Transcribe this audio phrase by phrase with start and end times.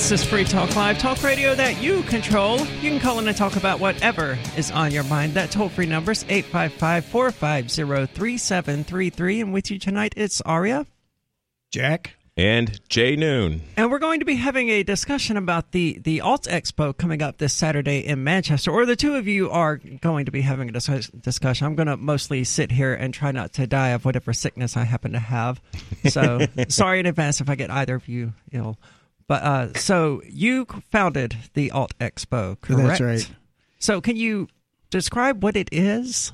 [0.00, 2.58] This is Free Talk Live, talk radio that you control.
[2.58, 5.34] You can call in and talk about whatever is on your mind.
[5.34, 9.40] That toll free number is 855 450 3733.
[9.42, 10.86] And with you tonight, it's Aria,
[11.70, 13.60] Jack, and Jay Noon.
[13.76, 17.36] And we're going to be having a discussion about the, the Alt Expo coming up
[17.36, 20.72] this Saturday in Manchester, or the two of you are going to be having a
[20.72, 21.66] dis- discussion.
[21.66, 24.84] I'm going to mostly sit here and try not to die of whatever sickness I
[24.84, 25.60] happen to have.
[26.08, 28.78] So sorry in advance if I get either of you ill.
[29.30, 32.98] But uh, so you founded the Alt Expo, correct?
[32.98, 33.30] That's right.
[33.78, 34.48] So can you
[34.90, 36.32] describe what it is?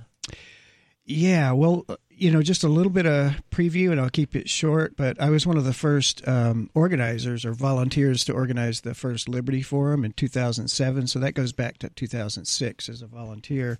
[1.04, 4.48] Yeah, well, uh, you know, just a little bit of preview, and I'll keep it
[4.48, 4.96] short.
[4.96, 9.28] But I was one of the first um, organizers or volunteers to organize the first
[9.28, 11.06] Liberty Forum in 2007.
[11.06, 13.78] So that goes back to 2006 as a volunteer.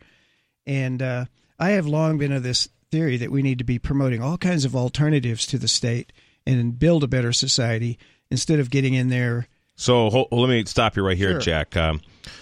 [0.67, 1.25] And uh,
[1.59, 4.67] I have long been of this theory that we need to be promoting all kinds
[4.67, 6.13] of alternatives to the state
[6.47, 7.99] and build a better society
[8.31, 9.47] instead of getting in there.
[9.77, 11.41] So hold, let me stop you right here, Sure.
[11.41, 11.77] Jack.
[11.77, 12.01] Um,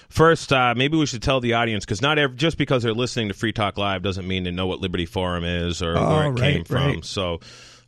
[0.09, 3.29] first, uh, maybe we should tell the audience because not every, just because they're listening
[3.29, 6.25] to Free Talk Live doesn't mean they know what Liberty Forum is or Oh, where
[6.27, 6.77] it right, came from.
[6.77, 7.05] right.
[7.05, 7.41] So.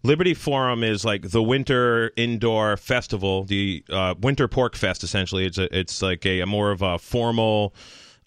[0.02, 5.02] Liberty Forum is like the winter indoor festival, the uh, Winter PorcFest.
[5.02, 7.74] Essentially, it's a, it's like a, a more of a formal,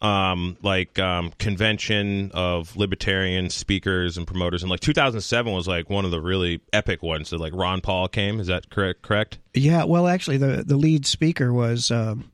[0.02, 4.64] um, like um, convention of libertarian speakers and promoters.
[4.64, 7.30] And like 2007 was like one of the really epic ones.
[7.30, 8.40] So like Ron Paul came.
[8.40, 9.02] Is that correct?
[9.02, 9.40] Correct?
[9.54, 12.32] Yeah, well, actually, the the lead speaker was um,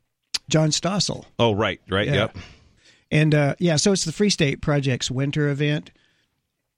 [0.49, 1.25] John Stossel.
[1.39, 2.13] Oh, right, right, Yeah.
[2.13, 2.37] yep.
[3.11, 5.91] And uh, yeah, so it's the Free State Project's winter event.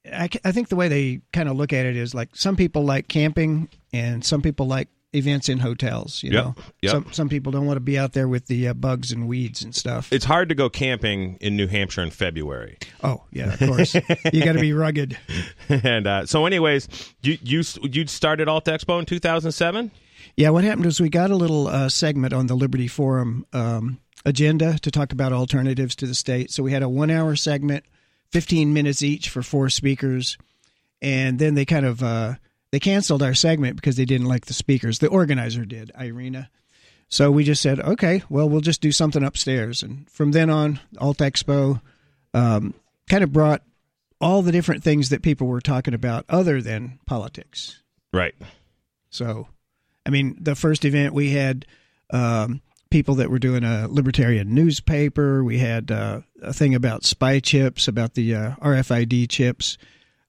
[0.06, 2.84] I, I think the way they kind of look at it is like some people
[2.84, 6.24] like camping and some people like events in hotels.
[6.24, 6.92] You Yep, know, yep.
[6.92, 9.64] some some people don't want to be out there with the uh, bugs and weeds
[9.64, 10.12] and stuff.
[10.14, 12.78] It's hard to go camping in New Hampshire in February.
[13.04, 13.94] oh yeah, of course,
[14.34, 15.18] you got to be rugged.
[15.70, 16.88] and uh, so, anyways,
[17.22, 19.92] you you you started Alt Expo in 2007.
[20.36, 24.00] Yeah, what happened was we got a little uh, segment on the Liberty Forum um,
[24.24, 26.52] agenda to talk about alternatives to the state.
[26.52, 27.86] So we had a one hour segment,
[28.32, 30.38] 15 minutes each for four speakers.
[31.02, 32.36] And then they kind of uh,
[32.72, 35.00] they canceled our segment because they didn't like the speakers.
[35.00, 36.50] The organizer did, Irina.
[37.10, 39.82] So we just said, okay, well, we'll just do something upstairs.
[39.82, 41.82] And from then on, Alt Expo
[42.34, 42.74] um,
[43.10, 43.62] kind of brought
[44.20, 47.82] all the different things that people were talking about other than politics.
[48.12, 48.36] Right.
[49.10, 49.48] So,
[50.06, 51.66] I mean, the first event we had
[52.10, 55.44] um, people that were doing a libertarian newspaper.
[55.44, 59.78] We had uh, a thing about spy chips, about the uh, RFID chips.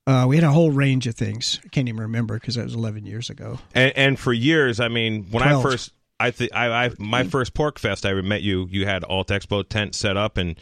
[0.09, 1.59] Uh, we had a whole range of things.
[1.63, 3.59] I can't even remember because that was 11 years ago.
[3.75, 5.63] And, and for years, I mean, when Twelve.
[5.63, 8.67] I first, I think I, I my first PorcFest, I met you.
[8.71, 10.55] You had Alt Expo tent set up, and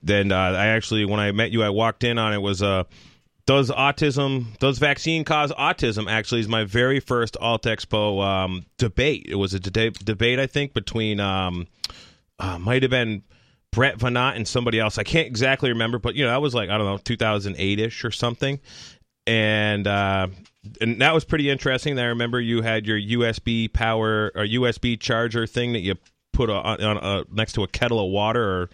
[0.00, 2.84] then uh, I actually, when I met you, I walked in on it was uh,
[3.46, 6.08] does autism, does vaccine cause autism?
[6.08, 9.26] Actually, is my very first Alt Expo um, debate.
[9.28, 11.66] It was a debate, debate I think, between um,
[12.38, 13.24] uh, might have been.
[13.72, 14.98] Brett Vanat and somebody else.
[14.98, 18.04] I can't exactly remember, but you know that was like I don't know 2008 ish
[18.04, 18.60] or something,
[19.26, 20.28] and uh,
[20.80, 21.98] and that was pretty interesting.
[21.98, 25.94] I remember you had your USB power or USB charger thing that you
[26.32, 28.70] put on, on uh, next to a kettle of water or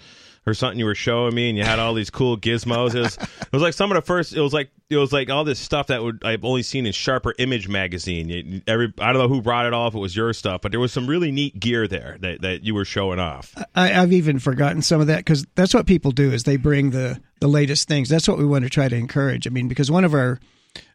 [0.46, 2.94] or something you were showing me, and you had all these cool gizmos.
[2.94, 4.34] It was, it was like some of the first.
[4.34, 6.92] It was like it was like all this stuff that would I've only seen in
[6.92, 8.62] Sharper Image magazine.
[8.66, 10.92] Every I don't know who brought it all it was your stuff, but there was
[10.92, 13.54] some really neat gear there that, that you were showing off.
[13.74, 16.90] I, I've even forgotten some of that because that's what people do is they bring
[16.90, 18.08] the the latest things.
[18.08, 19.46] That's what we want to try to encourage.
[19.46, 20.40] I mean, because one of our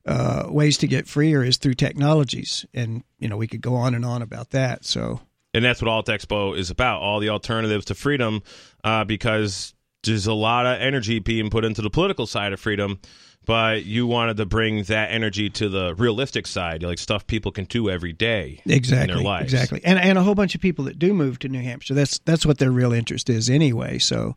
[0.05, 3.95] uh, ways to get freer is through technologies, and you know we could go on
[3.95, 4.85] and on about that.
[4.85, 5.21] So
[5.53, 7.01] and that's what Alt Expo is about.
[7.01, 8.41] All the alternatives to freedom,
[8.83, 9.73] uh, because
[10.03, 12.99] there's a lot of energy being put into the political side of freedom.
[13.45, 17.65] But you wanted to bring that energy to the realistic side, like stuff people can
[17.65, 19.51] do every day exactly, in their lives.
[19.51, 21.95] exactly, and and a whole bunch of people that do move to New Hampshire.
[21.95, 23.97] That's that's what their real interest is anyway.
[23.97, 24.35] So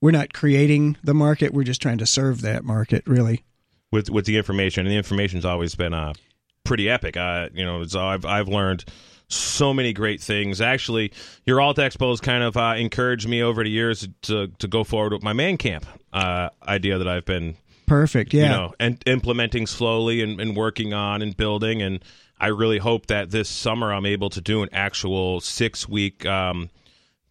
[0.00, 3.02] we're not creating the market; we're just trying to serve that market.
[3.06, 3.44] Really,
[3.92, 6.14] with with the information, and the information's always been uh,
[6.64, 7.16] pretty epic.
[7.16, 8.86] Uh, you know, it's, I've I've learned
[9.28, 10.60] so many great things.
[10.60, 11.12] Actually,
[11.44, 15.12] your Alt Expos kind of uh, encouraged me over the years to to go forward
[15.12, 17.56] with my man camp uh, idea that I've been
[17.86, 18.32] perfect.
[18.32, 21.82] Yeah, you know, and implementing slowly and, and working on and building.
[21.82, 22.04] And
[22.38, 26.70] I really hope that this summer I'm able to do an actual six week, um,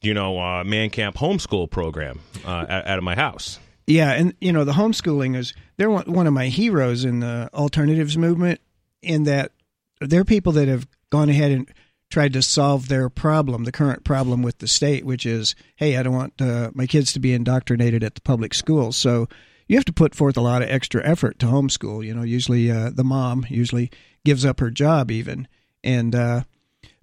[0.01, 3.59] you know, uh, man camp homeschool program uh, out, out of my house.
[3.87, 7.49] Yeah, and you know the homeschooling is they're one one of my heroes in the
[7.53, 8.59] alternatives movement.
[9.01, 9.51] In that
[10.01, 11.71] they're people that have gone ahead and
[12.09, 16.03] tried to solve their problem, the current problem with the state, which is, hey, I
[16.03, 18.95] don't want uh, my kids to be indoctrinated at the public schools.
[18.95, 19.27] So
[19.67, 22.05] you have to put forth a lot of extra effort to homeschool.
[22.05, 23.91] You know, usually uh, the mom usually
[24.23, 25.47] gives up her job even,
[25.83, 26.43] and uh,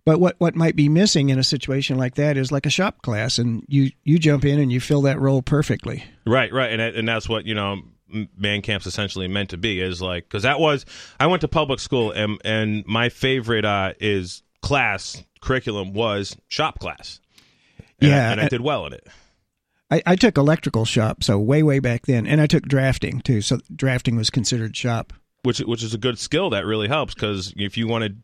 [0.04, 3.02] But what, what might be missing in a situation like that is like a shop
[3.02, 6.05] class, and you, you jump in and you fill that role perfectly.
[6.26, 7.82] Right, right, and and that's what you know.
[8.37, 10.84] Man camps essentially meant to be is like because that was
[11.19, 16.79] I went to public school and and my favorite uh, is class curriculum was shop
[16.79, 17.20] class.
[18.00, 19.06] And Yeah, I, and I did well in it.
[19.91, 23.43] I, I took electrical shop, so way, way back then, and I took drafting too.
[23.43, 25.12] So drafting was considered shop.
[25.43, 28.23] which which is a good skill that really helps because if you wanted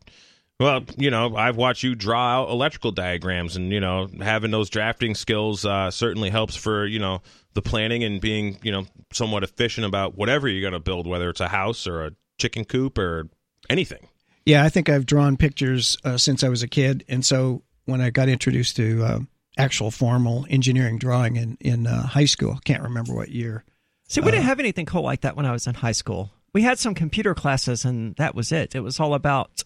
[0.61, 4.70] well you know i've watched you draw out electrical diagrams and you know having those
[4.70, 7.20] drafting skills uh, certainly helps for you know
[7.55, 11.29] the planning and being you know somewhat efficient about whatever you're going to build whether
[11.29, 13.29] it's a house or a chicken coop or
[13.69, 14.07] anything
[14.48, 18.00] Yeah, I think I've drawn pictures uh, since I was a kid, and so when
[18.00, 19.18] I got introduced to uh,
[19.58, 23.64] actual formal engineering drawing in in uh, high school, I can't remember what year.
[24.08, 26.30] See, we didn't have anything cool like that when I was in high school.
[26.54, 28.74] We had some computer classes, and that was it.
[28.74, 29.64] It was all about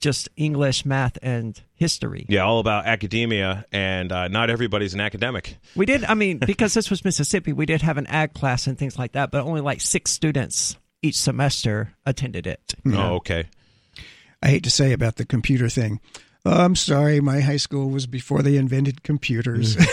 [0.00, 2.26] just English, math, and history.
[2.28, 6.74] yeah all about academia and uh, not everybody's an academic We did, I mean, because
[6.74, 9.60] this was Mississippi, we did have an ag class and things like that, but only
[9.60, 10.76] like six students
[11.06, 12.74] each semester attended it.
[12.86, 13.46] oh okay
[14.42, 15.98] I hate to say about the computer thing.
[16.44, 19.76] Oh, I'm sorry, my high school was before they invented computers.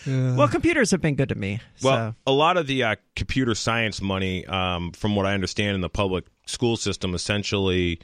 [0.06, 1.60] Well, computers have been good to me.
[1.82, 2.14] Well, so.
[2.26, 5.90] a lot of the uh, computer science money, um, from what I understand in the
[5.90, 8.00] public school system, essentially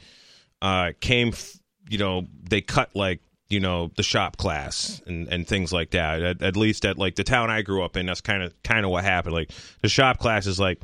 [0.61, 1.57] uh, came, f-
[1.89, 6.21] you know, they cut like, you know, the shop class and, and things like that.
[6.21, 8.85] At, at least at like the town I grew up in, that's kind of kind
[8.85, 9.33] of what happened.
[9.33, 9.49] Like
[9.81, 10.81] the shop class is like,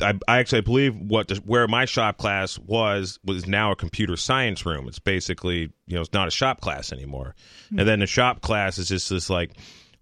[0.00, 4.66] I, I actually believe what where my shop class was was now a computer science
[4.66, 4.88] room.
[4.88, 7.34] It's basically you know it's not a shop class anymore.
[7.70, 7.86] And hmm.
[7.86, 9.52] then the shop class is just this like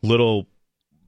[0.02, 0.46] little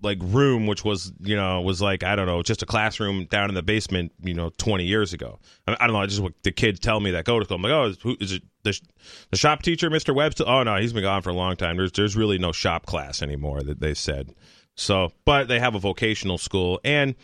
[0.02, 3.48] like room which was you know was like i don't know just a classroom down
[3.48, 5.38] in the basement you know 20 years ago.
[5.66, 7.56] I, I don't know I just what the kids tell me that go to school.
[7.56, 8.78] I'm like oh is, who, is it the,
[9.30, 10.44] the shop teacher mr webster?
[10.46, 11.76] Oh no he's been gone for a long time.
[11.76, 14.34] There's there's really no shop class anymore that they said.
[14.74, 17.14] So but they have a vocational school and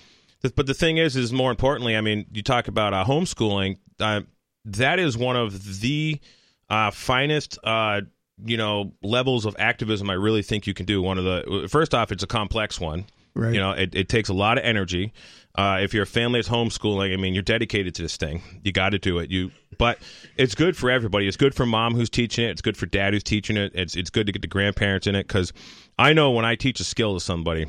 [0.50, 4.20] but the thing is is more importantly i mean you talk about uh, homeschooling uh,
[4.64, 6.20] that is one of the
[6.68, 8.00] uh, finest uh,
[8.44, 11.02] you know levels of activism I really think you can do.
[11.02, 13.04] One of the first off, it's a complex one.
[13.34, 13.54] Right.
[13.54, 15.12] You know, it, it takes a lot of energy.
[15.54, 18.42] Uh, if your family is homeschooling, I mean, you're dedicated to this thing.
[18.62, 19.30] You got to do it.
[19.30, 19.98] You, but
[20.36, 21.28] it's good for everybody.
[21.28, 22.50] It's good for mom who's teaching it.
[22.50, 23.72] It's good for dad who's teaching it.
[23.74, 25.52] It's it's good to get the grandparents in it because
[25.98, 27.66] I know when I teach a skill to somebody,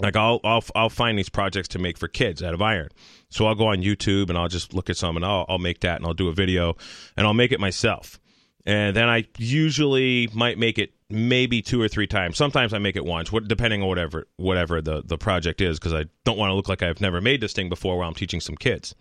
[0.00, 2.88] like I'll I'll I'll find these projects to make for kids out of iron.
[3.28, 5.80] So I'll go on YouTube and I'll just look at some and I'll I'll make
[5.80, 6.76] that and I'll do a video
[7.16, 8.18] and I'll make it myself.
[8.66, 12.36] And then I usually might make it maybe two or three times.
[12.36, 16.04] Sometimes I make it once, depending on whatever whatever the the project is, because I
[16.24, 18.56] don't want to look like I've never made this thing before while I'm teaching some
[18.56, 18.94] kids.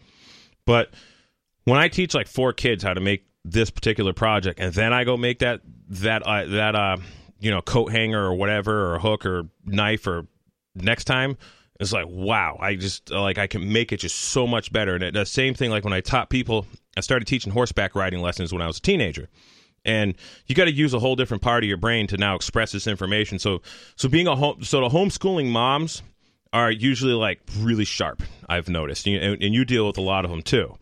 [0.66, 0.92] But
[1.66, 5.04] when I teach like four kids how to make this particular project, and then I
[5.04, 6.98] go make that that uh, that uh
[7.40, 10.28] you know coat hanger or whatever or hook or knife or
[10.76, 11.38] next time
[11.80, 14.96] it's like wow i just uh, like i can make it just so much better.
[14.96, 16.66] And it, the same thing like when i taught people
[16.98, 19.30] i started teaching horseback riding lessons when i was a teenager.
[19.86, 22.74] And you got to use a whole different part of your brain to now express
[22.74, 23.40] this information.
[23.40, 23.62] So
[23.96, 26.04] so being a home so the homeschooling moms
[26.52, 29.08] are usually like really sharp i've noticed.
[29.08, 30.78] And, and you deal with a lot of them too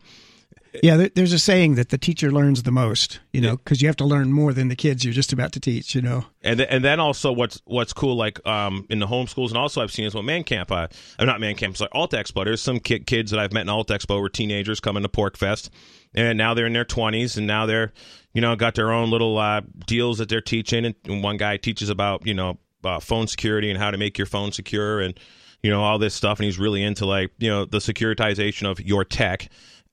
[0.82, 3.88] yeah, there, there's a saying that the teacher learns the most, you know, because you
[3.88, 6.26] have to learn more than the kids you're just about to teach, you know.
[6.42, 9.82] And th- and then also what's what's cool like um in the homeschools and also
[9.82, 12.62] I've seen is what Man Camp uh I'm not Man Camp sorry Alt Expo there's
[12.62, 15.70] some ki- kids that I've met in Alt Expo were teenagers coming to PorcFest
[16.14, 17.92] and now they're in their 20s and now they're
[18.32, 21.56] you know got their own little uh, deals that they're teaching and, and one guy
[21.56, 25.18] teaches about you know uh, phone security and how to make your phone secure and
[25.62, 28.80] you know all this stuff and he's really into like you know the securitization of
[28.80, 29.48] your tech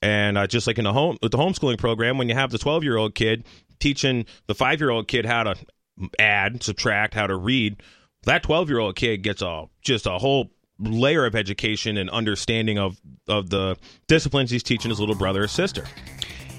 [0.05, 2.59] and uh, just like in the home with the homeschooling program, when you have the
[2.59, 3.43] 12 year old kid
[3.79, 5.55] teaching the five year old kid how to
[6.19, 7.81] add, subtract, how to read,
[8.24, 12.77] that 12 year old kid gets a just a whole layer of education and understanding
[12.77, 15.83] of of the disciplines he's teaching his little brother or sister.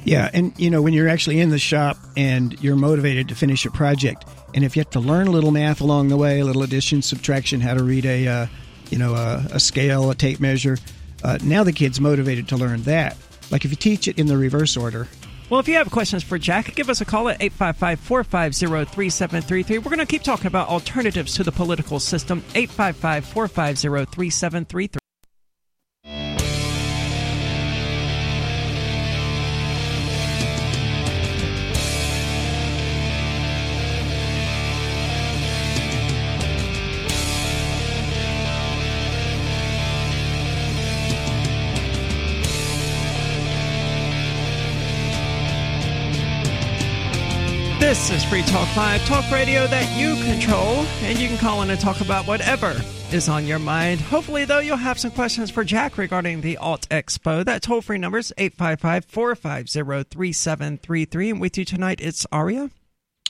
[0.03, 3.65] Yeah, and you know when you're actually in the shop and you're motivated to finish
[3.65, 4.25] a project,
[4.55, 7.01] and if you have to learn a little math along the way, a little addition,
[7.01, 8.47] subtraction, how to read a, uh,
[8.91, 10.79] you know, a, a scale, a tape measure,
[11.23, 13.17] uh, now the kid's motivated to learn that.
[13.51, 15.09] Like if you teach it in the reverse order,
[15.49, 19.79] Well, if you have questions for Jack, give us a call at 855 450 3733.
[19.79, 22.43] We're going to keep talking about alternatives to the political system.
[22.55, 25.06] 855 450 3733.
[48.29, 52.01] Free Talk Live, talk radio that you control, and you can call in and talk
[52.01, 52.75] about whatever
[53.13, 54.01] is on your mind.
[54.01, 57.45] Hopefully, though, you'll have some questions for Jack regarding the Alt Expo.
[57.45, 61.31] That toll free number is 855 450 3733.
[61.31, 62.71] And with you tonight, it's Aria,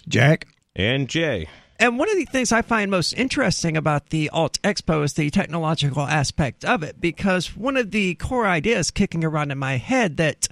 [0.08, 1.46] Jack, and Jay.
[1.78, 5.28] And one of the things I find most interesting about the Alt Expo is the
[5.28, 10.16] technological aspect of it, because one of the core ideas kicking around in my head
[10.16, 10.48] that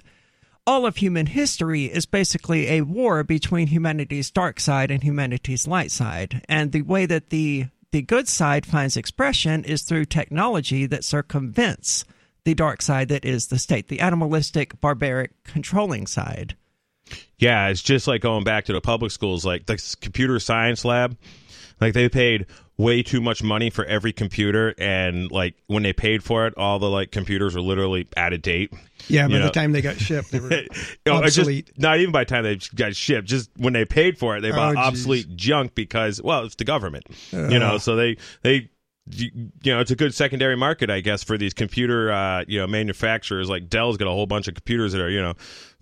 [0.67, 5.91] all of human history is basically a war between humanity's dark side and humanity's light
[5.91, 6.43] side.
[6.49, 12.03] And the way that the the good side finds expression is through technology that circumvents
[12.43, 16.57] the dark side that is the state, the animalistic, barbaric, controlling side.
[17.37, 21.17] Yeah, it's just like going back to the public schools, like the computer science lab.
[21.81, 22.45] Like they paid
[22.77, 26.79] way too much money for every computer, and like when they paid for it, all
[26.79, 28.73] the like computers were literally out of date.
[29.07, 30.51] Yeah, by the time they got shipped, they were
[31.07, 31.67] oh, obsolete.
[31.67, 34.41] Just, not even by the time they got shipped, just when they paid for it,
[34.41, 37.77] they bought oh, obsolete junk because, well, it's the government, uh, you know.
[37.77, 38.69] So they they
[39.07, 42.67] you, know it's a good secondary market i guess for these computer uh, you know
[42.67, 43.49] manufacturers.
[43.49, 45.33] Like dell's got a whole bunch of computers that are you know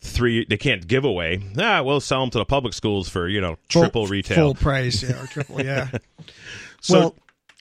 [0.01, 1.41] three they can't give away.
[1.57, 4.35] Ah we'll sell them to the public schools for you know triple full, retail.
[4.35, 5.89] full price yeah or triple yeah.
[6.81, 7.15] So, well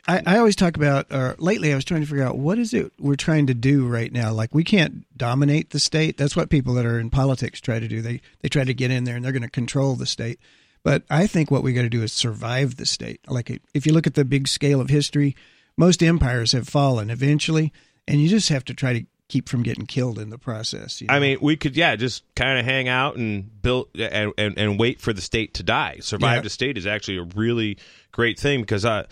[0.09, 2.75] I, I always talk about or lately i was trying to figure out what is
[2.75, 4.33] it we're trying to do right now?
[4.33, 6.17] Like we can't dominate the state.
[6.17, 8.03] That's what people that are in politics try to do.
[8.03, 10.41] They they try to get in there and they're going to control the state.
[10.83, 13.21] But I think what we got to do is survive the state.
[13.29, 15.37] Like if you look at the big scale of history,
[15.77, 17.73] most empires have fallen eventually,
[18.07, 21.01] and you just have to try to keep from getting killed in the process.
[21.01, 21.15] You know?
[21.15, 24.79] I mean, we could, yeah, just kind of hang out and build and, and, and,
[24.79, 25.99] wait for the state to die.
[26.01, 26.41] Survive yeah.
[26.43, 27.79] the state is actually a really
[28.11, 29.05] great thing because I, uh,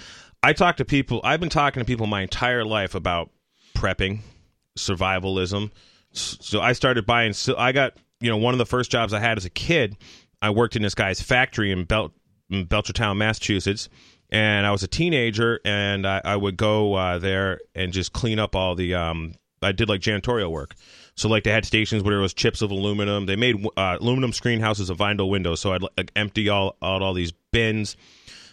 [0.42, 3.30] I talk to people, I've been talking to people my entire life about
[3.74, 4.20] prepping,
[4.78, 5.70] survivalism.
[6.12, 9.20] So I started buying, so I got, you know, one of the first jobs I
[9.20, 9.96] had as a kid,
[10.42, 12.12] I worked in this guy's factory in, Bel-
[12.50, 13.88] in Belchertown, Massachusetts
[14.30, 18.38] and I was a teenager, and I, I would go uh, there and just clean
[18.38, 18.94] up all the.
[18.94, 20.74] Um, I did like janitorial work.
[21.16, 23.26] So like they had stations where there was chips of aluminum.
[23.26, 25.60] They made uh, aluminum screen houses of vinyl windows.
[25.60, 27.96] So I'd like, empty all out all these bins,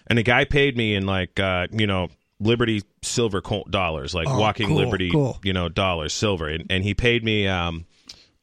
[0.07, 4.39] and the guy paid me in like uh, you know Liberty silver dollars, like oh,
[4.39, 5.39] walking cool, Liberty, cool.
[5.43, 7.85] you know, dollars silver, and, and he paid me um,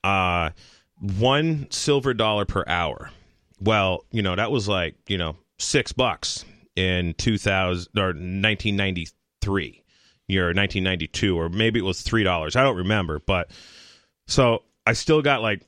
[0.03, 0.51] uh,
[1.19, 3.11] one silver dollar per hour.
[3.61, 6.45] Well, you know that was like you know six bucks
[6.77, 9.85] in 2000 or 1993
[10.27, 13.51] year 1992 or maybe it was three dollars i don't remember but
[14.27, 15.63] so i still got like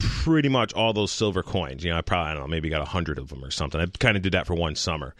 [0.00, 2.82] pretty much all those silver coins you know i probably i don't know maybe got
[2.82, 5.14] a hundred of them or something i kind of did that for one summer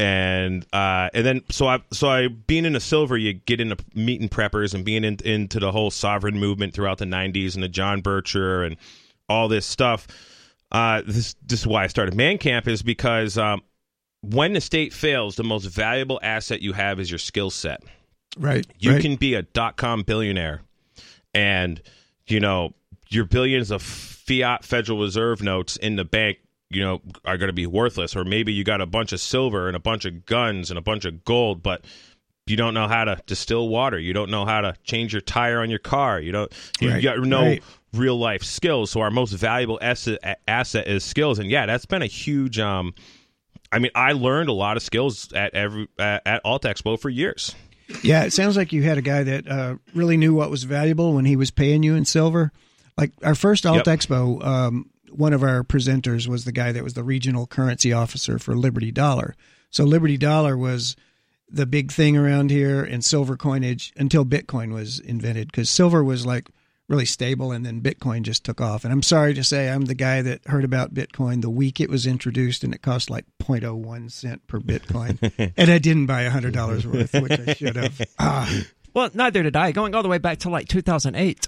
[0.00, 4.30] and uh, and then so I so I being into silver, you get into meeting
[4.30, 8.00] preppers and being in, into the whole sovereign movement throughout the '90s and the John
[8.00, 8.78] Bircher and
[9.28, 10.08] all this stuff.
[10.72, 13.60] Uh, this this is why I started Man Camp is because um,
[14.22, 17.82] when the state fails, the most valuable asset you have is your skill set.
[18.38, 18.66] Right.
[18.78, 19.02] You right.
[19.02, 20.62] can be a dot com billionaire
[21.34, 21.80] and,
[22.26, 22.74] you know,
[23.08, 27.52] your billions of fiat Federal Reserve notes in the bank, you know, are going to
[27.52, 28.14] be worthless.
[28.14, 30.82] Or maybe you got a bunch of silver and a bunch of guns and a
[30.82, 31.84] bunch of gold, but
[32.46, 33.98] you don't know how to distill water.
[33.98, 36.20] You don't know how to change your tire on your car.
[36.20, 37.02] You don't, you right.
[37.02, 37.62] got no right.
[37.92, 38.92] real life skills.
[38.92, 41.40] So our most valuable asset, asset is skills.
[41.40, 42.94] And yeah, that's been a huge, um,
[43.72, 47.08] I mean, I learned a lot of skills at every at, at Alt Expo for
[47.08, 47.54] years.
[48.02, 51.12] Yeah, it sounds like you had a guy that uh, really knew what was valuable
[51.14, 52.52] when he was paying you in silver.
[52.96, 53.98] Like our first Alt yep.
[53.98, 58.38] Expo, um, one of our presenters was the guy that was the regional currency officer
[58.38, 59.34] for Liberty Dollar.
[59.70, 60.96] So Liberty Dollar was
[61.48, 66.24] the big thing around here in silver coinage until Bitcoin was invented because silver was
[66.24, 66.48] like
[66.90, 69.94] really stable and then bitcoin just took off and i'm sorry to say i'm the
[69.94, 74.10] guy that heard about bitcoin the week it was introduced and it cost like 0.01
[74.10, 78.62] cent per bitcoin and i didn't buy $100 worth which i should have ah.
[78.94, 81.46] well neither did i going all the way back to like 2008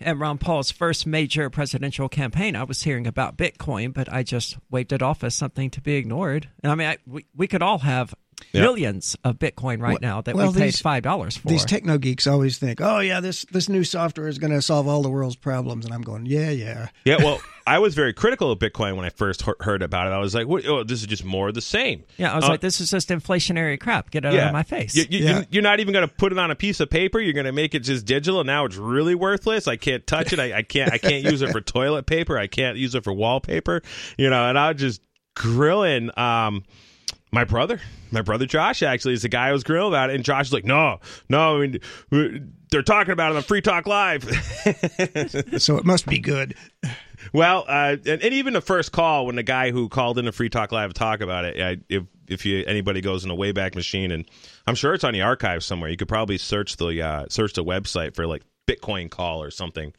[0.00, 4.58] and Ron Paul's first major presidential campaign, I was hearing about Bitcoin, but I just
[4.68, 6.48] waved it off as something to be ignored.
[6.64, 8.12] And I mean, I, we, we could all have
[8.52, 8.62] Yep.
[8.62, 11.48] millions of Bitcoin right now that well, we paid five dollars for.
[11.48, 14.86] These techno geeks always think, "Oh yeah, this this new software is going to solve
[14.86, 18.50] all the world's problems," and I'm going, "Yeah, yeah." Yeah, well, I was very critical
[18.50, 20.10] of Bitcoin when I first heard about it.
[20.10, 22.48] I was like, "Oh, this is just more of the same." Yeah, I was uh,
[22.48, 24.10] like, "This is just inflationary crap.
[24.10, 24.42] Get it yeah.
[24.42, 25.44] out of my face." You, you, yeah.
[25.50, 27.20] You're not even going to put it on a piece of paper.
[27.20, 28.40] You're going to make it just digital.
[28.40, 29.68] And now it's really worthless.
[29.68, 30.38] I can't touch it.
[30.38, 30.92] I, I can't.
[30.92, 32.38] I can't use it for toilet paper.
[32.38, 33.82] I can't use it for wallpaper.
[34.18, 35.02] You know, and I was just
[35.34, 36.10] grilling.
[36.18, 36.64] Um,
[37.34, 37.80] my brother,
[38.12, 40.16] my brother Josh, actually, is the guy I was grilling about it.
[40.16, 41.80] And Josh is like, no, no, I
[42.12, 44.22] mean, they're talking about it on Free Talk Live.
[45.58, 46.54] so it must be good.
[47.32, 50.32] Well, uh, and, and even the first call when the guy who called in to
[50.32, 53.36] Free Talk Live to talk about it, I, if if you anybody goes in a
[53.36, 54.24] Wayback Machine, and
[54.66, 55.90] I'm sure it's on the archive somewhere.
[55.90, 59.92] You could probably search the uh, search the website for like Bitcoin call or something.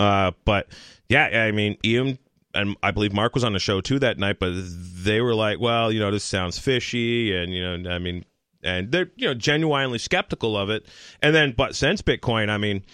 [0.00, 0.68] Uh, but
[1.08, 2.18] yeah, I mean, Ian
[2.54, 5.60] and I believe Mark was on the show too that night, but they were like,
[5.60, 8.24] "Well, you know, this sounds fishy," and you know, I mean,
[8.62, 10.86] and they're you know genuinely skeptical of it.
[11.22, 12.84] And then, but since Bitcoin, I mean,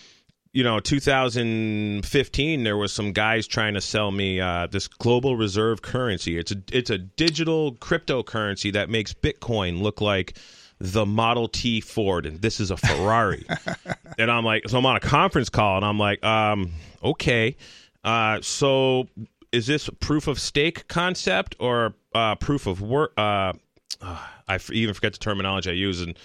[0.52, 5.82] you know, 2015, there was some guys trying to sell me uh, this global reserve
[5.82, 6.38] currency.
[6.38, 10.36] It's a it's a digital cryptocurrency that makes Bitcoin look like
[10.78, 13.46] the Model T Ford, and this is a Ferrari.
[14.18, 17.56] and I'm like, so I'm on a conference call, and I'm like, um, okay,
[18.04, 19.08] uh, so
[19.54, 23.12] is this proof of stake concept or uh, proof of work?
[23.16, 23.52] Uh,
[24.00, 24.18] uh,
[24.48, 26.18] I even forget the terminology I use, and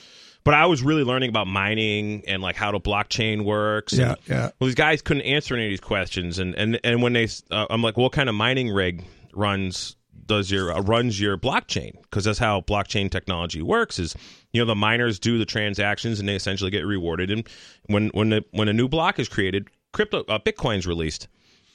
[0.43, 3.93] but I was really learning about mining and like how the blockchain works.
[3.93, 4.49] Yeah, and, yeah.
[4.59, 7.67] Well, these guys couldn't answer any of these questions, and and and when they, uh,
[7.69, 9.95] I'm like, what kind of mining rig runs
[10.25, 12.01] does your uh, runs your blockchain?
[12.03, 13.99] Because that's how blockchain technology works.
[13.99, 14.15] Is
[14.51, 17.31] you know the miners do the transactions and they essentially get rewarded.
[17.31, 17.47] And
[17.87, 21.27] when when the, when a new block is created, crypto uh, Bitcoin's released,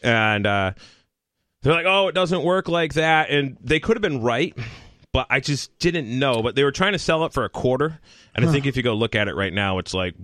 [0.02, 0.73] and uh,
[1.64, 4.56] they're like, oh, it doesn't work like that, and they could have been right
[5.14, 6.42] but I just didn't know.
[6.42, 8.00] But they were trying to sell it for a quarter,
[8.35, 10.14] and I think if you go look at it right now, it's like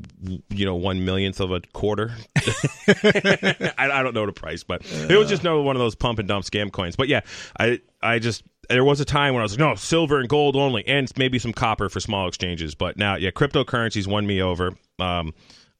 [0.50, 2.10] you know one millionth of a quarter.
[2.36, 6.18] I, I, don't know the price, but it was just no one of those pump
[6.18, 6.96] and dump scam coins.
[6.96, 7.20] But yeah,
[7.58, 10.56] I I just there was a time when I was like, no, silver and gold
[10.56, 12.74] only, and maybe some copper for small exchanges.
[12.74, 14.72] But now, yeah, cryptocurrencies won me over.
[14.98, 15.34] Um,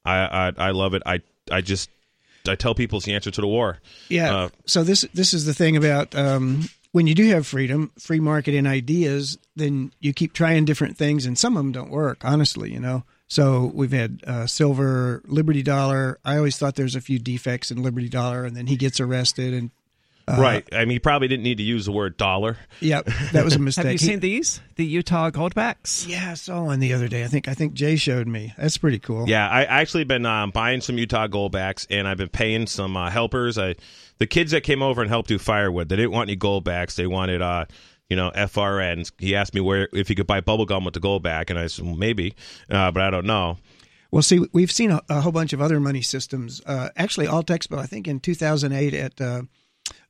[0.05, 1.03] I, I I love it.
[1.05, 1.19] I
[1.51, 1.89] I just
[2.47, 3.79] I tell people it's the answer to the war.
[4.09, 4.35] Yeah.
[4.35, 8.19] Uh, so this this is the thing about um, when you do have freedom, free
[8.19, 12.23] market in ideas, then you keep trying different things, and some of them don't work.
[12.23, 13.03] Honestly, you know.
[13.27, 16.19] So we've had uh, silver, Liberty Dollar.
[16.25, 19.53] I always thought there's a few defects in Liberty Dollar, and then he gets arrested
[19.53, 19.71] and
[20.27, 20.67] right.
[20.71, 22.57] I mean, he probably didn't need to use the word dollar.
[22.79, 23.85] Yep, that was a mistake.
[23.85, 24.61] Have you seen these?
[24.75, 26.07] The Utah Goldbacks?
[26.07, 27.23] Yeah, I saw one the other day.
[27.23, 28.53] I think I think Jay showed me.
[28.57, 29.27] That's pretty cool.
[29.27, 33.09] Yeah, I actually been um, buying some Utah Goldbacks, and I've been paying some uh,
[33.09, 33.57] helpers.
[33.57, 33.75] I
[34.17, 35.89] the kids that came over and helped do firewood.
[35.89, 36.95] They didn't want any Goldbacks.
[36.95, 37.65] They wanted uh,
[38.11, 39.13] you know, FRNs.
[39.19, 41.67] He asked me where if he could buy bubble gum with the Goldback, and I
[41.67, 42.35] said well, maybe,
[42.69, 43.57] uh, but I don't know.
[44.11, 46.61] Well, see, we've seen a, a whole bunch of other money systems.
[46.65, 49.43] Uh, actually, Alt Expo, I think in 2008 at uh,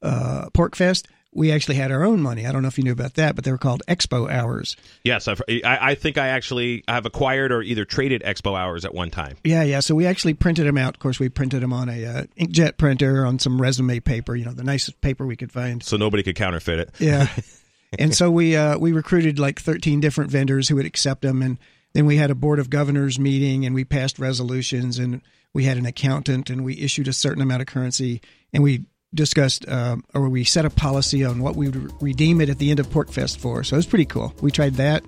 [0.02, 2.46] uh, PorcFest, we actually had our own money.
[2.46, 4.76] I don't know if you knew about that, but they were called Expo Hours.
[5.04, 8.94] Yes, I've, I, I think I actually have acquired or either traded Expo Hours at
[8.94, 9.38] one time.
[9.44, 9.80] Yeah, yeah.
[9.80, 10.96] So we actually printed them out.
[10.96, 14.36] Of course, we printed them on a uh, inkjet printer on some resume paper.
[14.36, 15.82] You know, the nicest paper we could find.
[15.82, 16.90] So nobody could counterfeit it.
[17.00, 17.28] Yeah.
[18.00, 21.58] and so we uh, we recruited like 13 different vendors who would accept them, and
[21.94, 25.22] then we had a board of governors meeting, and we passed resolutions, and
[25.54, 29.67] we had an accountant, and we issued a certain amount of currency, and we discussed
[29.67, 32.80] uh, or we set a policy on what we would redeem it at the end
[32.80, 33.63] of PorcFest for.
[33.63, 34.34] So it was pretty cool.
[34.41, 35.04] We tried that.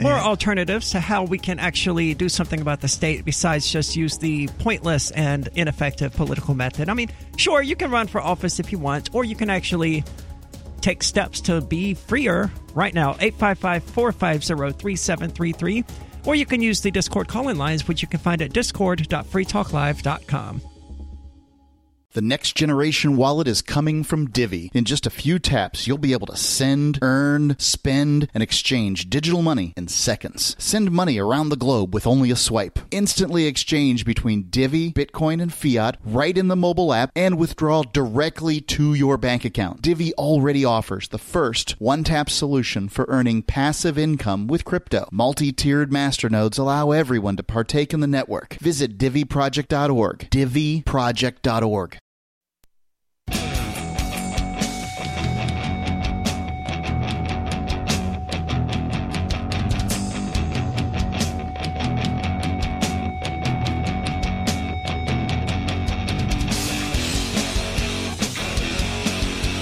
[0.00, 4.18] More alternatives to how we can actually do something about the state besides just use
[4.18, 6.88] the pointless and ineffective political method.
[6.88, 10.02] I mean, sure, you can run for office if you want, or you can actually
[10.80, 13.10] take steps to be freer right now.
[13.20, 15.84] 855 450 3733.
[16.26, 20.60] Or you can use the Discord call in lines, which you can find at discord.freetalklive.com.
[22.14, 24.70] The next generation wallet is coming from Divi.
[24.72, 29.42] In just a few taps, you'll be able to send, earn, spend, and exchange digital
[29.42, 30.54] money in seconds.
[30.56, 32.78] Send money around the globe with only a swipe.
[32.92, 38.60] Instantly exchange between Divi, Bitcoin, and fiat right in the mobile app and withdraw directly
[38.60, 39.82] to your bank account.
[39.82, 45.08] Divi already offers the first one tap solution for earning passive income with crypto.
[45.10, 48.54] Multi tiered masternodes allow everyone to partake in the network.
[48.60, 50.30] Visit diviproject.org.
[50.30, 51.98] diviproject.org.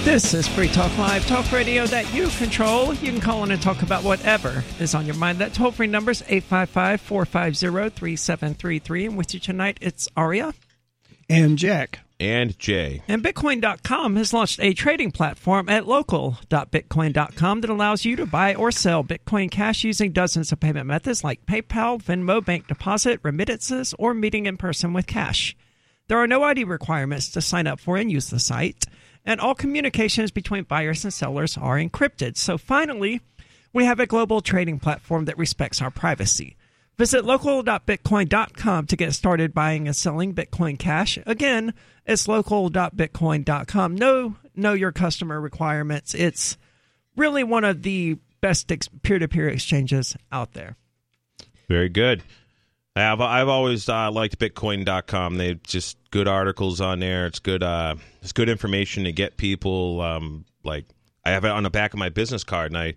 [0.03, 2.93] This is Free Talk Live, talk radio that you control.
[2.95, 5.39] You can call in and talk about whatever is on your mind.
[5.39, 9.05] That toll free number is 855 450 3733.
[9.05, 10.53] And with you tonight, it's Aria.
[11.29, 12.01] And Jack.
[12.19, 13.01] And Jay.
[13.07, 18.71] And Bitcoin.com has launched a trading platform at local.bitcoin.com that allows you to buy or
[18.71, 24.13] sell Bitcoin Cash using dozens of payment methods like PayPal, Venmo, bank deposit, remittances, or
[24.13, 25.55] meeting in person with cash.
[26.09, 28.85] There are no ID requirements to sign up for and use the site
[29.25, 32.37] and all communications between buyers and sellers are encrypted.
[32.37, 33.21] So finally,
[33.71, 36.55] we have a global trading platform that respects our privacy.
[36.97, 41.17] Visit local.bitcoin.com to get started buying and selling Bitcoin Cash.
[41.25, 41.73] Again,
[42.05, 43.95] it's local.bitcoin.com.
[43.95, 46.13] Know know your customer requirements.
[46.13, 46.57] It's
[47.15, 50.77] really one of the best peer to peer exchanges out there.
[51.67, 52.21] Very good.
[52.95, 55.37] I've I've always uh, liked Bitcoin.com.
[55.37, 57.25] They just good articles on there.
[57.25, 57.63] It's good.
[57.63, 59.99] Uh, it's good information to get people.
[60.01, 60.85] Um, like
[61.25, 62.93] I have it on the back of my business card, and I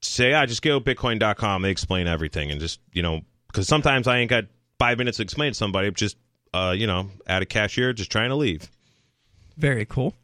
[0.00, 4.18] say, "I just go Bitcoin.com." They explain everything, and just you know, because sometimes I
[4.18, 4.46] ain't got
[4.80, 5.90] five minutes to explain to somebody.
[5.92, 6.16] Just
[6.52, 8.68] uh, you know, at a cashier, just trying to leave.
[9.56, 10.14] Very cool.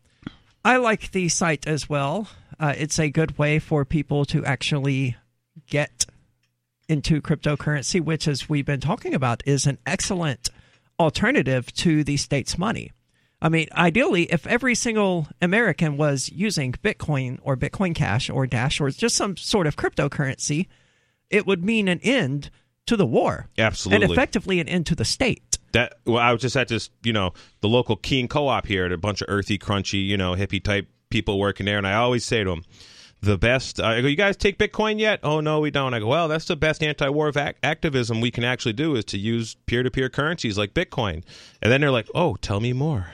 [0.64, 2.28] I like the site as well.
[2.58, 5.16] Uh, it's a good way for people to actually
[5.66, 6.06] get
[6.90, 10.50] into cryptocurrency, which, as we've been talking about, is an excellent
[10.98, 12.92] alternative to the state's money.
[13.42, 18.80] I mean, ideally, if every single American was using Bitcoin or Bitcoin Cash or Dash
[18.80, 20.66] or just some sort of cryptocurrency,
[21.30, 22.50] it would mean an end
[22.86, 23.48] to the war.
[23.56, 24.04] Absolutely.
[24.04, 25.58] And effectively an end to the state.
[25.72, 28.92] That well, I was just at this, you know, the local Keene co-op here, and
[28.92, 32.24] a bunch of earthy, crunchy, you know, hippie type people working there, and I always
[32.24, 32.64] say to them,
[33.22, 33.80] the best.
[33.80, 35.20] I go, you guys take Bitcoin yet?
[35.22, 35.94] Oh no, we don't.
[35.94, 39.18] I go, well, that's the best anti-war vac- activism we can actually do is to
[39.18, 41.22] use peer-to-peer currencies like Bitcoin.
[41.62, 43.06] And then they're like, oh, tell me more.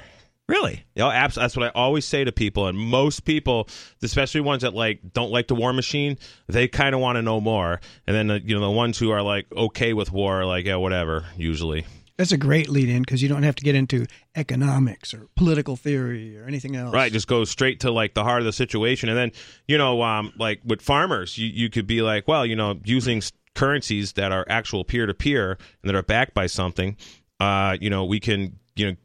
[0.48, 0.84] Really?
[0.94, 3.68] Yeah, oh, you know, that's what I always say to people, and most people,
[4.00, 7.40] especially ones that like don't like the war machine, they kind of want to know
[7.40, 7.80] more.
[8.06, 10.64] And then the, you know the ones who are like okay with war, are like
[10.64, 11.24] yeah, whatever.
[11.36, 11.84] Usually,
[12.16, 15.76] that's a great lead in because you don't have to get into economics or political
[15.76, 16.94] theory or anything else.
[16.94, 19.32] Right, just go straight to like the heart of the situation, and then
[19.68, 23.22] you know, um, like with farmers, you you could be like, well, you know, using
[23.54, 26.96] currencies that are actual peer to peer and that are backed by something,
[27.40, 28.96] uh, you know, we can you know,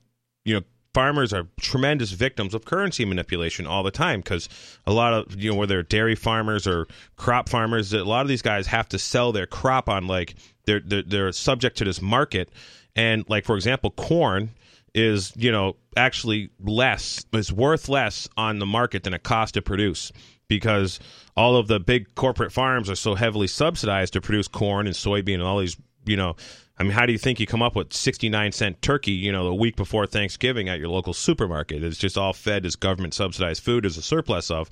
[0.46, 0.62] you know
[0.94, 4.50] farmers are tremendous victims of currency manipulation all the time because
[4.86, 8.42] a lot of you know whether dairy farmers or crop farmers a lot of these
[8.42, 12.50] guys have to sell their crop on like they're they're, they're subject to this market
[12.96, 14.52] and like for example, corn
[14.94, 19.62] is you know actually less is worth less on the market than it costs to
[19.62, 20.12] produce
[20.48, 21.00] because
[21.38, 25.36] all of the big corporate farms are so heavily subsidized to produce corn and soybean
[25.36, 26.36] and all these you know
[26.82, 29.46] I mean, how do you think you come up with 69 cent turkey, you know,
[29.46, 31.84] the week before Thanksgiving at your local supermarket?
[31.84, 34.68] It's just all fed as government subsidized food as a surplus of.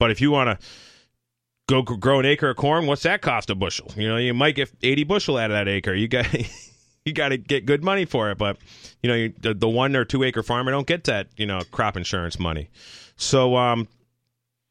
[0.00, 0.66] But if you want to
[1.68, 3.92] go grow an acre of corn, what's that cost a bushel?
[3.96, 5.94] You know, you might get 80 bushel out of that acre.
[5.94, 6.26] You got
[7.04, 8.38] you got to get good money for it.
[8.38, 8.58] But
[9.02, 11.60] you know, you, the, the, one or two acre farmer don't get that you know
[11.70, 12.68] crop insurance money.
[13.16, 13.88] So um,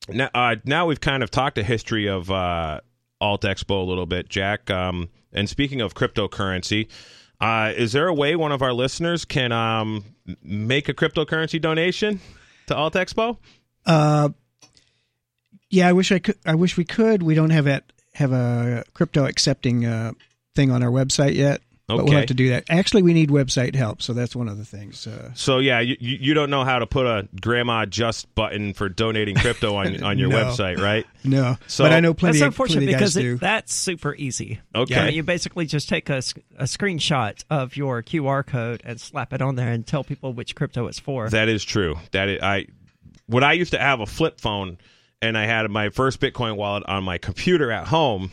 [0.10, 2.82] now uh, now we've kind of talked the history of uh,
[3.20, 4.70] Alt Expo a little bit, Jack.
[4.70, 6.88] Um, and speaking of cryptocurrency.
[7.40, 10.06] Uh, is there a way one of our listeners can um,
[10.44, 12.22] make a cryptocurrency donation
[12.68, 13.38] to Alt Expo?
[13.84, 14.30] Uh,
[15.72, 16.38] yeah, I wish I could.
[16.46, 17.24] I wish we could.
[17.24, 20.12] We don't have that have a crypto accepting uh,
[20.54, 21.62] thing on our website yet.
[21.92, 21.98] Okay.
[21.98, 22.66] But we'll have to do that.
[22.70, 25.06] Actually, we need website help, so that's one of the things.
[25.06, 28.88] Uh, so yeah, you, you don't know how to put a grandma just button for
[28.88, 30.38] donating crypto on on your no.
[30.38, 31.06] website, right?
[31.24, 32.40] No, so but I know plenty.
[32.40, 34.62] That's unfortunate plenty because it, that's super easy.
[34.74, 36.18] Okay, yeah, you basically just take a,
[36.58, 40.56] a screenshot of your QR code and slap it on there and tell people which
[40.56, 41.30] crypto it's for.
[41.30, 41.98] That is true.
[42.12, 42.68] That is, I
[43.28, 44.78] when I used to have a flip phone
[45.22, 48.32] and I had my first Bitcoin wallet on my computer at home,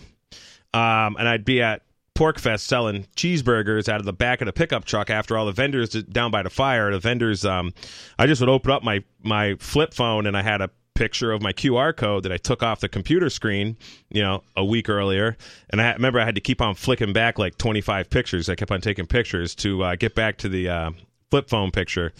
[0.72, 1.82] um, and I'd be at
[2.18, 5.90] PorcFest selling cheeseburgers out of the back of the pickup truck after all the vendors
[5.90, 6.90] down by the fire.
[6.90, 7.72] The vendors, um,
[8.18, 11.42] I just would open up my my flip phone and I had a picture of
[11.42, 13.76] my QR code that I took off the computer screen,
[14.10, 15.36] you know, a week earlier.
[15.70, 18.48] And I remember I had to keep on flicking back like 25 pictures.
[18.48, 20.90] I kept on taking pictures to uh, get back to the uh,
[21.30, 22.12] flip phone picture.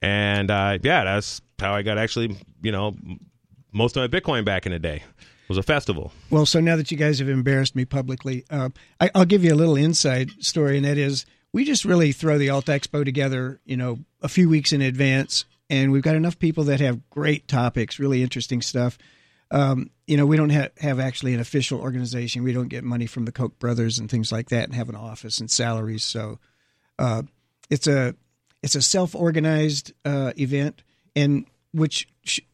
[0.00, 2.96] And uh, yeah, that's how I got actually, you know,
[3.70, 5.02] most of my Bitcoin back in the day
[5.48, 6.12] was a festival.
[6.30, 9.52] Well, so now that you guys have embarrassed me publicly, uh, I, will give you
[9.52, 13.60] a little inside story, and that is we just really throw the Alt Expo together,
[13.64, 17.48] you know, a few weeks in advance, and we've got enough people that have great
[17.48, 18.98] topics, really interesting stuff.
[19.50, 22.42] Um, you know, we don't have, have actually an official organization.
[22.42, 24.96] We don't get money from the Koch brothers and things like that, and have an
[24.96, 26.04] office and salaries.
[26.04, 26.38] So
[26.98, 27.22] uh,
[27.68, 28.14] it's a
[28.62, 30.82] it's a self organized uh, event,
[31.14, 32.08] and which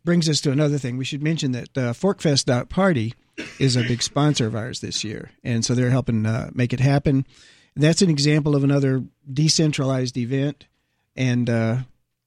[0.04, 0.96] brings us to another thing.
[0.96, 3.14] We should mention that uh, ForkFest.party
[3.58, 6.80] is a big sponsor of ours this year, and so they're helping uh, make it
[6.80, 7.26] happen.
[7.76, 10.66] That's an example of another decentralized event,
[11.14, 11.76] and uh,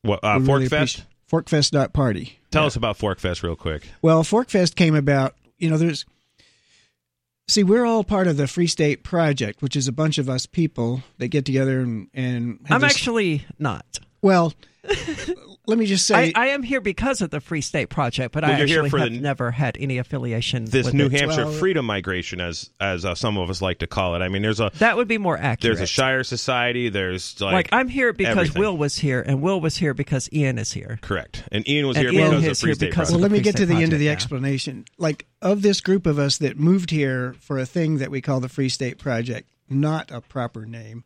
[0.04, 1.04] what uh, ForkFest?
[1.32, 2.40] Really ForkFest.party.
[2.52, 2.68] Tell yeah.
[2.68, 3.88] us about ForkFest real quick.
[4.02, 5.36] Well, ForkFest came about.
[5.58, 6.06] You know, there's
[7.48, 10.46] see, we're all part of the Free State Project, which is a bunch of us
[10.46, 12.60] people that get together and and.
[12.70, 14.00] I'm this, actually not.
[14.22, 14.54] Well,
[15.72, 18.44] let me just say, I, I am here because of the Free State Project, but
[18.44, 20.66] Well, I you're here actually for have the- never had any affiliation.
[20.66, 21.14] this with New it.
[21.14, 24.20] Hampshire Well- freedom migration, as as uh, some of us like to call it.
[24.20, 25.78] I mean, there's a That would be more accurate.
[25.78, 26.90] there's a Shire Society.
[26.90, 28.62] There's like, like I'm here because everything.
[28.62, 31.00] Will was here, and Will was here because Ian is here.
[31.02, 33.12] correct, and Ian was And here Ian because is of Free here State because Project.
[33.14, 34.12] well, let me Free get to State the end of the yeah.
[34.12, 34.86] explanation.
[34.98, 38.40] Like of this group of us that moved here for a thing that we call
[38.40, 41.04] the Free State Project, not a proper name.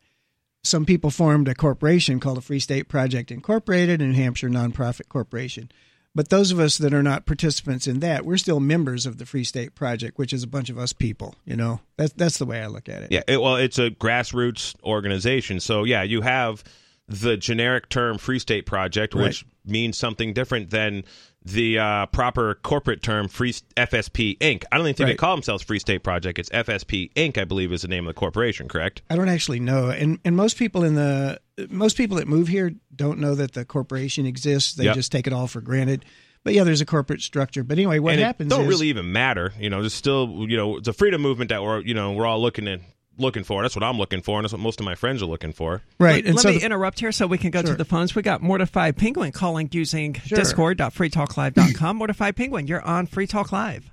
[0.65, 5.08] Some people formed a corporation called the Free State Project Incorporated, a New Hampshire nonprofit
[5.10, 5.71] corporation.
[6.15, 9.25] But those of us that are not participants in that, we're still members of the
[9.25, 11.36] Free State Project, which is a bunch of us people.
[11.45, 13.12] You know, that's that's the way I look at it.
[13.12, 15.60] Yeah, it, well, it's a grassroots organization.
[15.60, 16.63] So yeah, you have
[17.08, 21.04] the generic term Free State Project, which means something different than
[21.45, 24.63] the uh, proper corporate term Free FSP Inc.
[24.71, 26.39] I don't even think they call themselves Free State Project.
[26.39, 27.38] It's FSP Inc.
[27.38, 28.67] I believe is the name of the corporation.
[28.67, 29.03] Correct?
[29.10, 32.73] I don't actually know, and and most people in the most people that move here
[32.93, 34.73] don't know that the corporation exists.
[34.73, 34.95] They Yep.
[34.95, 36.03] just take it all for granted.
[36.43, 37.63] But yeah, there's a corporate structure.
[37.63, 39.53] But anyway, what and happens it don't is really even matter.
[39.60, 42.25] You know, there's still you know it's a freedom movement that we're you know we're
[42.25, 42.81] all looking at
[43.17, 43.62] looking for.
[43.62, 45.82] That's what I'm looking for, and that's what most of my friends are looking for.
[45.99, 46.15] right.
[46.23, 48.15] Let, and let so me the- interrupt here so we can go to the phones.
[48.15, 50.38] We got Mortified Penguin calling using Sure.
[50.38, 51.97] discord.freetalklive.com.
[51.97, 53.91] Mortified Penguin, you're on Free Talk Live.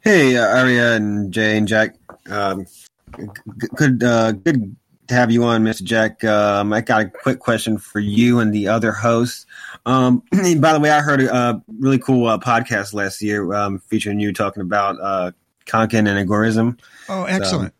[0.00, 1.96] Hey, uh, Aria and Jay and Jack.
[2.30, 2.66] Um,
[3.18, 3.26] g-
[3.74, 4.76] good, uh, good
[5.08, 5.82] to have you on, Mr.
[5.82, 6.22] Jack.
[6.24, 9.46] Um, I got a quick question for you and the other hosts.
[9.86, 10.22] Um,
[10.60, 14.20] by the way, I heard a uh, really cool uh, podcast last year um, featuring
[14.20, 15.32] you talking about uh,
[15.66, 16.78] Konkin and agorism.
[17.08, 17.74] oh, excellent.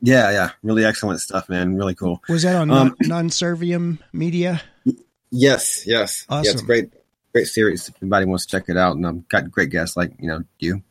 [0.00, 1.76] Yeah, yeah, really excellent stuff, man.
[1.76, 2.22] Really cool.
[2.28, 4.62] Was that on Um, non Serviam Media?
[5.32, 6.40] Yes, yes, yeah.
[6.40, 6.66] It's Awesome.
[6.66, 6.92] great,
[7.32, 7.88] great series.
[7.88, 10.44] If anybody wants to check it out, and I've got great guests like you know
[10.60, 10.82] you.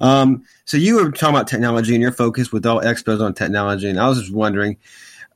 [0.00, 3.88] Um, so you were talking about technology and your focus with Alt Expos on technology,
[3.90, 4.78] and I was just wondering,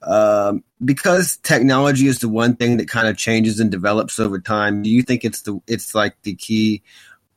[0.02, 4.82] um, because technology is the one thing that kind of changes and develops over time.
[4.82, 6.82] Do you think it's the it's like the key,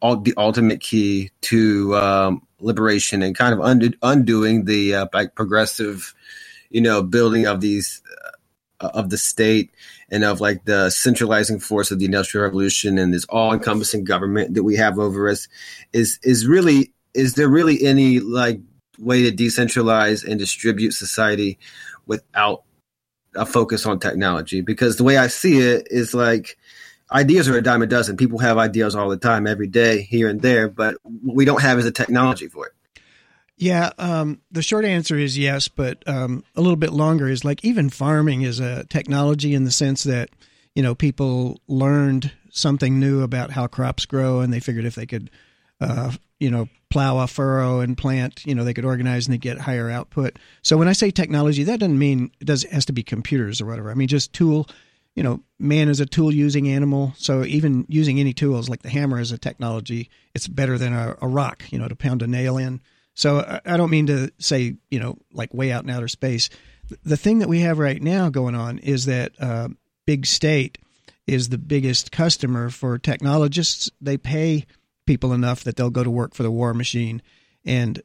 [0.01, 5.35] all the ultimate key to um, liberation and kind of undo, undoing the uh, like
[5.35, 6.13] progressive,
[6.69, 8.01] you know, building of these
[8.79, 9.71] uh, of the state
[10.09, 14.63] and of like the centralizing force of the industrial revolution and this all-encompassing government that
[14.63, 15.47] we have over us
[15.93, 18.59] is is really is there really any like
[18.99, 21.57] way to decentralize and distribute society
[22.05, 22.63] without
[23.35, 24.61] a focus on technology?
[24.61, 26.57] Because the way i see it is like
[27.11, 30.29] ideas are a dime a dozen people have ideas all the time every day here
[30.29, 32.73] and there but we don't have is a technology for it
[33.59, 37.65] Yeah, um, the short answer is yes, but um, a little bit longer is like
[37.65, 40.29] even farming is a technology in the sense that
[40.75, 45.07] you know people learned something new about how crops grow, and they figured if they
[45.07, 45.31] could,
[45.81, 49.39] uh, you know, plow a furrow and plant, you know, they could organize and they
[49.39, 50.37] get higher output.
[50.61, 53.65] So when I say technology, that doesn't mean it does has to be computers or
[53.65, 53.89] whatever.
[53.89, 54.67] I mean just tool.
[55.17, 57.13] You know, man is a tool using animal.
[57.17, 61.15] So even using any tools like the hammer as a technology, it's better than a,
[61.19, 61.63] a rock.
[61.71, 62.81] You know, to pound a nail in.
[63.15, 66.49] So I- I don't mean to say, you know, like way out in outer space.
[67.03, 69.69] The thing that we have right now going on is that uh,
[70.05, 70.77] big state
[71.25, 73.89] is the biggest customer for technologists.
[73.99, 74.65] They pay
[75.07, 77.23] people enough that they'll go to work for the war machine.
[77.65, 78.01] And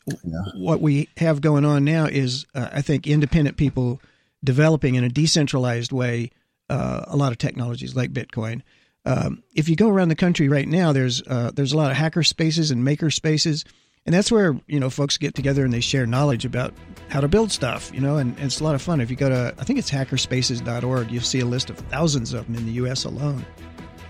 [0.57, 4.01] what we have going on now is, uh, I think, independent people
[4.43, 6.31] developing in a decentralized way
[6.73, 8.63] uh, a lot of technologies like Bitcoin.
[9.05, 11.97] Um, if you go around the country right now, there's uh, there's a lot of
[11.97, 13.65] hacker spaces and maker spaces,
[14.07, 16.73] and that's where you know folks get together and they share knowledge about
[17.09, 17.91] how to build stuff.
[17.93, 19.03] You know, and, and it's a lot of fun.
[19.03, 22.47] If you go to I think it's hackerspaces.org, you'll see a list of thousands of
[22.47, 23.05] them in the U.S.
[23.05, 23.45] alone.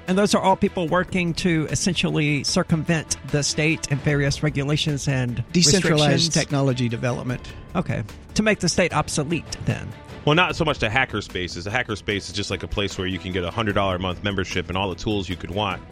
[0.09, 5.44] And those are all people working to essentially circumvent the state and various regulations and
[5.53, 7.53] Decentralized technology development.
[7.75, 9.57] Okay, to make the state obsolete.
[9.64, 9.88] Then
[10.25, 11.65] Well, not so much the hacker spaces.
[11.65, 13.97] The hacker space is just like a place where you can get a hundred dollar
[13.97, 15.83] a month membership and all the tools you could want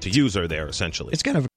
[0.00, 1.12] to use are there essentially.
[1.12, 1.49] It's kind of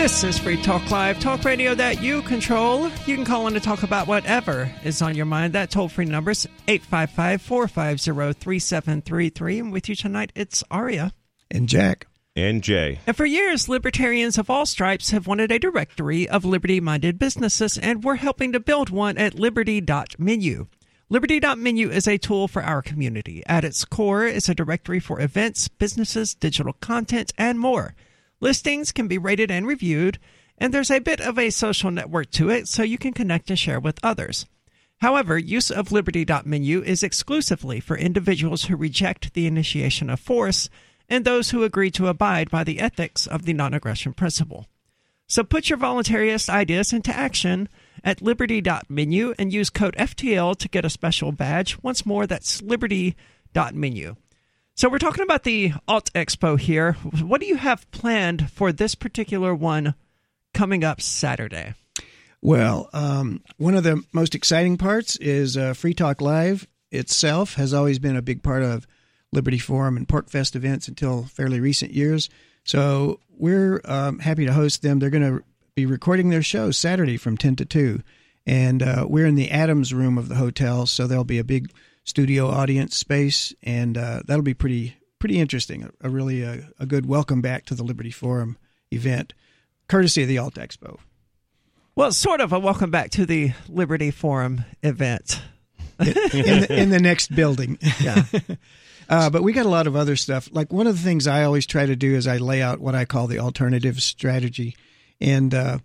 [0.00, 2.88] This is Free Talk Live, talk radio that you control.
[3.04, 5.52] You can call in to talk about whatever is on your mind.
[5.52, 9.58] That toll free number is 855 450 3733.
[9.58, 11.12] And with you tonight, it's Aria.
[11.50, 12.06] and Jack.
[12.34, 13.00] and Jay.
[13.06, 17.76] And for years, libertarians of all stripes have wanted a directory of liberty minded businesses,
[17.76, 20.66] and we're helping to build one at liberty.menu.
[21.10, 23.42] Liberty.menu is a tool for our community.
[23.46, 27.94] At its core is a directory for events, businesses, digital content, and more.
[28.40, 30.18] Listings can be rated and reviewed,
[30.56, 33.58] and there's a bit of a social network to it so you can connect and
[33.58, 34.46] share with others.
[35.00, 40.68] However, use of liberty.menu is exclusively for individuals who reject the initiation of force
[41.08, 44.66] and those who agree to abide by the ethics of the non aggression principle.
[45.26, 47.68] So put your voluntarist ideas into action
[48.02, 51.80] at liberty.menu and use code FTL to get a special badge.
[51.82, 54.16] Once more, that's liberty.menu.
[54.80, 56.94] So we're talking about the Alt Expo here.
[57.20, 59.94] What do you have planned for this particular one
[60.54, 61.74] coming up Saturday?
[62.40, 67.74] Well, um, one of the most exciting parts is uh, Free Talk Live itself has
[67.74, 68.86] always been a big part of
[69.34, 72.30] Liberty Forum and PorcFest events until fairly recent years.
[72.64, 74.98] So we're um, happy to host them.
[74.98, 78.02] They're going to be recording their show Saturday from 10 to 2.
[78.46, 81.70] And uh, we're in the Adams room of the hotel, so there'll be a big
[82.10, 85.84] studio audience space, and uh, that'll be pretty pretty interesting.
[85.84, 88.58] A, a really a, uh, a, good welcome back to the Liberty Forum
[88.90, 89.32] event,
[89.88, 90.98] courtesy of the Alt Expo.
[91.94, 95.40] Well, sort of a welcome back to the Liberty Forum event.
[96.00, 97.78] in, the, in, the, next building.
[98.00, 98.24] Yeah.
[99.08, 100.48] uh, but we got a lot of other stuff.
[100.50, 102.94] Like one of the things I always try to do is I lay out what
[102.94, 104.76] I call the alternative strategy,
[105.20, 105.78] and uh,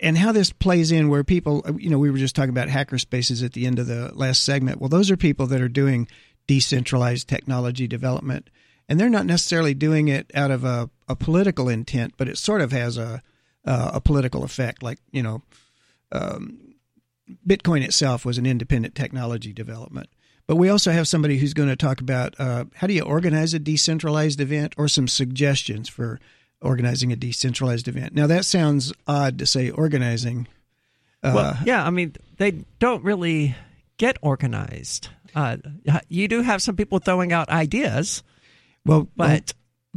[0.00, 2.98] and how this plays in where people, you know, we were just talking about hacker
[2.98, 4.80] spaces at the end of the last segment.
[4.80, 6.08] Well, those are people that are doing
[6.46, 8.48] decentralized technology development,
[8.88, 12.60] and they're not necessarily doing it out of a, a political intent, but it sort
[12.60, 13.22] of has a
[13.64, 14.82] uh, a political effect.
[14.82, 15.42] Like you know,
[16.12, 16.74] um,
[17.46, 20.08] Bitcoin itself was an independent technology development.
[20.46, 23.52] But we also have somebody who's going to talk about uh, how do you organize
[23.52, 26.18] a decentralized event or some suggestions for
[26.60, 28.14] organizing a decentralized event.
[28.14, 30.46] Now that sounds odd to say organizing.
[31.22, 33.56] Uh, well, yeah, I mean they don't really
[33.96, 35.08] get organized.
[35.34, 35.58] Uh,
[36.08, 38.22] you do have some people throwing out ideas.
[38.84, 39.40] Well, but well,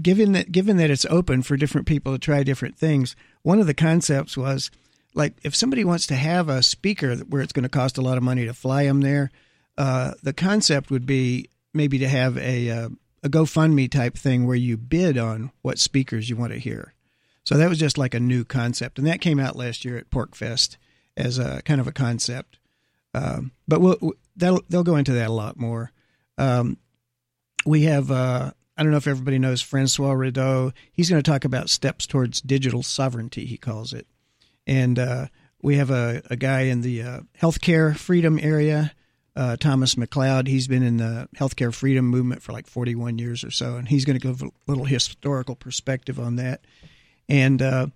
[0.02, 3.68] given that given that it's open for different people to try different things, one of
[3.68, 4.72] the concepts was
[5.14, 8.18] like if somebody wants to have a speaker where it's going to cost a lot
[8.18, 9.32] of money to fly them there,
[9.78, 12.90] uh, the concept would be maybe to have a,
[13.24, 16.94] a GoFundMe type thing where you bid on what speakers you want to hear.
[17.44, 20.10] So that was just like a new concept, and that came out last year at
[20.12, 20.78] PorcFest
[21.18, 22.60] as a kind of a concept.
[23.14, 23.98] Um, but we'll,
[24.36, 25.92] they'll go into that a lot more.
[26.38, 26.78] Um,
[27.66, 30.72] we have uh, I don't know if everybody knows Francois Rideau.
[30.92, 34.08] He's going to talk about steps towards digital sovereignty, he calls it.
[34.66, 35.28] And uh,
[35.62, 38.94] we have a, a, guy in the uh, healthcare freedom area,
[39.36, 40.48] uh, Thomas McLeod.
[40.48, 44.06] He's been in the healthcare freedom movement for like 41 years or so, and he's
[44.06, 46.66] going to give a little historical perspective on that.
[47.30, 47.88] And uh,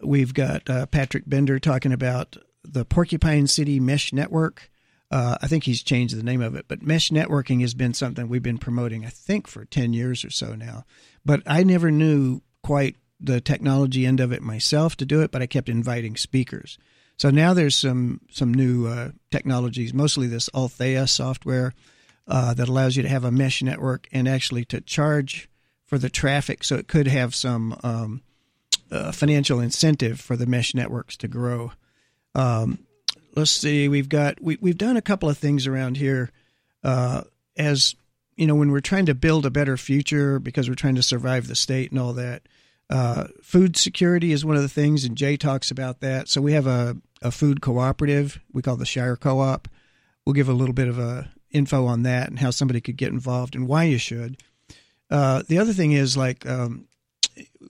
[0.00, 4.70] we've got uh, Patrick Bender talking about the Porcupine City Mesh Network
[5.10, 8.28] uh, I think he's changed the name of it, but mesh networking has been something
[8.28, 10.84] we've been promoting, I think, for 10 years or so now.
[11.24, 15.42] But I never knew quite the technology end of it myself to do it, but
[15.42, 16.76] I kept inviting speakers.
[17.16, 21.74] So now there's some some new uh, technologies, mostly this Althea software
[22.28, 25.48] uh, that allows you to have a mesh network and actually to charge
[25.86, 26.64] for the traffic.
[26.64, 28.22] So it could have some um,
[28.90, 31.72] uh, financial incentive for the mesh networks to grow.
[32.34, 32.80] Um,
[33.34, 36.30] let's see, we've got we we've done a couple of things around here,
[36.84, 37.22] uh,
[37.56, 37.94] as
[38.36, 41.48] you know, when we're trying to build a better future because we're trying to survive
[41.48, 42.42] the state and all that.
[42.88, 46.28] Uh, food security is one of the things, and Jay talks about that.
[46.28, 49.68] So we have a, a food cooperative we call the Shire Co-op.
[50.24, 53.12] We'll give a little bit of a info on that and how somebody could get
[53.12, 54.36] involved and why you should.
[55.10, 56.86] Uh, the other thing is like, um,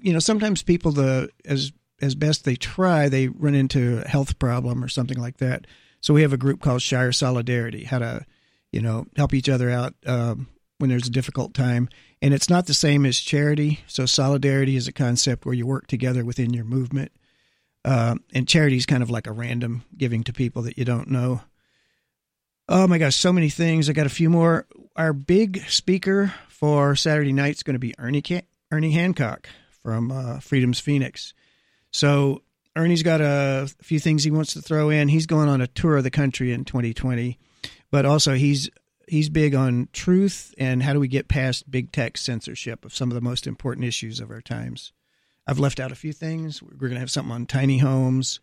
[0.00, 4.38] you know, sometimes people the as as best they try, they run into a health
[4.38, 5.66] problem or something like that.
[6.00, 8.26] So we have a group called Shire Solidarity, how to,
[8.70, 11.88] you know, help each other out um, when there's a difficult time.
[12.20, 13.80] And it's not the same as charity.
[13.86, 17.12] So solidarity is a concept where you work together within your movement.
[17.86, 21.08] Uh, and charity is kind of like a random giving to people that you don't
[21.08, 21.40] know.
[22.68, 23.88] Oh my gosh, so many things.
[23.88, 24.66] I got a few more.
[24.96, 28.24] Our big speaker for Saturday night is going to be Ernie
[28.72, 29.48] Ernie Hancock
[29.84, 31.32] from uh, Freedom's Phoenix.
[31.92, 32.42] So
[32.74, 35.06] Ernie's got a few things he wants to throw in.
[35.06, 37.38] He's going on a tour of the country in 2020,
[37.92, 38.68] but also he's
[39.06, 43.12] he's big on truth and how do we get past big tech censorship of some
[43.12, 44.92] of the most important issues of our times.
[45.46, 46.62] I've left out a few things.
[46.62, 48.40] We're going to have something on tiny homes.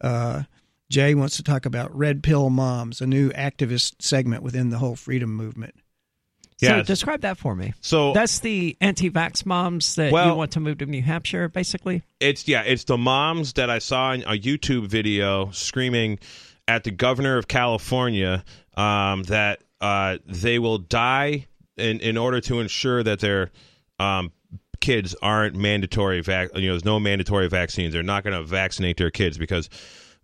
[0.00, 0.44] Uh,
[0.90, 4.96] Jay wants to talk about Red Pill Moms, a new activist segment within the whole
[4.96, 5.74] freedom movement.
[6.60, 6.78] Yeah.
[6.78, 7.74] So describe that for me.
[7.80, 12.02] So that's the anti-vax moms that well, you want to move to New Hampshire, basically.
[12.18, 16.18] It's yeah, it's the moms that I saw in a YouTube video screaming
[16.66, 18.44] at the governor of California
[18.76, 21.46] um, that uh, they will die
[21.76, 23.52] in in order to ensure that their
[24.00, 24.32] um,
[24.80, 26.50] kids aren't mandatory vac.
[26.54, 27.92] You know, there's no mandatory vaccines.
[27.92, 29.68] They're not going to vaccinate their kids because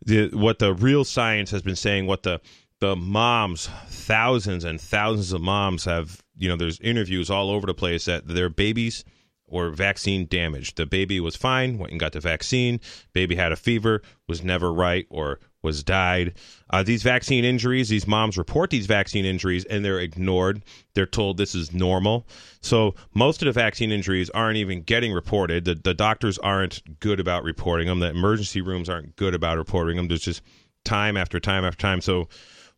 [0.04, 2.40] the what the real science has been saying, what the
[2.80, 7.74] the moms, thousands and thousands of moms have, you know, there's interviews all over the
[7.74, 9.04] place that their babies
[9.48, 10.76] were vaccine damaged.
[10.76, 12.80] The baby was fine, went and got the vaccine.
[13.12, 16.34] Baby had a fever, was never right, or was died.
[16.74, 20.60] Uh, these vaccine injuries, these moms report these vaccine injuries and they're ignored.
[20.94, 22.26] They're told this is normal.
[22.62, 25.66] So most of the vaccine injuries aren't even getting reported.
[25.66, 28.00] The, the doctors aren't good about reporting them.
[28.00, 30.08] The emergency rooms aren't good about reporting them.
[30.08, 30.42] There's just
[30.84, 32.00] time after time after time.
[32.00, 32.28] So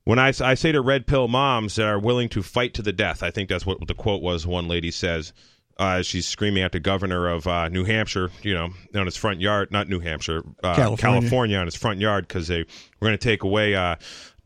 [0.04, 2.92] when I, I say to red pill moms that are willing to fight to the
[2.92, 4.46] death, I think that's what the quote was.
[4.46, 5.32] One lady says,
[5.78, 9.40] uh, she's screaming at the governor of uh, New Hampshire, you know, on his front
[9.40, 11.20] yard, not New Hampshire, uh, California.
[11.20, 11.58] California.
[11.58, 13.96] on his front yard because they were going to take away uh,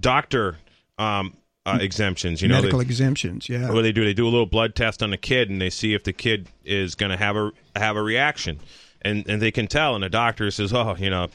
[0.00, 0.58] doctor
[0.98, 2.42] um, uh, exemptions.
[2.42, 3.48] You know, medical they, exemptions.
[3.48, 3.70] Yeah.
[3.70, 5.94] What they do, they do a little blood test on the kid and they see
[5.94, 8.58] if the kid is going to have a have a reaction,
[9.02, 9.94] and and they can tell.
[9.94, 11.28] And the doctor says, oh, you know,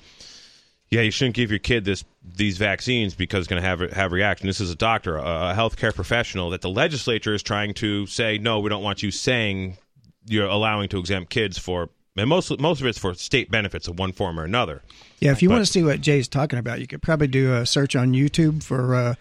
[0.90, 4.12] yeah, you shouldn't give your kid this these vaccines because it's going to have have
[4.12, 4.48] reaction.
[4.48, 8.38] This is a doctor, a, a healthcare professional that the legislature is trying to say,
[8.38, 9.78] no, we don't want you saying
[10.26, 14.00] you're allowing to exempt kids for and most most of it's for state benefits of
[14.00, 14.82] one form or another.
[15.20, 17.54] Yeah, if you but, want to see what Jay's talking about, you could probably do
[17.54, 19.16] a search on YouTube for uh,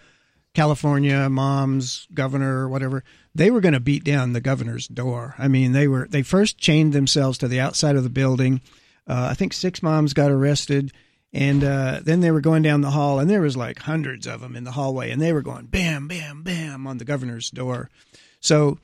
[0.53, 3.03] California moms, governor, or whatever.
[3.33, 5.35] They were going to beat down the governor's door.
[5.37, 8.61] I mean, they were they first chained themselves to the outside of the building.
[9.07, 10.91] Uh, I think six moms got arrested,
[11.33, 14.39] and uh, then they were going down the hall, and there was like hundreds of
[14.39, 17.89] them in the hallway, and they were going bam, bam, bam on the governor's door.
[18.39, 18.79] So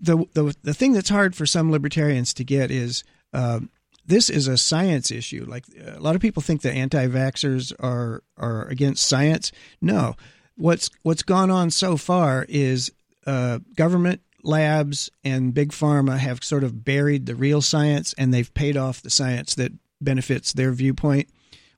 [0.00, 3.60] the, the the thing that's hard for some libertarians to get is uh,
[4.06, 5.44] this is a science issue.
[5.46, 9.52] Like a lot of people think that anti-vaxxers are are against science.
[9.80, 10.16] No,
[10.56, 12.90] what's what's gone on so far is
[13.26, 18.52] uh, government labs and big pharma have sort of buried the real science, and they've
[18.54, 21.28] paid off the science that benefits their viewpoint.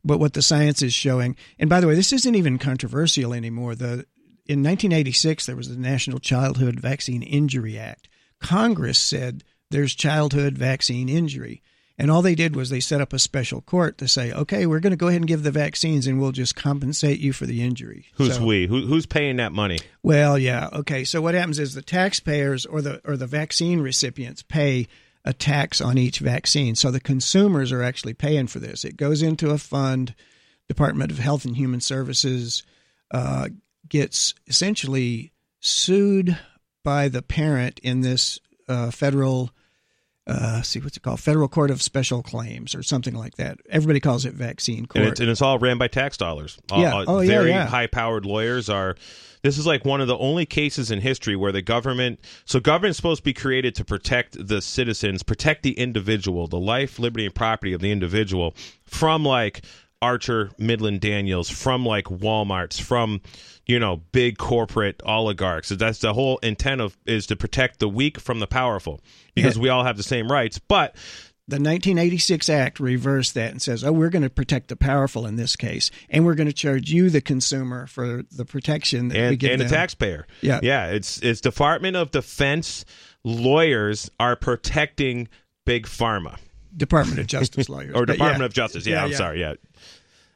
[0.04, 3.74] But what the science is showing, and by the way, this isn't even controversial anymore.
[3.74, 4.06] The
[4.46, 8.08] in 1986, there was the National Childhood Vaccine Injury Act,
[8.42, 11.62] Congress said there's childhood vaccine injury.
[11.98, 14.80] And all they did was they set up a special court to say, okay, we're
[14.80, 17.62] going to go ahead and give the vaccines and we'll just compensate you for the
[17.62, 18.06] injury.
[18.14, 18.66] Who's so, we?
[18.66, 19.78] Who, who's paying that money?
[20.02, 20.68] Well, yeah.
[20.72, 21.04] Okay.
[21.04, 24.88] So what happens is the taxpayers or the or the vaccine recipients pay
[25.24, 26.74] a tax on each vaccine.
[26.74, 28.84] So the consumers are actually paying for this.
[28.84, 30.14] It goes into a fund.
[30.68, 32.62] Department of Health and Human Services
[33.10, 33.48] uh,
[33.88, 36.38] gets essentially sued
[36.84, 39.50] by the parent in this uh, federal
[40.24, 43.98] uh, see what's it called federal court of special claims or something like that everybody
[43.98, 46.94] calls it vaccine court and it's, and it's all ran by tax dollars yeah.
[46.94, 47.66] Uh, oh, very yeah, yeah.
[47.66, 48.94] high powered lawyers are
[49.42, 52.96] this is like one of the only cases in history where the government so government's
[52.96, 57.34] supposed to be created to protect the citizens protect the individual the life liberty and
[57.34, 58.54] property of the individual
[58.84, 59.62] from like
[60.02, 63.22] Archer, Midland Daniels, from like Walmart's, from
[63.64, 65.70] you know big corporate oligarchs.
[65.70, 69.00] That's the whole intent of is to protect the weak from the powerful
[69.34, 69.62] because yeah.
[69.62, 70.58] we all have the same rights.
[70.58, 70.96] But
[71.48, 75.36] the 1986 Act reversed that and says, "Oh, we're going to protect the powerful in
[75.36, 79.30] this case, and we're going to charge you, the consumer, for the protection that and,
[79.30, 79.68] we give and them.
[79.68, 80.88] the taxpayer." Yeah, yeah.
[80.88, 82.84] It's it's Department of Defense
[83.24, 85.28] lawyers are protecting
[85.64, 86.38] big pharma.
[86.76, 88.46] Department of Justice lawyers or Department yeah.
[88.46, 88.86] of Justice.
[88.86, 89.16] Yeah, yeah I'm yeah.
[89.16, 89.40] sorry.
[89.40, 89.54] Yeah,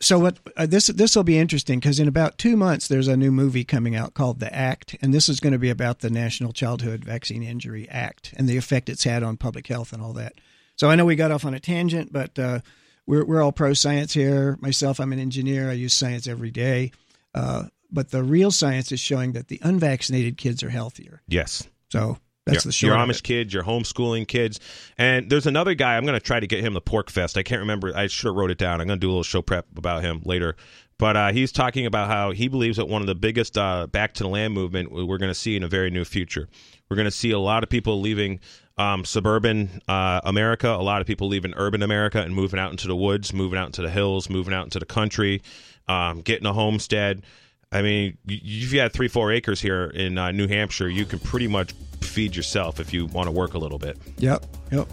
[0.01, 3.17] so what uh, this this will be interesting because in about two months there's a
[3.17, 6.11] new movie coming out called The Act, and this is going to be about the
[6.11, 10.13] National Childhood Vaccine Injury Act and the effect it's had on public health and all
[10.15, 10.35] that.
[10.77, 12.61] So I know we got off on a tangent, but uh,
[13.07, 14.59] we're we're all pro science here.
[14.61, 15.71] Myself, I'm an engineer.
[15.71, 16.93] I use science every day,
[17.35, 21.23] uh, but the real science is showing that the unvaccinated kids are healthier.
[21.27, 21.67] Yes.
[21.91, 22.97] So that's your, the short.
[22.97, 24.61] Your Amish kids, your homeschooling kids,
[24.97, 25.97] and there's another guy.
[25.97, 27.37] I'm going to try to get him the PorcFest.
[27.37, 27.93] I can't remember.
[27.95, 28.81] I should have wrote it down.
[28.81, 30.57] I'm going to do a little show prep about him later.
[30.99, 34.15] But uh, he's talking about how he believes that one of the biggest uh, back
[34.15, 36.49] to the land movement we're going to see in a very new future.
[36.89, 38.41] We're going to see a lot of people leaving
[38.79, 42.87] um, suburban uh, America, a lot of people leaving urban America and moving out into
[42.87, 45.43] the woods, moving out into the hills, moving out into the country,
[45.89, 47.23] um, getting a homestead.
[47.73, 51.19] I mean, if you had three, four acres here in uh, New Hampshire, you can
[51.19, 53.99] pretty much feed yourself if you want to work a little bit.
[54.19, 54.45] Yep.
[54.71, 54.89] Yep.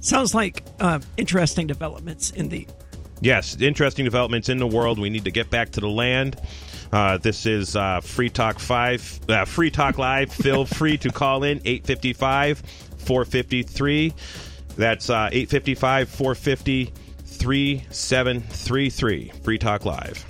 [0.00, 2.66] Sounds like uh, interesting developments in the.
[3.20, 4.98] Yes, interesting developments in the world.
[4.98, 6.40] We need to get back to the land.
[6.90, 10.32] Uh, this is uh, Free Talk Five, uh, Free Talk Live.
[10.32, 14.14] Feel free to call in 855 453.
[14.76, 16.92] That's uh, 855 450
[17.24, 19.32] 3733.
[19.44, 20.24] Free Talk Live.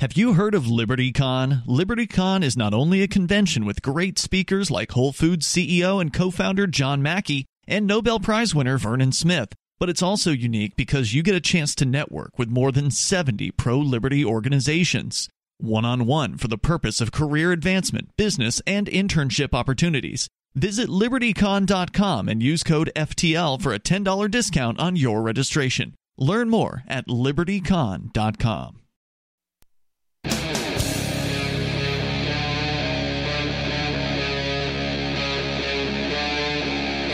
[0.00, 1.66] Have you heard of LibertyCon?
[1.66, 6.30] LibertyCon is not only a convention with great speakers like Whole Foods CEO and co
[6.30, 11.22] founder John Mackey and Nobel Prize winner Vernon Smith, But it's also unique because you
[11.22, 15.28] get a chance to network with more than 70 pro liberty organizations,
[15.58, 20.28] one on one for the purpose of career advancement, business, and internship opportunities.
[20.54, 25.92] Visit libertycon.com and use code FTL for a $10 discount on your registration.
[26.16, 28.79] Learn more at libertycon.com.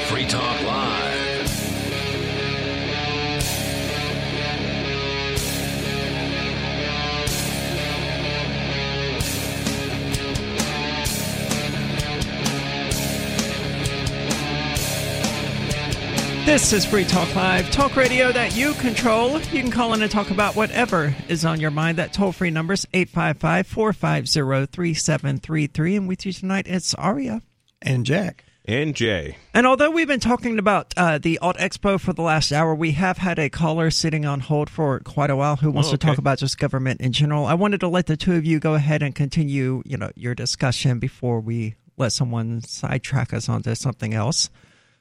[0.06, 1.16] Free Talk Live.
[16.46, 19.40] This is Free Talk Live, talk radio that you control.
[19.40, 21.98] You can call in and talk about whatever is on your mind.
[21.98, 25.96] That toll free number is 855 450 3733.
[25.96, 27.42] And with you tonight, it's Aria.
[27.82, 28.45] And Jack.
[28.68, 29.36] And Jay.
[29.54, 32.92] And although we've been talking about uh, the Alt Expo for the last hour, we
[32.92, 35.98] have had a caller sitting on hold for quite a while who wants Oh, to
[35.98, 37.46] talk about just government in general.
[37.46, 40.34] I wanted to let the two of you go ahead and continue, you know, your
[40.34, 44.50] discussion before we let someone sidetrack us onto something else.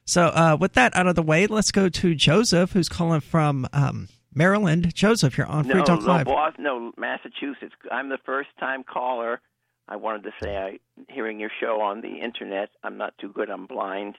[0.06, 3.68] So, uh, with that out of the way, let's go to Joseph, who's calling from
[3.74, 4.94] um, Maryland.
[4.94, 6.26] Joseph, you're on Free No, Talk no, Live.
[6.28, 7.74] Boston, no, Massachusetts.
[7.92, 9.42] I'm the first time caller.
[9.88, 10.80] I wanted to say, I
[11.10, 12.70] hearing your show on the internet.
[12.84, 13.50] I'm not too good.
[13.50, 14.16] I'm blind.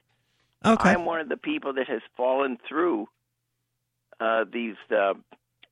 [0.65, 0.91] Okay.
[0.91, 3.09] I'm one of the people that has fallen through
[4.21, 5.15] uh, these uh,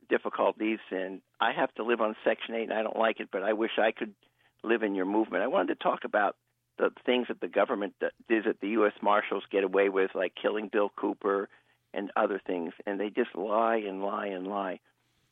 [0.09, 3.43] difficulties, and I have to live on Section 8, and I don't like it, but
[3.43, 4.15] I wish I could
[4.63, 5.43] live in your movement.
[5.43, 6.37] I wanted to talk about
[6.79, 8.93] the things that the government does that the U.S.
[9.01, 11.49] Marshals get away with, like killing Bill Cooper
[11.93, 14.81] and other things, and they just lie and lie and lie.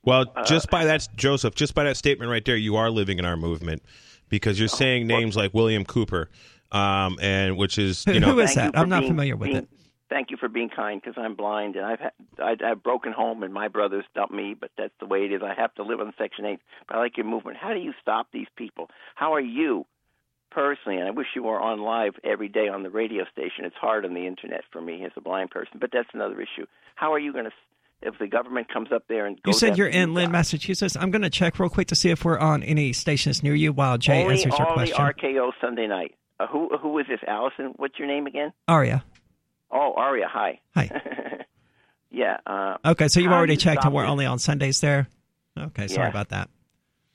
[0.05, 3.19] Well, Uh, just by that, Joseph, just by that statement right there, you are living
[3.19, 3.83] in our movement
[4.29, 6.29] because you're saying names like William Cooper,
[6.73, 8.79] um, and which is you know who is Thank you that?
[8.79, 9.69] I'm not being- familiar with being- it.
[10.09, 13.43] Thank you for being kind because I'm blind and I've had, I, I've broken home
[13.43, 15.41] and my brothers dumped me, but that's the way it is.
[15.43, 16.59] I have to live on Section 8.
[16.87, 17.57] But I like your movement.
[17.57, 18.91] How do you stop these people?
[19.15, 19.87] How are you
[20.51, 20.99] personally?
[20.99, 23.65] And I wish you were on live every day on the radio station.
[23.65, 26.67] It's hard on the internet for me as a blind person, but that's another issue.
[26.95, 27.53] How are you going to,
[28.03, 30.33] if the government comes up there and You said you're in Lynn, guys?
[30.33, 30.97] Massachusetts.
[30.97, 33.73] I'm going to check real quick to see if we're on any stations near you
[33.73, 35.31] while Jay only, answers your only question.
[35.35, 36.15] RKO Sunday night.
[36.41, 37.21] Uh, who who is this?
[37.27, 37.73] Allison?
[37.77, 38.53] What's your name again?
[38.69, 39.05] Aria.
[39.71, 40.27] Oh, Aria.
[40.29, 40.61] Hi.
[40.75, 40.91] Hi.
[42.11, 42.39] yeah.
[42.47, 45.09] Uh, Okay, so you've already checked and we're only on Sundays there?
[45.59, 46.11] Okay, sorry Yeah.
[46.11, 46.49] about that.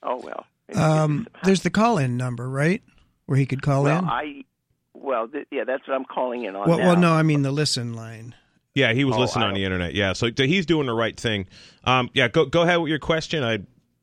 [0.02, 0.46] oh well.
[0.74, 2.82] Um, there's the call in number, right?
[3.26, 4.04] Where he could call well, in?
[4.04, 4.44] I
[4.94, 6.86] well, th- yeah, that's what I'm calling in on well, now.
[6.88, 8.34] well, no, I mean the listen line.
[8.78, 9.94] Yeah, he was Oh, listening on the internet.
[9.94, 11.46] Yeah, so he's doing the right thing.
[11.84, 13.42] Um, yeah, go go ahead with your question.
[13.42, 13.58] I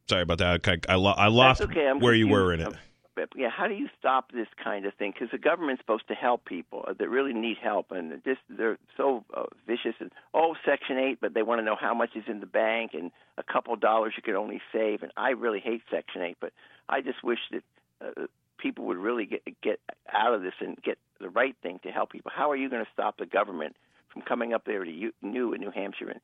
[0.07, 0.67] sorry about that.
[0.67, 1.91] I I, I lost okay.
[1.97, 2.73] Where you were in it.
[3.15, 5.13] But, yeah, how do you stop this kind of thing?
[5.13, 8.78] Because the government's supposed to help people uh, that really need help, and this they're
[8.97, 9.95] so uh, vicious.
[10.01, 12.91] And oh, Section Eight, but they want to know how much is in the bank
[12.93, 15.01] and a couple dollars you could only save.
[15.01, 16.51] And I really hate Section Eight, but
[16.89, 17.63] I just wish that
[18.05, 18.26] uh,
[18.57, 19.80] people would really get get
[20.11, 22.32] out of this and get the right thing to help people.
[22.36, 23.78] How are you going to stop the government
[24.16, 26.20] from coming up there to you, new in New Hampshire and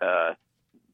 [0.00, 0.34] uh,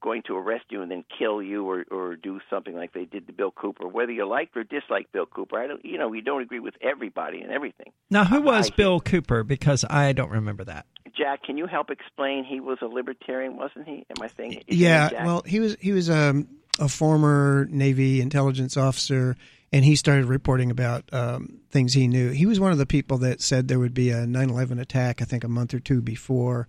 [0.02, 3.26] going to arrest you and then kill you or or do something like they did
[3.26, 3.86] to Bill Cooper.
[3.86, 5.84] Whether you like or dislike Bill Cooper, I don't.
[5.84, 7.92] You know, we don't agree with everybody and everything.
[8.10, 9.44] Now, who was I- Bill Cooper?
[9.44, 10.86] Because I don't remember that.
[11.16, 12.44] Jack, can you help explain?
[12.44, 14.04] He was a libertarian, wasn't he?
[14.10, 14.64] Am I saying?
[14.66, 16.48] Yeah, well, he was he was um,
[16.80, 19.36] a former Navy intelligence officer,
[19.74, 22.30] and he started reporting about um, things he knew.
[22.30, 25.20] He was one of the people that said there would be a 9/11 attack.
[25.20, 26.68] I think a month or two before,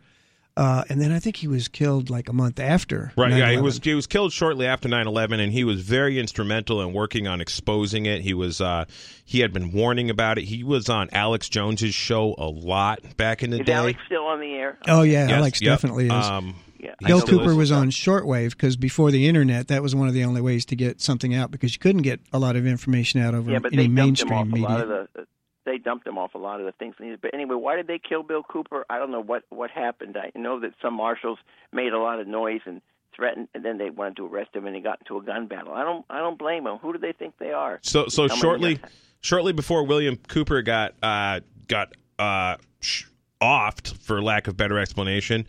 [0.58, 3.12] uh, and then I think he was killed like a month after.
[3.16, 6.82] Right, yeah, he was he was killed shortly after 9/11 and he was very instrumental
[6.82, 8.22] in working on exposing it.
[8.22, 8.86] He was uh
[9.24, 10.46] he had been warning about it.
[10.46, 13.74] He was on Alex Jones's show a lot back in the is day.
[13.74, 14.80] Alex still on the air?
[14.88, 15.74] Oh yeah, Yes, Alex yep.
[15.74, 16.12] definitely is.
[16.12, 16.56] Um,
[16.86, 20.14] Yeah, I Bill Cooper was on shortwave because before the internet, that was one of
[20.14, 23.22] the only ways to get something out because you couldn't get a lot of information
[23.22, 24.96] out over Yeah, but any they dumped him off mainstream a lot media.
[25.02, 25.28] of the.
[25.66, 26.94] They dumped him off a lot of the things.
[27.00, 28.86] But anyway, why did they kill Bill Cooper?
[28.88, 30.16] I don't know what what happened.
[30.16, 31.40] I know that some marshals
[31.74, 32.82] made a lot of noise and
[33.16, 35.74] threatened, and then they wanted to arrest him, and he got into a gun battle.
[35.74, 36.78] I don't I don't blame them.
[36.78, 37.80] Who do they think they are?
[37.82, 43.06] So so How shortly guys- shortly before William Cooper got uh, got uh, sh-
[43.42, 45.48] offed, for lack of better explanation,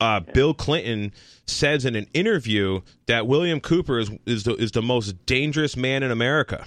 [0.00, 1.12] uh, Bill Clinton
[1.46, 6.02] says in an interview that William Cooper is is the, is the most dangerous man
[6.02, 6.64] in America.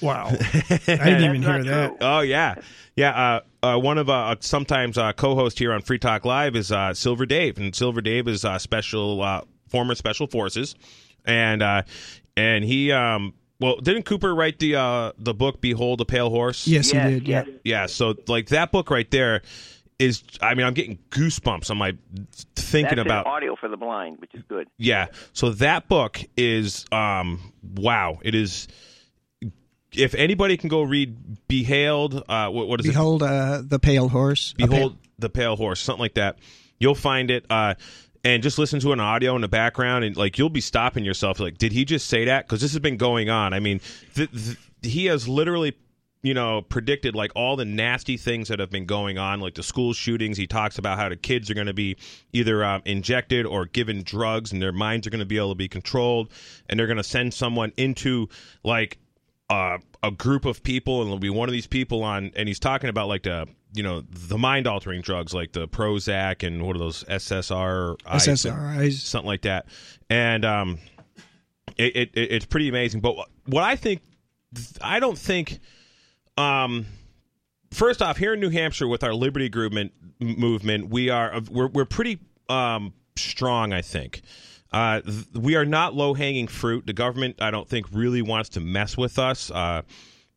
[0.00, 1.88] Wow, I didn't even hear that.
[1.88, 1.96] true.
[2.00, 2.56] Oh yeah,
[2.96, 3.40] yeah.
[3.62, 6.92] Uh, uh, one of uh, sometimes uh, co-host here on Free Talk Live is uh,
[6.94, 10.74] Silver Dave, and Silver Dave is uh, special uh, former special forces,
[11.24, 11.82] and uh,
[12.36, 16.66] and he um well didn't Cooper write the uh, the book Behold a Pale Horse?
[16.66, 17.28] Yes, Yes, he did.
[17.28, 17.44] Yeah.
[17.64, 17.86] yeah.
[17.86, 19.42] So like that book right there
[19.98, 21.96] is I mean I'm getting goosebumps on my
[22.56, 24.68] thinking That's about audio for the blind, which is good.
[24.78, 25.06] yeah.
[25.32, 28.18] So that book is um wow.
[28.22, 28.68] It is.
[29.94, 32.90] If anybody can go read "Behailed," uh, what, what is it?
[32.90, 34.54] Behold uh, the pale horse.
[34.54, 36.38] Behold pale- the Pale Horse, something like that.
[36.80, 37.74] You'll find it, uh,
[38.24, 41.38] and just listen to an audio in the background, and like you'll be stopping yourself,
[41.40, 42.46] like, did he just say that?
[42.46, 43.52] Because this has been going on.
[43.52, 43.80] I mean,
[44.14, 45.76] th- th- he has literally.
[46.22, 49.62] You know, predicted like all the nasty things that have been going on, like the
[49.62, 50.36] school shootings.
[50.36, 51.96] He talks about how the kids are going to be
[52.32, 55.56] either um, injected or given drugs, and their minds are going to be able to
[55.56, 56.30] be controlled,
[56.68, 58.28] and they're going to send someone into
[58.62, 58.98] like
[59.50, 62.58] uh, a group of people, and it'll be one of these people on, and he's
[62.60, 66.76] talking about like the you know the mind altering drugs like the Prozac and what
[66.76, 68.92] are those SSR SSRIs.
[68.92, 69.66] something like that,
[70.08, 70.78] and um,
[71.76, 73.00] it, it, it it's pretty amazing.
[73.00, 73.16] But
[73.46, 74.02] what I think,
[74.80, 75.58] I don't think,
[76.36, 76.86] um,
[77.70, 81.84] first off, here in New Hampshire with our Liberty movement, movement, we are we're we're
[81.84, 82.18] pretty
[82.48, 83.72] um strong.
[83.72, 84.22] I think.
[84.72, 86.86] Uh, th- we are not low hanging fruit.
[86.86, 89.50] The government, I don't think, really wants to mess with us.
[89.50, 89.82] Uh,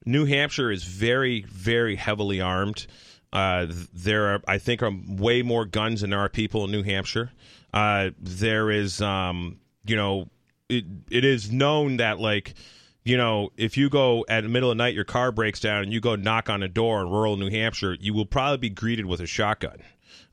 [0.05, 2.85] New Hampshire is very, very heavily armed.
[3.31, 6.71] Uh, th- there are, I think, are way more guns than there are people in
[6.71, 7.31] New Hampshire.
[7.73, 10.27] Uh, there is, um, you know,
[10.67, 12.55] it, it is known that like,
[13.05, 15.83] you know, if you go at the middle of the night, your car breaks down,
[15.83, 18.69] and you go knock on a door in rural New Hampshire, you will probably be
[18.71, 19.77] greeted with a shotgun.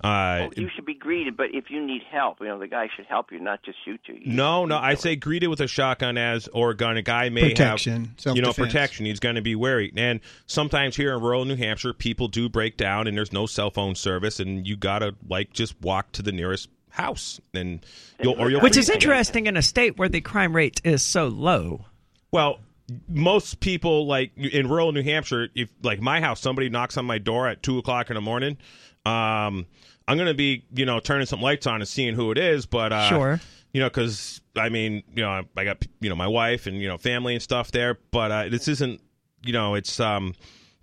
[0.03, 2.89] Uh, Oh, you should be greeted, but if you need help, you know the guy
[2.97, 4.15] should help you, not just shoot you.
[4.15, 4.77] You No, no.
[4.77, 6.97] I say greeted with a shotgun as or a gun.
[6.97, 9.07] A guy may Protection, have, you know, protection.
[9.07, 9.93] He's going to be wary.
[9.97, 13.71] And sometimes here in rural New Hampshire, people do break down, and there's no cell
[13.71, 17.85] phone service, and you gotta like just walk to the nearest house, and
[18.21, 18.61] you'll or you'll.
[18.61, 21.85] Which is interesting in a state where the crime rate is so low.
[22.33, 22.61] Well,
[23.09, 27.19] most people like in rural New Hampshire, if like my house, somebody knocks on my
[27.19, 28.57] door at two o'clock in the morning,
[29.05, 29.67] um,
[30.09, 32.93] I'm gonna be you know turning some lights on and seeing who it is, but
[32.93, 33.41] uh, Sure.
[33.73, 36.89] you know, because I mean, you know, I got you know my wife and you
[36.89, 39.01] know family and stuff there, but uh, this isn't,
[39.45, 40.35] you know, it's um,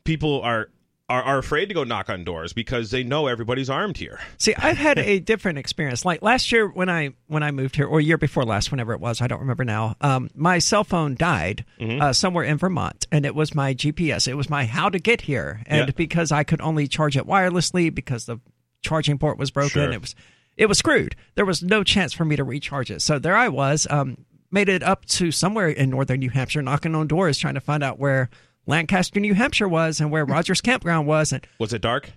[0.04, 0.70] people are.
[1.10, 4.20] Are, are afraid to go knock on doors because they know everybody's armed here.
[4.38, 6.05] See, I've had a different experience.
[6.05, 8.99] Like last year when I when I moved here, or year before last, whenever it
[8.99, 9.95] was, I don't remember now.
[10.01, 12.01] Um, my cell phone died Mm-hmm.
[12.01, 14.28] uh, somewhere in Vermont, and it was my GPS.
[14.28, 15.93] It was my how to get here, and Yeah.
[15.97, 18.38] because I could only charge it wirelessly because the
[18.82, 19.91] charging port was broken, Sure.
[19.91, 20.16] it was
[20.57, 21.16] it was screwed.
[21.36, 23.01] There was no chance for me to recharge it.
[23.01, 26.93] So there I was, um, made it up to somewhere in northern New Hampshire, knocking
[26.95, 28.30] on doors trying to find out where
[28.70, 32.11] Lancaster, New Hampshire was, and where Rogers Campground was, and Was it dark?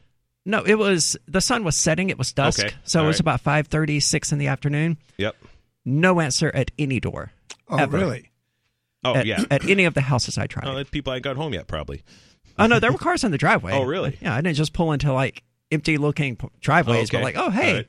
[0.44, 2.10] no, it was the sun was setting.
[2.10, 2.74] It was dusk, Okay.
[2.84, 3.20] so All it was right.
[3.20, 4.98] about five thirty, six in the afternoon.
[5.16, 5.34] Yep.
[5.84, 7.32] No answer at any door.
[7.68, 7.96] Oh, ever.
[7.98, 8.30] really?
[9.04, 9.42] Oh at, yeah.
[9.50, 10.66] at any of the houses I tried.
[10.68, 12.02] Oh, that's people I got home yet, probably.
[12.58, 13.72] oh no, there were cars in the driveway.
[13.72, 14.16] Oh, really?
[14.20, 15.42] Yeah, I didn't just pull into like
[15.72, 17.88] empty looking p- driveways, but like, oh hey, All right.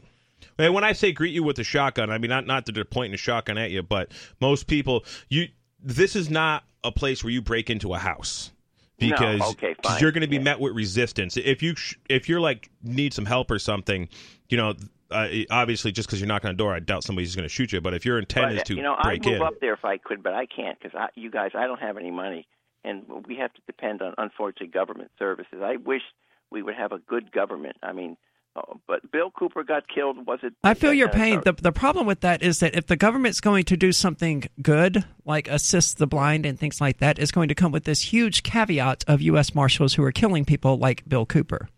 [0.58, 2.86] And when I say greet you with a shotgun, I mean not not that they're
[2.86, 5.48] pointing a shotgun at you, but most people you
[5.84, 8.52] this is not a place where you break into a house
[9.00, 10.00] No, because okay, fine.
[10.02, 10.44] you're going to be Yeah.
[10.44, 11.38] met with resistance.
[11.38, 14.10] If you sh- if you're like need some help or something,
[14.50, 14.74] you know,
[15.12, 17.72] uh, obviously just because you're knocking on a door, I doubt somebody's going to shoot
[17.72, 17.82] you.
[17.82, 19.86] But if your intent But, is to you know, I'd move in, up there if
[19.86, 22.48] I could, but I can't because I, you guys, I don't have any money,
[22.84, 25.60] and we have to depend on unfortunately government services.
[25.64, 26.02] I wish
[26.50, 27.78] we would have a good government.
[27.84, 28.18] I mean,
[28.56, 30.26] oh, but Bill Cooper got killed.
[30.26, 30.54] Was it?
[30.64, 31.42] I feel your uh, pain.
[31.44, 35.06] The, the problem with that is that if the government's going to do something good,
[35.26, 38.44] like assist the blind and things like that, is going to come with this huge
[38.44, 39.56] caveat of U.S.
[39.56, 41.70] Marshals who are killing people like Bill Cooper.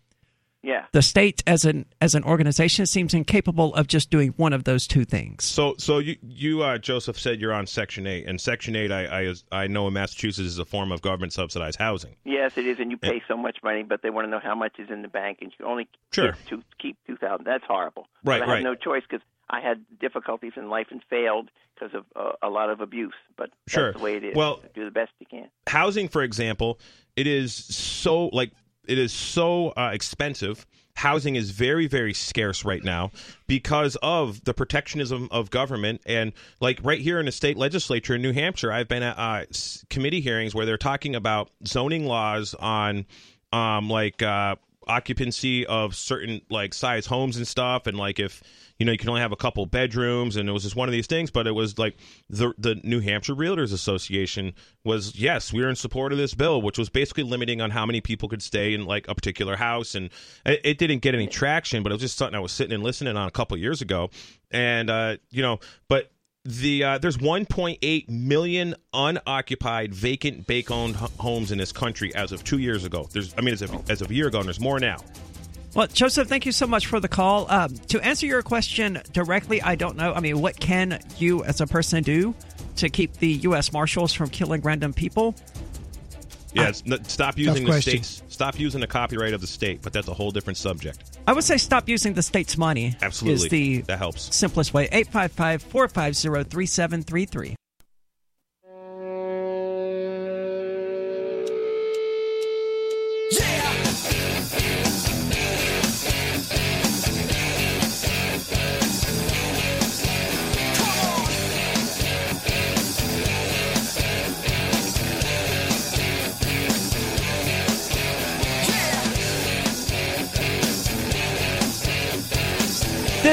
[0.62, 0.86] Yeah.
[0.92, 4.86] The state, as an as an organization, seems incapable of just doing one of those
[4.86, 5.44] two things.
[5.44, 9.28] So, so you, you, uh, Joseph said you're on Section Eight, and Section Eight, I,
[9.28, 12.16] I, I know in Massachusetts is a form of government subsidized housing.
[12.24, 14.54] Yes, it is, and you pay so much money, but they want to know how
[14.54, 16.32] much is in the bank, and you only Sure.
[16.32, 17.44] keep two, keep two thousand.
[17.44, 18.06] That's horrible.
[18.24, 18.56] Right, but I right.
[18.58, 22.48] had no choice because I had difficulties in life and failed because of uh, a
[22.48, 23.14] lot of abuse.
[23.36, 23.88] But Sure.
[23.92, 24.34] that's the way it is.
[24.34, 25.48] Well- do the best you can.
[25.68, 26.80] housing, for example,
[27.14, 28.50] it is so like
[28.88, 30.66] it is so uh, expensive.
[30.94, 33.10] Housing is very, very scarce right now
[33.46, 36.00] because of the protectionism of government.
[36.06, 39.44] And like right here in the state legislature in New Hampshire, I've been at uh,
[39.90, 43.04] committee hearings where they're talking about zoning laws on,
[43.52, 44.56] um, like uh,
[44.86, 48.42] occupancy of certain like size homes and stuff, and like if
[48.78, 50.92] you know you can only have a couple bedrooms, and it was just one of
[50.92, 51.30] these things.
[51.30, 51.96] But it was like
[52.28, 54.54] the the New Hampshire Realtors Association
[54.84, 57.86] was yes, we are in support of this bill, which was basically limiting on how
[57.86, 60.10] many people could stay in like a particular house, and
[60.44, 61.82] it, it didn't get any traction.
[61.82, 64.10] But it was just something I was sitting and listening on a couple years ago,
[64.50, 65.58] and uh, you know,
[65.88, 66.10] but
[66.46, 72.44] the uh, there's 1.8 million unoccupied vacant bank owned homes in this country as of
[72.44, 73.08] two years ago.
[73.12, 74.98] There's I mean as of as of a year ago, and there's more now.
[75.76, 77.50] Well, Joseph, thank you so much for the call.
[77.50, 80.14] Um, to answer your question directly, I don't know.
[80.14, 82.34] I mean, what can you as a person do
[82.76, 83.74] to keep the U.S.
[83.74, 85.34] Marshals from killing random people?
[86.54, 88.02] Yeah, it's stop using the question.
[88.02, 88.22] states.
[88.28, 91.18] Stop using the copyright of the state, but that's a whole different subject.
[91.26, 92.96] I would say stop using the state's money.
[93.02, 94.34] Absolutely, Is the that helps.
[94.34, 94.84] simplest way.
[94.90, 97.54] 855 450 3733.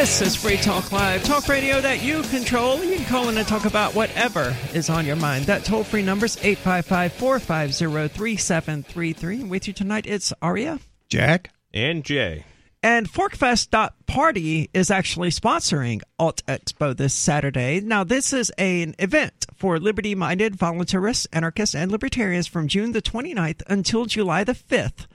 [0.03, 2.83] This is Free Talk Live, talk radio that you control.
[2.83, 5.45] You can call in and talk about whatever is on your mind.
[5.45, 9.45] That toll free number is 855 450 3733.
[9.45, 10.81] With you tonight, it's Aria.
[11.07, 11.51] Jack?
[11.73, 12.43] And Jay,
[12.83, 17.79] And ForkFest.party is actually sponsoring Alt Expo this Saturday.
[17.79, 23.01] Now, this is an event for liberty minded voluntarists, anarchists, and libertarians from June the
[23.01, 25.05] 29th until July the 5th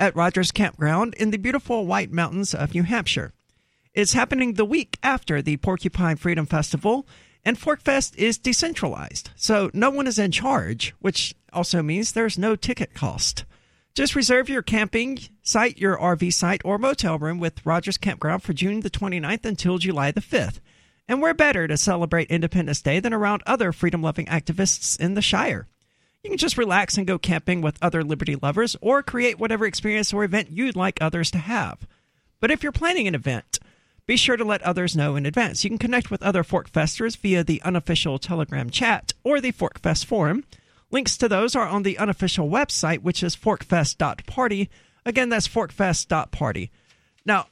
[0.00, 3.34] at Rogers Campground in the beautiful White Mountains of New Hampshire.
[3.94, 7.06] It's happening the week after the Porcupine Freedom Festival,
[7.44, 12.54] and ForkFest is decentralized, so no one is in charge, which also means there's no
[12.54, 13.44] ticket cost.
[13.94, 18.52] Just reserve your camping site, your RV site, or motel room with Rogers Campground for
[18.52, 20.60] June the 29th until July the 5th.
[21.08, 25.22] And where better to celebrate Independence Day than around other freedom loving activists in the
[25.22, 25.66] Shire?
[26.22, 30.12] You can just relax and go camping with other liberty lovers or create whatever experience
[30.12, 31.86] or event you'd like others to have.
[32.40, 33.58] But if you're planning an event,
[34.08, 35.62] be sure to let others know in advance.
[35.62, 40.44] You can connect with other Forkfesters via the unofficial Telegram chat or the Forkfest forum.
[40.90, 44.70] Links to those are on the unofficial website, which is forkfest.party.
[45.04, 46.70] Again, that's forkfest.party.
[47.26, 47.48] Now,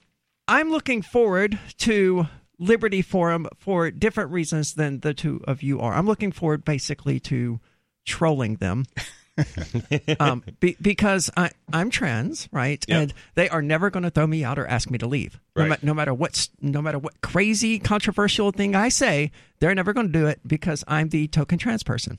[0.48, 2.26] I'm looking forward to
[2.58, 5.92] Liberty Forum for different reasons than the two of you are.
[5.92, 7.60] I'm looking forward basically to
[8.06, 8.86] trolling them.
[10.20, 12.84] um, be, because I, I'm trans, right?
[12.88, 13.02] Yep.
[13.02, 15.38] And they are never going to throw me out or ask me to leave.
[15.54, 15.68] No, Right.
[15.70, 19.30] ma- no matter what's, no matter what crazy controversial thing I say,
[19.60, 22.18] they're never going to do it because I'm the token trans person.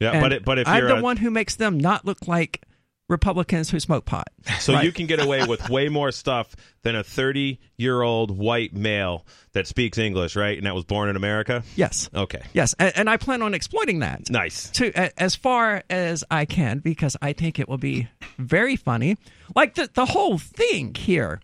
[0.00, 2.26] yeah, And but it, but if I'm the a- one who makes them not look
[2.28, 2.62] like
[3.08, 4.28] Republicans who smoke pot.
[4.60, 4.84] So Right.
[4.84, 9.26] you can get away with way more stuff than a 30 year old white male
[9.52, 10.56] that speaks English, right?
[10.56, 11.62] And that was born in America?
[11.76, 12.08] Yes.
[12.14, 12.40] Okay.
[12.54, 14.30] Yes, and, and I plan on exploiting that.
[14.30, 14.70] Nice.
[14.70, 19.16] To a, as far as I can because I think it will be very funny.
[19.54, 21.40] Like the the whole thing here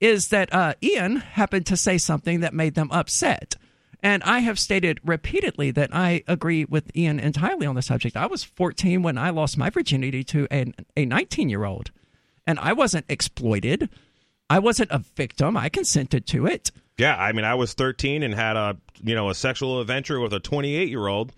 [0.00, 3.54] is that uh, Ian happened to say something that made them upset.
[4.02, 8.16] And I have stated repeatedly that I agree with Ian entirely on the subject.
[8.16, 11.92] I was 14 when I lost my virginity to an, a 19 year old,
[12.46, 13.88] and I wasn't exploited.
[14.50, 15.56] I wasn't a victim.
[15.56, 16.72] I consented to it.
[16.98, 20.32] Yeah, I mean, I was 13 and had a you know a sexual adventure with
[20.32, 21.32] a 28 year old,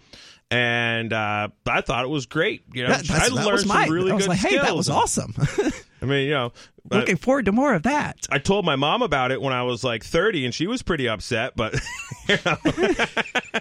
[0.55, 2.65] and uh, I thought it was great.
[2.73, 3.85] You know, That, I that learned was my.
[3.87, 5.35] some really I was good like, hey, that was awesome.
[6.03, 6.53] I mean, you know,
[6.91, 8.19] Looking forward to more of that.
[8.29, 11.09] I told my mom about it when I was like 30, and she was pretty
[11.09, 11.57] upset.
[11.57, 11.81] But
[12.29, 12.57] you know,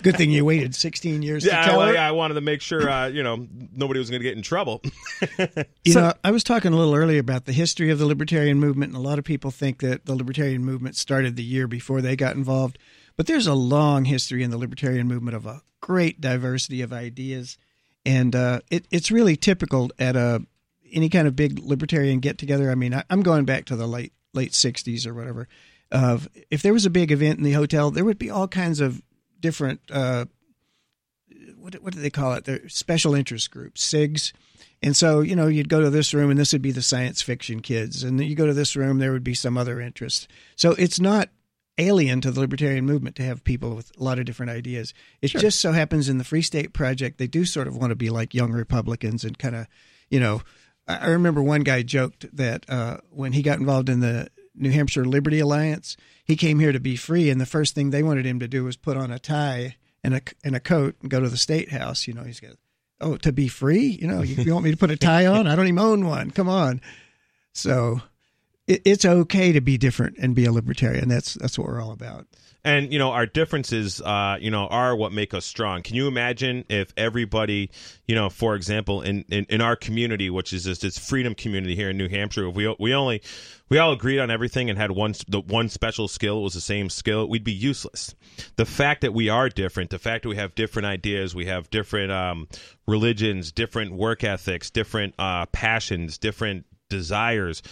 [0.01, 1.93] Good thing you waited 16 years to yeah, tell well, her.
[1.93, 4.43] yeah, I wanted to make sure uh, you know nobody was going to get in
[4.43, 4.81] trouble.
[5.85, 8.59] You So- know, I was talking a little earlier about the history of the libertarian
[8.59, 12.01] movement, and a lot of people think that the libertarian movement started the year before
[12.01, 12.77] they got involved.
[13.15, 17.57] But there's a long history in the libertarian movement of a great diversity of ideas,
[18.05, 20.45] and uh, it, it's really typical at a
[20.91, 22.69] any kind of big libertarian get together.
[22.69, 25.47] I mean, I, I'm going back to the late late '60s or whatever.
[25.91, 28.79] Of if there was a big event in the hotel, there would be all kinds
[28.79, 29.01] of
[29.39, 30.25] different uh,
[31.63, 32.45] what what do they call it?
[32.45, 34.33] They're special interest groups, SIGs.
[34.81, 37.21] And so, you know, you'd go to this room and this would be the science
[37.21, 38.03] fiction kids.
[38.03, 40.27] And you go to this room, there would be some other interest.
[40.57, 41.29] So it's not
[41.77, 44.93] alien to the libertarian movement to have people with a lot of different ideas.
[45.21, 47.95] It just so happens in the Free State Project, they do sort of want to
[47.95, 49.67] be like young Republicans and kind of,
[50.09, 50.41] you know,
[50.87, 54.71] I I remember one guy joked that uh, when he got involved in the New
[54.71, 57.29] Hampshire Liberty Alliance, he came here to be free.
[57.29, 60.15] And the first thing they wanted him to do was put on a tie and
[60.15, 62.07] a, and a coat and go to the state house.
[62.07, 62.57] You know, he's got,
[63.01, 63.85] oh, to be free?
[63.85, 65.47] You know, you, you want me to put a tie on?
[65.47, 66.29] I don't even own one.
[66.29, 66.81] Come on.
[67.53, 68.01] So
[68.67, 71.09] it, it's okay to be different and be a libertarian.
[71.09, 72.27] That's that's what we're all about.
[72.63, 76.07] and you know our differences uh you know are what make us strong can you
[76.07, 77.69] imagine if everybody
[78.07, 81.75] you know for example in in, in our community which is this, this freedom community
[81.75, 83.21] here in new hampshire if we we only
[83.69, 86.89] we all agreed on everything and had one the one special skill was the same
[86.89, 88.15] skill we'd be useless
[88.55, 91.69] the fact that we are different the fact that we have different ideas we have
[91.69, 92.47] different um
[92.87, 97.63] religions different work ethics different uh passions different desires,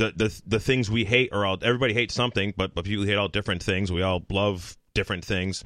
[0.00, 3.16] the the the things we hate are all everybody hates something, but but people hate
[3.16, 3.92] all different things.
[3.92, 5.62] We all love different things.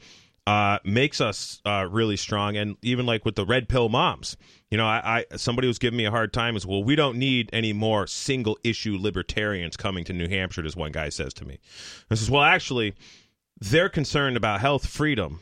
[0.46, 4.36] Uh, makes us uh, really strong, and even like with the red pill moms,
[4.70, 6.84] you know, I, I somebody was giving me a hard time as well.
[6.84, 10.66] We don't need any more single issue libertarians coming to New Hampshire.
[10.66, 11.60] As one guy says to me,
[12.10, 12.94] I says, well, actually,
[13.58, 15.40] they're concerned about health freedom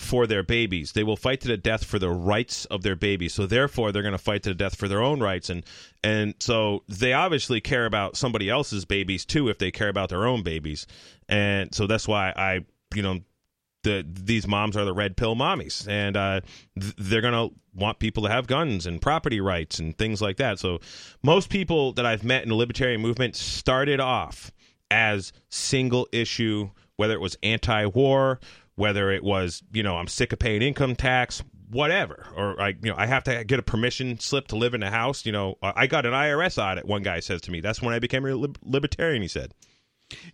[0.00, 0.92] for their babies.
[0.92, 3.34] They will fight to the death for the rights of their babies.
[3.34, 5.50] So therefore, they're going to fight to the death for their own rights.
[5.50, 5.64] And
[6.02, 10.26] and so they obviously care about somebody else's babies too if they care about their
[10.26, 10.86] own babies.
[11.28, 13.20] And so that's why I, you know,
[13.82, 16.40] the these moms are the red pill mommies, and uh,
[16.80, 20.38] th- they're going to want people to have guns and property rights and things like
[20.38, 20.58] that.
[20.58, 20.80] So
[21.22, 24.50] most people that I've met in the libertarian movement started off
[24.90, 28.40] as single issue, whether it was anti-war
[28.80, 32.90] whether it was you know I'm sick of paying income tax, whatever, or I you
[32.90, 35.26] know I have to get a permission slip to live in a house.
[35.26, 36.86] You know I got an IRS audit.
[36.86, 39.52] One guy says to me, "That's when I became a libertarian." He said.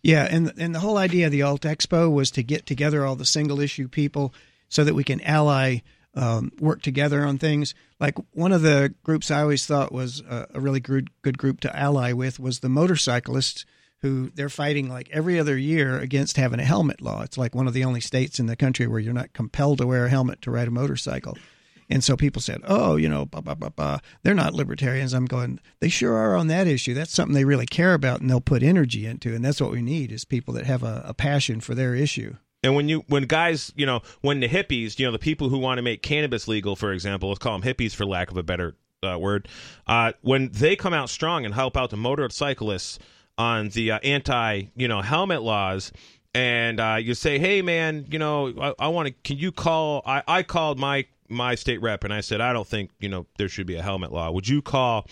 [0.00, 3.16] Yeah, and and the whole idea of the Alt Expo was to get together all
[3.16, 4.32] the single issue people
[4.68, 5.80] so that we can ally,
[6.14, 7.74] um, work together on things.
[8.00, 11.60] Like one of the groups I always thought was a, a really good good group
[11.60, 13.66] to ally with was the motorcyclists
[14.06, 17.22] who they're fighting like every other year against having a helmet law.
[17.22, 19.86] It's like one of the only states in the country where you're not compelled to
[19.86, 21.36] wear a helmet to ride a motorcycle.
[21.88, 23.98] And so people said, "Oh, you know, bah, bah, bah, bah.
[24.22, 26.94] they're not libertarians." I'm going, "They sure are on that issue.
[26.94, 29.34] That's something they really care about, and they'll put energy into.
[29.34, 32.36] And that's what we need is people that have a, a passion for their issue."
[32.64, 35.58] And when you when guys, you know, when the hippies, you know, the people who
[35.58, 38.42] want to make cannabis legal, for example, let's call them hippies for lack of a
[38.42, 39.46] better uh, word,
[39.86, 42.98] uh, when they come out strong and help out the motorcyclists
[43.38, 45.92] on the uh, anti, you know, helmet laws,
[46.34, 49.14] and uh, you say, "Hey, man, you know, I, I want to.
[49.24, 50.02] Can you call?
[50.06, 53.26] I, I called my my state rep, and I said, I don't think you know
[53.38, 54.30] there should be a helmet law.
[54.30, 55.06] Would you call?"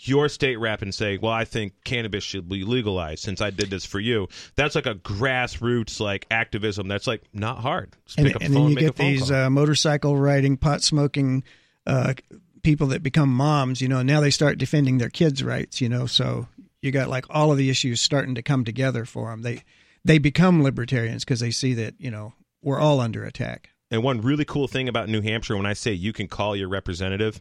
[0.00, 3.70] your state rep and say, "Well, I think cannabis should be legalized since I did
[3.70, 6.88] this for you." That's like a grassroots like activism.
[6.88, 7.96] That's like not hard.
[8.06, 11.42] Just and, and then you get these uh, motorcycle riding, pot smoking
[11.86, 12.14] uh,
[12.62, 13.80] people that become moms.
[13.80, 15.80] You know, now they start defending their kids' rights.
[15.80, 16.46] You know, so
[16.82, 19.42] you got like all of the issues starting to come together for them.
[19.42, 19.62] They
[20.04, 23.70] they become libertarians because they see that you know we're all under attack.
[23.90, 26.68] And one really cool thing about New Hampshire, when I say you can call your
[26.68, 27.40] representative,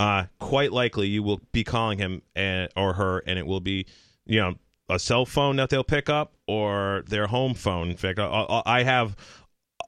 [0.00, 3.86] uh, quite likely you will be calling him and, or her, and it will be
[4.26, 4.54] you know
[4.88, 7.90] a cell phone that they'll pick up or their home phone.
[7.90, 9.16] In fact, I, I have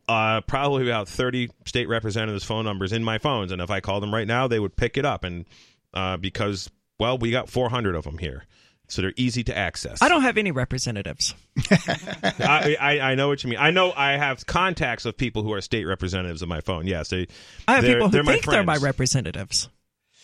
[0.08, 3.52] uh, probably about 30 state representatives' phone numbers in my phones.
[3.52, 5.24] And if I call them right now, they would pick it up.
[5.24, 5.44] And
[5.92, 8.44] uh, because, well, we got 400 of them here
[8.88, 10.00] so they're easy to access.
[10.00, 11.34] I don't have any representatives.
[11.70, 13.58] I, I, I know what you mean.
[13.58, 16.86] I know I have contacts of people who are state representatives on my phone.
[16.86, 17.26] Yes, they.
[17.66, 19.68] I have people who think they're my representatives.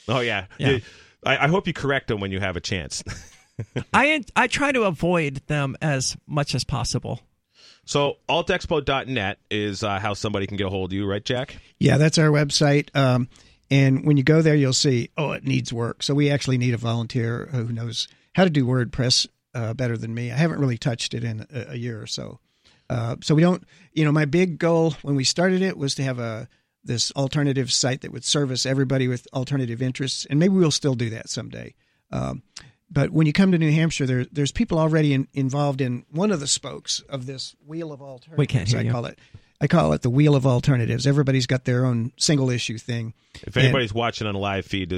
[0.08, 0.78] Oh yeah, yeah.
[1.24, 3.02] I, I hope you correct them when you have a chance.
[3.92, 7.20] I I try to avoid them as much as possible.
[7.84, 11.56] So altexpo.net is uh, how somebody can get a hold of you, right, Jack?
[11.80, 12.94] Yeah, that's our website.
[12.94, 13.28] Um,
[13.70, 16.02] and when you go there, you'll see, oh, it needs work.
[16.02, 20.14] So we actually need a volunteer who knows how to do WordPress uh, better than
[20.14, 20.30] me.
[20.30, 22.40] I haven't really touched it in a, a year or so.
[22.88, 26.02] Uh, so we don't, you know, my big goal when we started it was to
[26.02, 26.48] have a
[26.84, 31.10] this alternative site that would service everybody with alternative interests, and maybe we'll still do
[31.10, 31.74] that someday.
[32.10, 32.42] Um,
[32.90, 36.30] but when you come to New Hampshire, there, there's people already in, involved in one
[36.30, 38.38] of the spokes of this wheel of alternatives.
[38.38, 38.90] We can't hear I you.
[38.90, 39.18] call it.
[39.60, 41.06] I call it the wheel of alternatives.
[41.06, 43.14] Everybody's got their own single issue thing.
[43.42, 44.92] If anybody's and, watching on a live feed,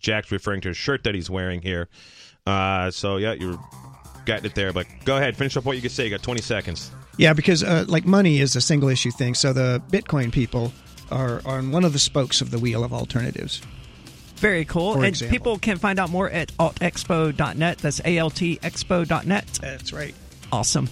[0.00, 1.88] Jack's referring to a shirt that he's wearing here.
[2.50, 3.58] Uh, so yeah, you're
[4.24, 4.72] getting it there.
[4.72, 6.04] But go ahead, finish up what you can say.
[6.04, 6.90] You got 20 seconds.
[7.16, 9.34] Yeah, because uh, like money is a single issue thing.
[9.34, 10.72] So the Bitcoin people
[11.10, 13.60] are, are on one of the spokes of the wheel of alternatives.
[14.36, 14.94] Very cool.
[14.94, 15.32] For and example.
[15.32, 17.78] people can find out more at altexpo.net.
[17.78, 19.46] That's altexpo.net.
[19.60, 20.14] That's right.
[20.50, 20.88] Awesome.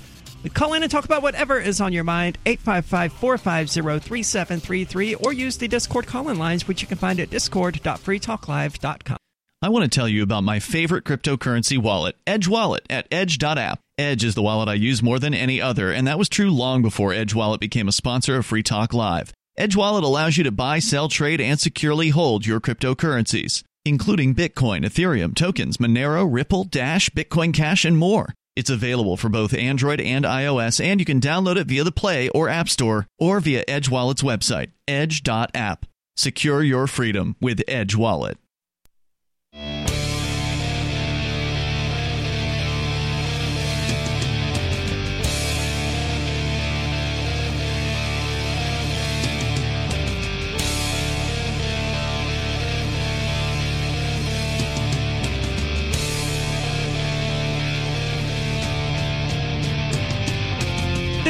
[0.55, 2.39] Call in and talk about whatever is on your mind.
[2.47, 7.31] 855 450 3733 or use the Discord call in lines, which you can find at
[7.31, 9.19] discord.freetalklive.com.
[9.61, 13.81] I want to tell you about my favorite cryptocurrency wallet, Edge Wallet, at edge.app.
[13.99, 16.81] Edge is the wallet I use more than any other, and that was true long
[16.81, 19.33] before Edge Wallet became a sponsor of Free Talk Live.
[19.57, 24.85] Edge Wallet allows you to buy, sell, trade, and securely hold your cryptocurrencies, including Bitcoin,
[24.85, 28.33] Ethereum, tokens, Monero, Ripple, Dash, Bitcoin Cash, and more.
[28.55, 32.29] It's available for both Android and iOS, and you can download it via the Play
[32.29, 35.85] or App Store or via Edge Wallet's website, edge.app.
[36.17, 38.39] Secure your freedom with Edge Wallet.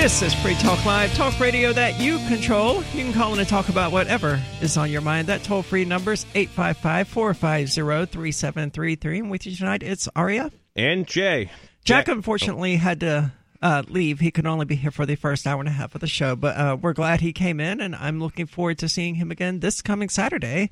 [0.08, 2.76] This is Free Talk Live, talk radio that you control.
[2.94, 5.28] You can call in and talk about whatever is on your mind.
[5.28, 9.18] That toll free number is 855 450 3733.
[9.18, 10.50] And with you tonight, it's Aria.
[10.74, 11.50] And Jay.
[11.84, 14.18] Jack, unfortunately, had to uh, leave.
[14.18, 16.34] He could only be here for the first hour and a half of the show,
[16.34, 19.60] but uh, we're glad he came in, and I'm looking forward to seeing him again
[19.60, 20.70] this coming Saturday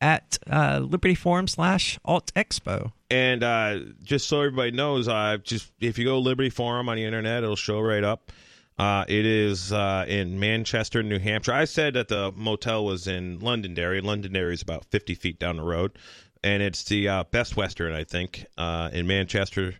[0.00, 2.92] at uh, Liberty Forum slash Alt Expo.
[3.10, 7.04] And uh, just so everybody knows, uh, just if you go Liberty Forum on the
[7.04, 8.32] internet, it'll show right up.
[8.78, 11.52] Uh, it is uh, in Manchester, New Hampshire.
[11.52, 14.00] I said that the motel was in Londonderry.
[14.00, 15.98] Londonderry is about 50 feet down the road.
[16.42, 19.74] And it's the uh, Best Western, I think, uh, in Manchester,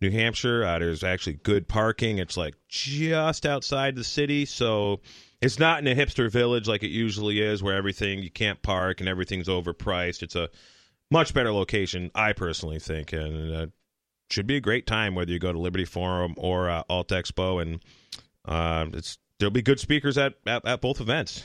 [0.00, 0.64] New Hampshire.
[0.64, 2.18] Uh, there's actually good parking.
[2.18, 4.44] It's like just outside the city.
[4.44, 5.00] So
[5.40, 9.00] it's not in a hipster village like it usually is, where everything you can't park
[9.00, 10.22] and everything's overpriced.
[10.22, 10.48] It's a
[11.10, 13.12] much better location, I personally think.
[13.12, 13.66] And uh,
[14.30, 17.62] should be a great time whether you go to Liberty Forum or Alt Expo.
[17.62, 17.80] And
[18.48, 21.44] uh, it's there'll be good speakers at, at, at both events.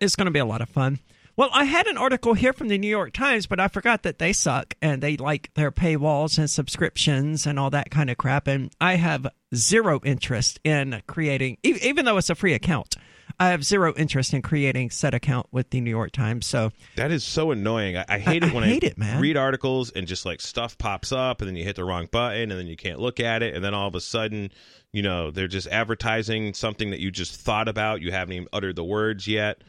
[0.00, 1.00] It's going to be a lot of fun.
[1.36, 4.20] Well, I had an article here from the New York Times, but I forgot that
[4.20, 8.46] they suck and they like their paywalls and subscriptions and all that kind of crap.
[8.46, 12.94] And I have zero interest in creating, even though it's a free account.
[13.38, 16.46] I have zero interest in creating said account with the New York Times.
[16.46, 17.96] So That is so annoying.
[17.96, 19.20] I, I hate I- it when I hate it, man.
[19.20, 22.50] read articles and just like stuff pops up and then you hit the wrong button
[22.50, 24.50] and then you can't look at it and then all of a sudden,
[24.92, 28.00] you know, they're just advertising something that you just thought about.
[28.00, 29.62] You haven't even uttered the words yet.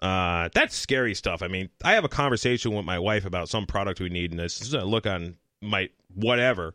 [0.00, 1.42] Uh, that's scary stuff.
[1.42, 4.40] I mean, I have a conversation with my wife about some product we need, and
[4.40, 6.72] this is a look on my whatever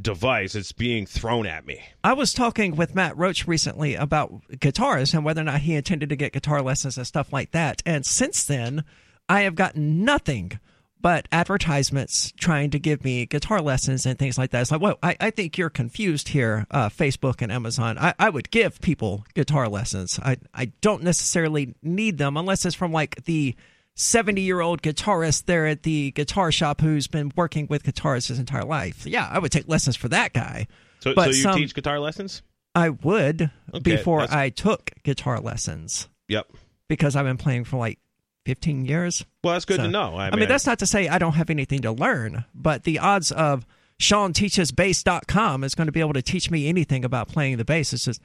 [0.00, 0.54] device.
[0.54, 1.80] It's being thrown at me.
[2.02, 6.08] I was talking with Matt Roach recently about guitars and whether or not he intended
[6.08, 7.82] to get guitar lessons and stuff like that.
[7.86, 8.84] And since then,
[9.28, 10.58] I have gotten nothing
[11.00, 14.60] but advertisements trying to give me guitar lessons and things like that.
[14.60, 17.96] It's like, whoa, I, I think you're confused here, uh, Facebook and Amazon.
[17.98, 20.18] I, I would give people guitar lessons.
[20.22, 23.56] I, I don't necessarily need them unless it's from like the
[23.96, 28.38] 70 year old guitarist there at the guitar shop who's been working with guitars his
[28.38, 29.06] entire life.
[29.06, 30.66] Yeah, I would take lessons for that guy.
[31.00, 32.42] So, But so you some- teach guitar lessons?
[32.74, 36.46] I would Okay, before that's- I took guitar lessons Yep.
[36.88, 37.98] because I've been playing for like
[38.46, 39.24] 15 years.
[39.42, 40.14] Well, that's good So- to know.
[40.16, 43.00] I, I mean, that's not to say I don't have anything to learn, but the
[43.00, 43.66] odds of
[43.98, 47.64] Sean teaches bass.com is going to be able to teach me anything about playing the
[47.64, 47.92] bass.
[47.92, 48.20] It's just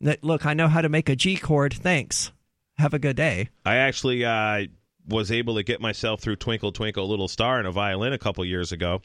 [0.00, 1.74] that, look, I know how to make a G chord.
[1.74, 2.30] Thanks.
[2.78, 3.48] Have a good day.
[3.66, 4.66] I actually uh,
[5.08, 8.44] was able to get myself through Twinkle Twinkle Little Star in a violin a couple
[8.44, 9.00] years ago,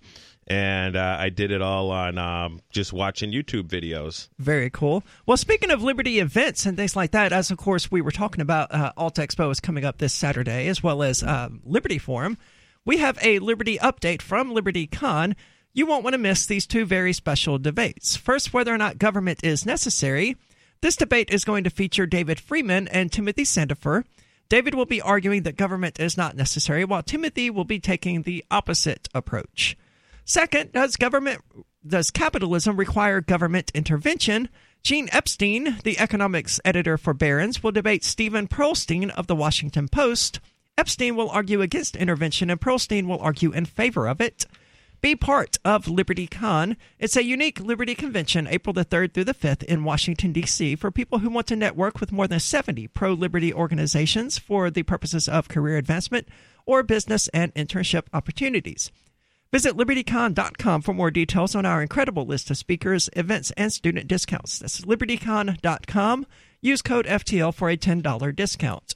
[0.47, 4.27] and uh, I did it all on um, just watching YouTube videos.
[4.37, 5.03] Very cool.
[5.25, 8.41] Well, speaking of Liberty events and things like that, as of course we were talking
[8.41, 12.37] about, uh, Alt Expo is coming up this Saturday, as well as uh, Liberty Forum.
[12.85, 15.35] We have a Liberty update from Liberty Con.
[15.73, 18.15] You won't want to miss these two very special debates.
[18.15, 20.35] First, whether or not government is necessary.
[20.81, 24.03] This debate is going to feature David Friedman and Timothy Sandefur.
[24.53, 28.45] David will be arguing that government is not necessary, while Timothy will be taking the
[28.51, 29.75] opposite approach.
[30.25, 31.41] Second, does government
[31.83, 34.49] does capitalism require government intervention?
[34.83, 40.39] Gene Epstein, the economics editor for Barron's, will debate Stephen Pearlstein of the Washington Post.
[40.77, 44.45] Epstein will argue against intervention, and Pearlstein will argue in favor of it.
[45.03, 46.77] Be part of Liberty Con.
[46.97, 50.91] It's a unique Liberty convention, April the 3rd through the 5th in Washington, D.C., for
[50.91, 55.27] people who want to network with more than 70 pro liberty organizations for the purposes
[55.27, 56.29] of career advancement
[56.65, 58.93] or business and internship opportunities.
[59.51, 64.59] Visit libertycon.com for more details on our incredible list of speakers, events, and student discounts.
[64.59, 66.25] That's libertycon.com.
[66.61, 68.95] Use code FTL for a $10 discount.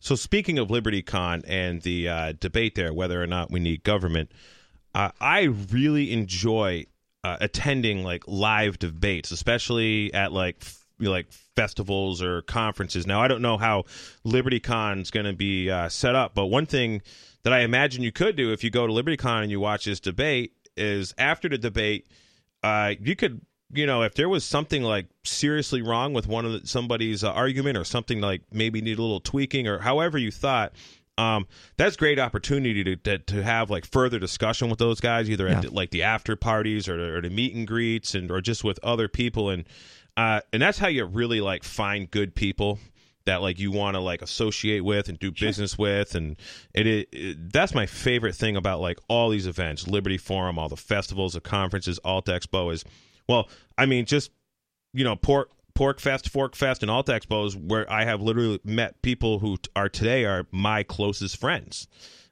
[0.00, 4.32] So, speaking of LibertyCon and the uh, debate there, whether or not we need government,
[4.96, 6.86] uh, I really enjoy
[7.22, 13.06] uh, attending like live debates, especially at like f- like festivals or conferences.
[13.06, 13.84] Now, I don't know how
[14.24, 17.02] LibertyCon is going to be uh, set up, but one thing
[17.42, 20.00] that I imagine you could do if you go to LibertyCon and you watch this
[20.00, 22.06] debate is after the debate,
[22.62, 23.42] uh, you could
[23.74, 27.32] you know, if there was something like seriously wrong with one of the, somebody's uh,
[27.32, 30.72] argument or something like maybe need a little tweaking or however you thought,
[31.18, 31.46] um,
[31.76, 35.54] that's great opportunity to, to to have like further discussion with those guys, either at
[35.54, 35.60] Yeah.
[35.62, 38.78] the, like the after parties or, or the meet and greets, and or just with
[38.82, 39.64] other people, and
[40.16, 42.78] uh, and that's how you really like find good people
[43.24, 46.14] that like you want to like associate with and do business with.
[46.14, 46.36] And
[46.74, 50.68] it, it, it that's my favorite thing about like all these events liberty forum all
[50.68, 52.84] the festivals the conferences alt expo is
[53.28, 54.30] well i mean just
[54.92, 59.38] you know pork PorcFest fork fest and alt expos where i have literally met people
[59.38, 61.86] who are today are my closest friends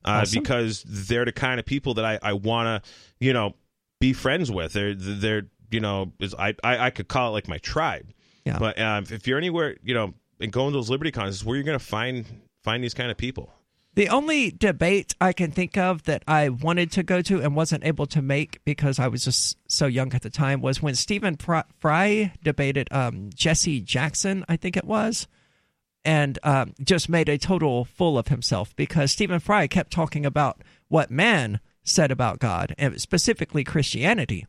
[0.04, 0.42] uh, Awesome.
[0.42, 2.90] because they're the kind of people that i, I want to
[3.20, 3.54] you know
[4.00, 7.48] be friends with they're they're you know is I, I i could call it like
[7.48, 8.12] my tribe
[8.44, 8.58] Yeah.
[8.58, 11.56] But um, if you're anywhere, you know, and going to those Liberty cons, is where
[11.56, 12.26] you're going to find
[12.62, 13.50] find these kind of people.
[13.94, 17.84] The only debate I can think of that I wanted to go to and wasn't
[17.84, 21.36] able to make because I was just so young at the time was when Stephen
[21.36, 25.28] Fry- debated um, Jesse Jackson, I think it was,
[26.04, 30.62] and um, just made a total fool of himself because Stephen Fry kept talking about
[30.88, 34.46] what man said about God and specifically Christianity.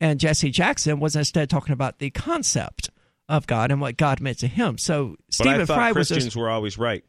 [0.00, 2.90] And Jesse Jackson was instead talking about the concept
[3.28, 4.78] of God and what God meant to him.
[4.78, 7.04] So Stephen Fry was Christians were always right.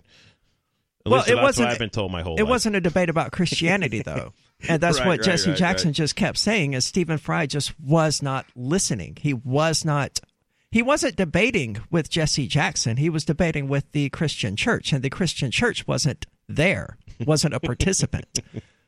[1.06, 2.50] At Well, it that's wasn't- what I've been told my whole it life.
[2.50, 4.34] wasn't a debate about Christianity, though.
[4.70, 7.80] And that's Right, what right, Jesse right, Jackson just kept saying is Stephen Fry just
[7.80, 9.18] was not listening.
[9.20, 10.20] He was not
[10.72, 12.96] he wasn't debating with Jesse Jackson.
[12.98, 17.60] He was debating with the Christian church, and the Christian church wasn't there, wasn't a
[17.72, 18.40] participant.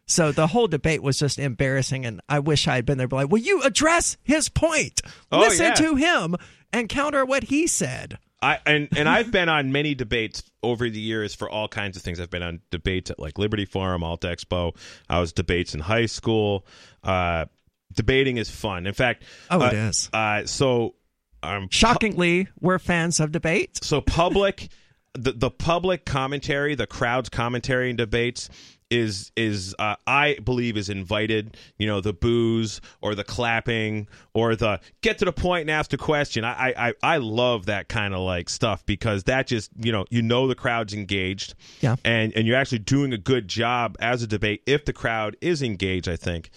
[0.06, 3.08] So the whole debate was just embarrassing, and I wish I had been there.
[3.10, 5.02] But like, will you address his point?
[5.32, 5.74] Oh, Listen yeah.
[5.74, 6.36] to him
[6.72, 8.18] and counter what he said.
[8.44, 12.04] I and and I've been on many debates over the years for all kinds of
[12.04, 12.20] things.
[12.20, 14.76] I've been on debates at like Liberty Forum, Alt Expo.
[15.10, 16.66] I was debates in high school.
[17.04, 17.46] Uh,
[17.94, 18.86] debating is fun.
[18.86, 20.10] In fact, Oh, uh, it is.
[20.12, 20.96] Uh, so,
[21.42, 23.80] um, Shockingly, we're fans of debate.
[23.84, 24.70] so public,
[25.14, 28.50] the the public commentary, the crowd's commentary in debates
[28.94, 31.58] is is uh, I believe is invited.
[31.78, 35.92] You know, the booze or the clapping or the get to the point and ask
[35.94, 36.46] a question.
[36.46, 40.06] I I I- I love that kind of like stuff because that just you know
[40.10, 41.56] you know the crowd's engaged.
[41.82, 41.96] Yeah.
[42.06, 45.62] and and you're actually doing a good job as a debate if the crowd is
[45.62, 46.08] engaged.
[46.08, 46.50] I think.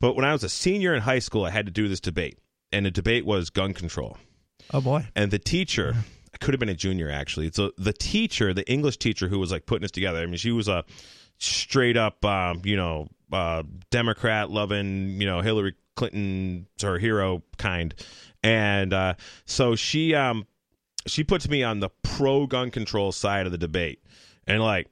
[0.00, 2.38] But when I was a senior in high school, I had to do this debate,
[2.72, 4.16] and the debate was gun control
[4.72, 5.06] Oh boy.
[5.16, 5.94] and the teacher
[6.32, 9.50] I could have been a junior actually so the teacher the english teacher who was
[9.50, 10.84] like putting this together i mean she was a
[11.40, 17.94] straight up um, you know uh, democrat loving you know hillary clinton's her hero kind
[18.42, 19.14] and uh,
[19.46, 20.46] so she um
[21.06, 24.02] she puts me on the pro gun control side of the debate
[24.46, 24.88] and like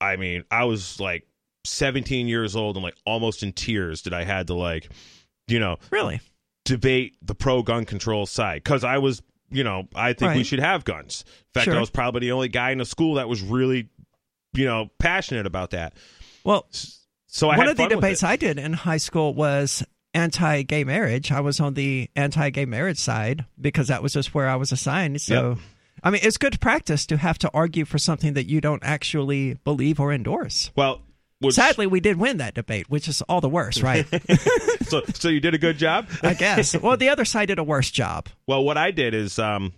[0.00, 1.26] i mean i was like
[1.64, 4.88] 17 years old and like almost in tears that i had to like
[5.48, 6.20] you know Really?
[6.64, 10.58] debate the pro gun control side because I was, you know, I think we should
[10.58, 11.24] have guns.
[11.28, 11.76] In fact, Sure.
[11.76, 13.88] I was probably the only guy in the school that was really,
[14.56, 15.94] you know, passionate about that.
[16.44, 16.66] Well,
[17.26, 18.22] So I one had of the debates.
[18.22, 19.84] I did in high school was
[20.14, 21.30] anti-gay marriage.
[21.30, 25.20] I was on the anti-gay marriage side because that was just where I was assigned.
[25.20, 25.58] So, Yep.
[26.02, 29.54] I mean, it's good practice to have to argue for something that you don't actually
[29.64, 30.70] believe or endorse.
[30.76, 31.02] well,
[31.40, 34.06] which, Sadly, we did win that debate, which is all the worse, right?
[34.88, 36.08] so so you did a good job.
[36.22, 36.74] I guess.
[36.74, 38.28] Well, the other side did a worse job.
[38.46, 39.74] Well, what I did is, um,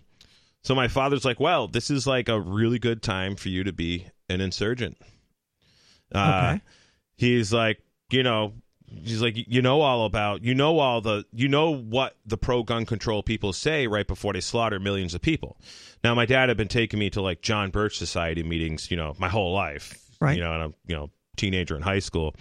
[0.63, 3.73] so my father's like, well, this is like a really good time for you to
[3.73, 4.97] be an insurgent.
[6.15, 6.19] Uh,
[6.57, 6.63] Okay.
[7.17, 8.53] He's like, you know,
[8.87, 12.63] he's like, you know all about, you know all the, you know what the pro
[12.63, 15.57] gun control people say right before they slaughter millions of people.
[16.05, 19.17] Now, my dad had been taking me to like John Birch Society meetings, you know,
[19.19, 20.37] my whole life, Right.
[20.37, 22.35] You know, and I'm, you know, teenager in high school.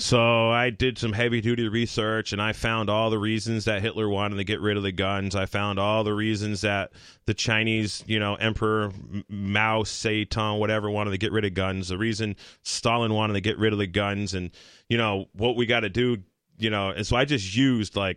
[0.00, 4.08] So I did some heavy duty research and I found all the reasons that Hitler
[4.08, 5.36] wanted to get rid of the guns.
[5.36, 6.92] I found all the reasons that
[7.26, 8.92] the Chinese, you know, Emperor
[9.28, 11.88] Mao Zedong, whatever, wanted to get rid of guns.
[11.88, 14.50] The reason Stalin wanted to get rid of the guns and,
[14.88, 16.16] you know, what we got to do,
[16.56, 16.88] you know.
[16.88, 18.16] And so I just used like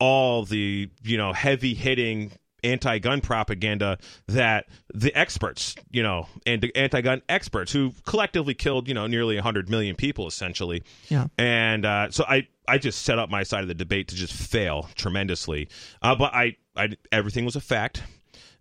[0.00, 2.32] all the, you know, heavy hitting
[2.64, 8.94] anti-gun propaganda that the experts, you know, and the anti-gun experts who collectively killed, you
[8.94, 10.82] know, nearly 100 million people essentially.
[11.08, 11.26] Yeah.
[11.38, 14.32] And uh, so I I just set up my side of the debate to just
[14.32, 15.68] fail tremendously.
[16.02, 18.02] Uh, but I I everything was a fact.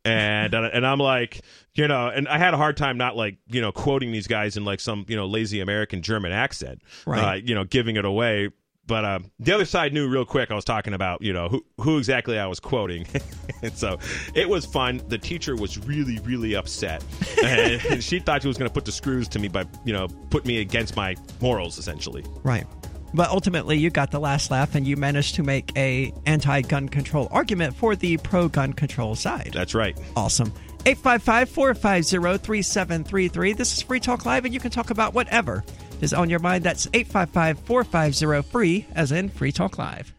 [0.06, 1.42] And uh, and I'm like,
[1.76, 4.56] you know, and I had a hard time not like, you know, quoting these guys
[4.56, 6.82] in like some, you know, lazy American German accent.
[7.06, 7.20] Right.
[7.20, 8.50] Uh, you know, giving it away.
[8.88, 11.66] But uh, the other side knew real quick I was talking about, you know, who,
[11.82, 13.06] who exactly I was quoting.
[13.62, 14.00] and so
[14.34, 15.02] it was fun.
[15.10, 17.04] The teacher was really, really upset.
[17.44, 20.08] and she thought she was going to put the screws to me by, you know,
[20.30, 22.24] put me against my morals, essentially.
[22.44, 22.66] Right.
[23.14, 27.30] But ultimately, you got the last laugh, and you managed to make a anti-gun control
[27.32, 29.52] argument for the pro-gun control side.
[29.54, 29.98] That's right.
[30.16, 30.52] Awesome.
[30.84, 33.58] 855-450-3733.
[33.58, 35.64] This is Free Talk Live, and you can talk about whatever
[36.02, 36.64] is on your mind.
[36.64, 40.17] That's 855-450-FREE, as in Free Talk Live.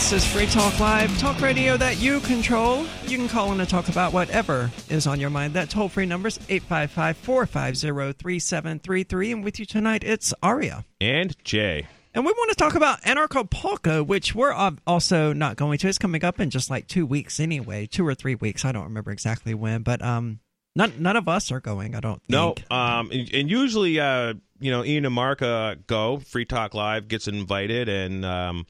[0.00, 2.86] This is Free Talk Live, talk radio that you control.
[3.06, 5.52] You can call in and talk about whatever is on your mind.
[5.52, 9.32] That toll free number is 855 450 3733.
[9.32, 10.86] And with you tonight, it's Aria.
[11.02, 11.86] And Jay.
[12.14, 14.54] And we want to talk about Anarchapulco, which we're
[14.86, 15.88] also not going to.
[15.88, 18.64] It's coming up in just like two weeks anyway, two or three weeks.
[18.64, 20.40] I don't remember exactly when, but um,
[20.74, 21.94] none none of us are going.
[21.94, 22.22] I don't.
[22.26, 26.20] No, um, and, and usually, uh, you know, Ian and Mark uh, go.
[26.20, 28.66] Free Talk Live gets invited, and um,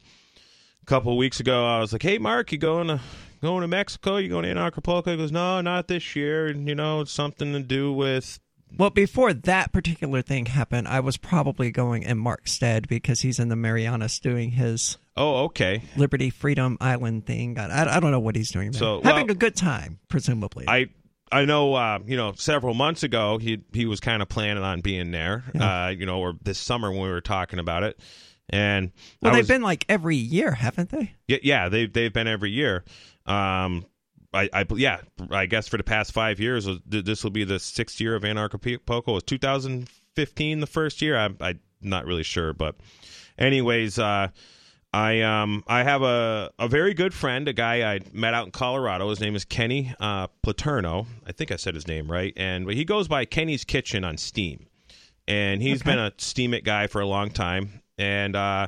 [0.91, 2.99] couple of weeks ago, I was like, "Hey, Mark, you going to
[3.41, 4.17] going to Mexico?
[4.17, 6.47] You going to Anarchapulco?" He goes, "No, not this year.
[6.47, 8.39] And you know, it's something to do with."
[8.77, 13.39] Well, before that particular thing happened, I was probably going in Mark's stead because he's
[13.39, 15.81] in the Marianas doing his Oh, okay.
[15.95, 17.57] Liberty Freedom Island thing.
[17.57, 18.79] I, I, don't know what he's doing there.
[18.79, 20.65] So, Having well, a good time, presumably.
[20.67, 20.89] I
[21.31, 24.81] I know uh, you know several months ago he he was kind of planning on
[24.81, 25.43] being there.
[25.57, 27.99] Uh, you know, or this summer when we were talking about it,
[28.51, 28.91] and
[29.21, 31.13] well, I they've was- been like every year, haven't they?
[31.27, 32.83] Yeah, yeah, they've they've been every year.
[33.25, 33.85] Um,
[34.33, 34.99] I, I yeah,
[35.29, 38.23] I guess for the past five years, uh, this will be the sixth year of
[38.23, 39.13] Anarchapulco.
[39.13, 41.17] Was 2015 the first year?
[41.17, 42.75] I'm I'm not really sure, but
[43.37, 44.29] anyways, uh,
[44.93, 48.51] I um I have a a very good friend, a guy I met out in
[48.51, 49.09] Colorado.
[49.09, 51.07] His name is Kenny uh, Platerno.
[51.25, 54.67] I think I said his name right, and he goes by Kenny's Kitchen on Steam,
[55.27, 58.67] and he's been a Steemit guy for a long time, and uh,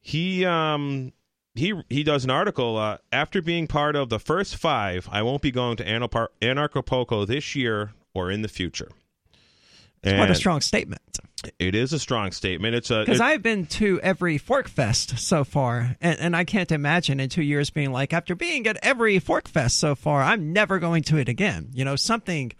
[0.00, 1.12] he um
[1.54, 5.08] he he does an article uh, after being part of the first five.
[5.12, 8.90] I won't be going to Anarch- Anarchapulco this year or in the future.
[10.04, 11.00] What a strong statement.
[11.60, 12.74] It is a strong statement.
[12.74, 16.72] It's a Because it- I've been to every PorcFest so far, and, and I can't
[16.72, 20.80] imagine in two years being like, after being at every PorcFest so far, I'm never
[20.80, 21.70] going to it again.
[21.72, 22.50] You know, something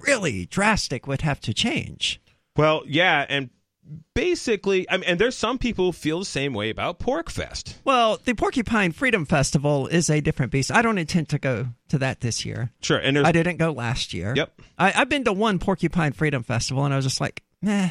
[0.00, 2.20] really drastic would have to change.
[2.56, 3.50] well, yeah, and
[4.14, 7.74] basically, I mean, and there's some people who feel the same way about PorcFest.
[7.84, 10.70] Well, the Porcupine Freedom Festival is a different beast.
[10.72, 12.70] I don't intend to go to that this year.
[12.80, 14.32] Sure, and I didn't go last year.
[14.36, 14.60] Yep.
[14.78, 17.90] I, I've been to one Porcupine Freedom Festival, and I was just like, nah,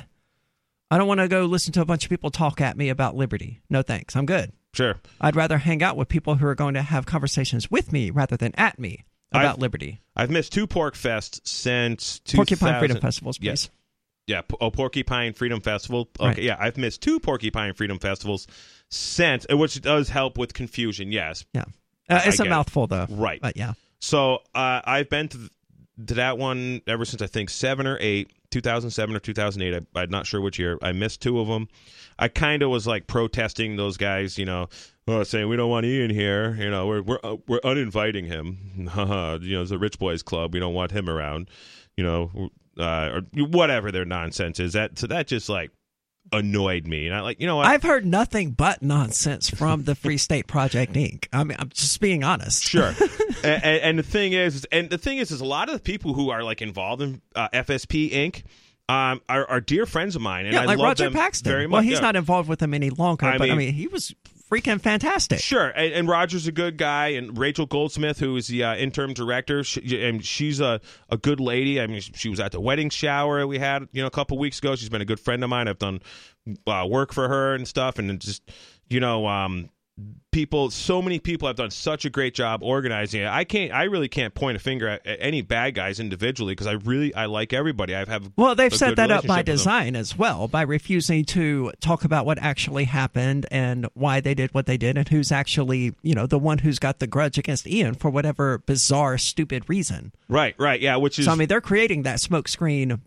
[0.90, 3.16] I don't want to go listen to a bunch of people talk at me about
[3.16, 3.62] liberty.
[3.70, 4.16] No thanks.
[4.16, 4.52] I'm good.
[4.74, 4.96] sure.
[5.22, 8.38] I'd rather hang out with people who are going to have conversations with me rather
[8.38, 10.02] than at me about I've- liberty.
[10.16, 12.38] I've missed two PorcFests since 2000.
[12.38, 13.46] Porcupine Freedom Festivals, please.
[13.48, 13.70] Yes.
[14.28, 16.08] Yeah, oh, Porcupine Freedom Festival.
[16.20, 16.38] Okay, Right.
[16.42, 18.48] yeah, I've missed two Porcupine Freedom Festivals
[18.90, 21.12] since, uh, which does help with confusion.
[21.12, 21.64] Yes, Yeah.
[22.10, 22.50] Uh, it's a get it.
[22.50, 23.08] mouthful, though.
[23.10, 23.42] Right.
[23.42, 23.74] But yeah.
[24.00, 25.50] So uh, I've been to, th-
[26.08, 29.84] to that one ever since I think seven or eight, 2007 or 2008.
[29.96, 30.78] I, I'm not sure which year.
[30.82, 31.68] I missed two of them.
[32.20, 34.68] I kind of was like protesting those guys, you know,
[35.08, 36.56] oh, saying we don't want Ian here.
[36.56, 38.58] You know, we're we're uh, we're uninviting him.
[39.42, 40.54] You know, it's a rich boys club.
[40.54, 41.50] We don't want him around.
[41.98, 44.74] You know, uh, or whatever their nonsense is.
[44.74, 45.72] That so that just like
[46.32, 47.68] annoyed me, and I like you know what.
[47.68, 51.28] I've heard nothing but nonsense from the Free State Project Inc.
[51.34, 52.64] I mean, I'm just being honest.
[52.64, 52.94] Sure.
[53.44, 56.14] and, and, the thing is, and the thing is, is a lot of the people
[56.14, 58.44] who are like involved in uh, FSP Inc.
[58.90, 61.50] Um, are, are dear friends of mine, and yeah, I like love Roger them Paxton.
[61.50, 62.00] very well, he's yeah.
[62.02, 64.14] not involved with them any longer, I but I mean- mean, he was
[64.50, 65.40] freaking fantastic.
[65.40, 69.14] Sure, and, and Roger's a good guy, and Rachel Goldsmith, who is the uh, interim
[69.14, 71.82] director, she, and she's a, a good lady.
[71.82, 74.60] I mean, she was at the wedding shower we had, you know, a couple weeks
[74.60, 74.76] ago.
[74.76, 75.68] She's been a good friend of mine.
[75.68, 76.02] I've done
[76.68, 78.44] uh, work for her and stuff, and just
[78.90, 79.70] you know, um,
[80.32, 83.28] people, so many people have done such a great job organizing it.
[83.28, 86.66] I can't, I really can't point a finger at, at any bad guys individually because
[86.68, 87.96] I really, I like everybody.
[87.96, 89.56] I have Well, they've set that up by relationship with them.
[89.56, 94.54] design as well, by refusing to talk about what actually happened and why they did
[94.54, 97.68] what they did, and who's actually, you know, the one who's got the grudge against
[97.68, 100.12] Ian for whatever bizarre, stupid reason.
[100.28, 100.96] Right, right, yeah.
[100.96, 103.00] Which is So, I mean, they're creating that smokescreen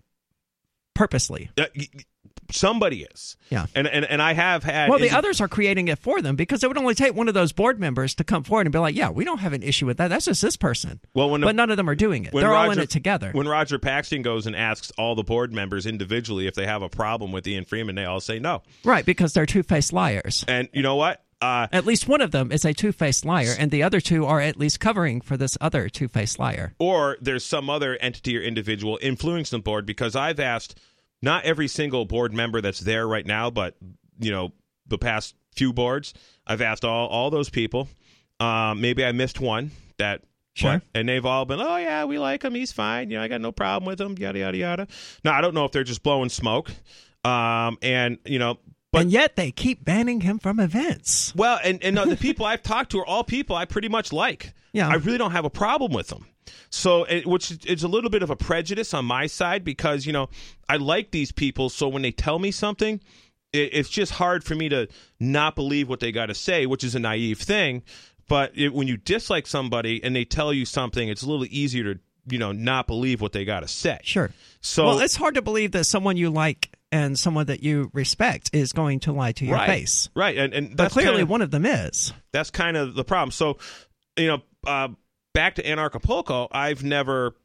[0.95, 1.51] purposely.
[1.59, 1.65] uh,
[2.51, 3.37] somebody is.
[3.51, 3.67] Yeah.
[3.75, 4.89] and and and I have had.
[4.91, 7.35] Well, the others are creating it for them because it would only take one of
[7.35, 9.87] those board members to come forward and be like, "Yeah, we don't have an issue
[9.87, 10.09] with that.
[10.09, 12.33] That's just this person." Well, when but none of them are doing it.
[12.33, 13.31] They're all in it together.
[13.33, 16.89] When Roger Paxton goes and asks all the board members individually if they have a
[16.89, 18.63] problem with Ian Freeman, they all say no.
[18.85, 20.45] right, because they're two-faced liars.
[20.49, 21.23] And you know what?
[21.43, 24.41] Uh, At least one of them is a two-faced liar, and the other two are
[24.41, 26.73] at least covering for this other two-faced liar.
[26.79, 30.79] or there's some other entity or individual influencing the board because I've asked
[31.23, 33.75] not every single board member that's there right now, but
[34.19, 34.53] you know
[34.87, 36.15] the past few boards.
[36.47, 37.89] I've asked all all those people.
[38.41, 40.23] Um, maybe I missed one that.
[40.55, 40.79] Sure.
[40.79, 42.55] but- and they've all been, oh yeah, we like him.
[42.55, 43.11] He's fine.
[43.11, 44.17] You know, I got no problem with him.
[44.17, 44.87] Yada yada yada.
[45.23, 46.71] Now I don't know if they're just blowing smoke.
[47.25, 48.59] Um, and you know,
[48.93, 51.35] but and yet they keep banning him from events.
[51.35, 54.13] Well, and and uh, the people I've talked to are all people I pretty much
[54.13, 54.53] like.
[54.73, 54.89] Yeah.
[54.89, 56.27] I really don't have a problem with them.
[56.71, 60.13] So, it, which is a little bit of a prejudice on my side because you
[60.13, 60.29] know
[60.69, 61.69] I like these people.
[61.69, 63.01] So when they tell me something,
[63.53, 64.89] it, it's just hard for me to
[65.21, 67.83] not believe what they got to say, which is a naive thing.
[68.29, 71.95] But it, when you dislike somebody and they tell you something, it's a little easier
[71.95, 74.01] to you know not believe what they got to say.
[74.03, 74.31] Sure.
[74.61, 78.51] So well, it's hard to believe that someone you like and someone that you respect
[78.53, 79.69] is going to lie to your right.
[79.69, 80.09] face.
[80.15, 82.13] Right, and and But clearly, kinda, one of them is.
[82.33, 83.31] that's kind of the problem.
[83.31, 83.59] So,
[84.17, 84.89] you know, uh,
[85.37, 87.37] back to Anarchapulco, I've never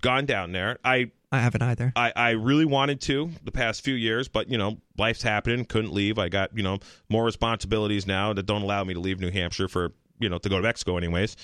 [0.00, 0.78] gone down there.
[0.84, 1.92] I I haven't either.
[1.94, 5.64] I, I really wanted to the past few years, but you know, life's happening.
[5.64, 6.18] Couldn't leave.
[6.18, 9.68] I got you know more responsibilities now that don't allow me to leave New Hampshire
[9.68, 11.36] for you know to go to Mexico anyways.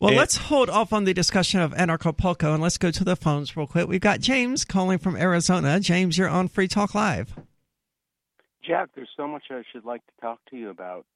[0.00, 3.16] Well, And- let's hold off on the discussion of Anarchapulco and let's go to the
[3.16, 3.88] phones real quick.
[3.88, 5.80] We've got James calling from Arizona.
[5.80, 7.34] James, you're on Free Talk Live.
[8.62, 11.06] Jack, there's so much I should like to talk to you about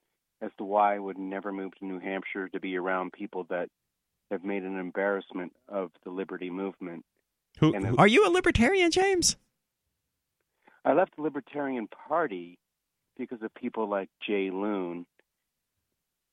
[0.40, 3.69] as to why I would never move to New Hampshire to be around people that
[4.31, 7.05] have made an embarrassment of the liberty movement.
[7.59, 9.36] Who, who- Are you a libertarian, James?
[10.85, 12.59] I left the Libertarian Party
[13.19, 15.05] because of people like Jay Loon.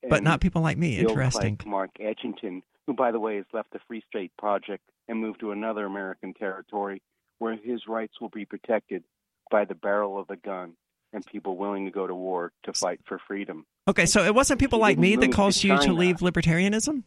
[0.10, 1.00] But not people like me.
[1.00, 1.58] Interesting.
[1.60, 5.40] Like Mark Edgington, who, by the way, has left the Free State Project and moved
[5.42, 7.02] to another American territory
[7.40, 9.04] where his rights will be protected
[9.52, 10.74] by the barrel of a gun
[11.14, 13.66] and people willing to go to war to fight for freedom.
[13.88, 17.04] Okay, so it wasn't people like me that caused you to leave libertarianism?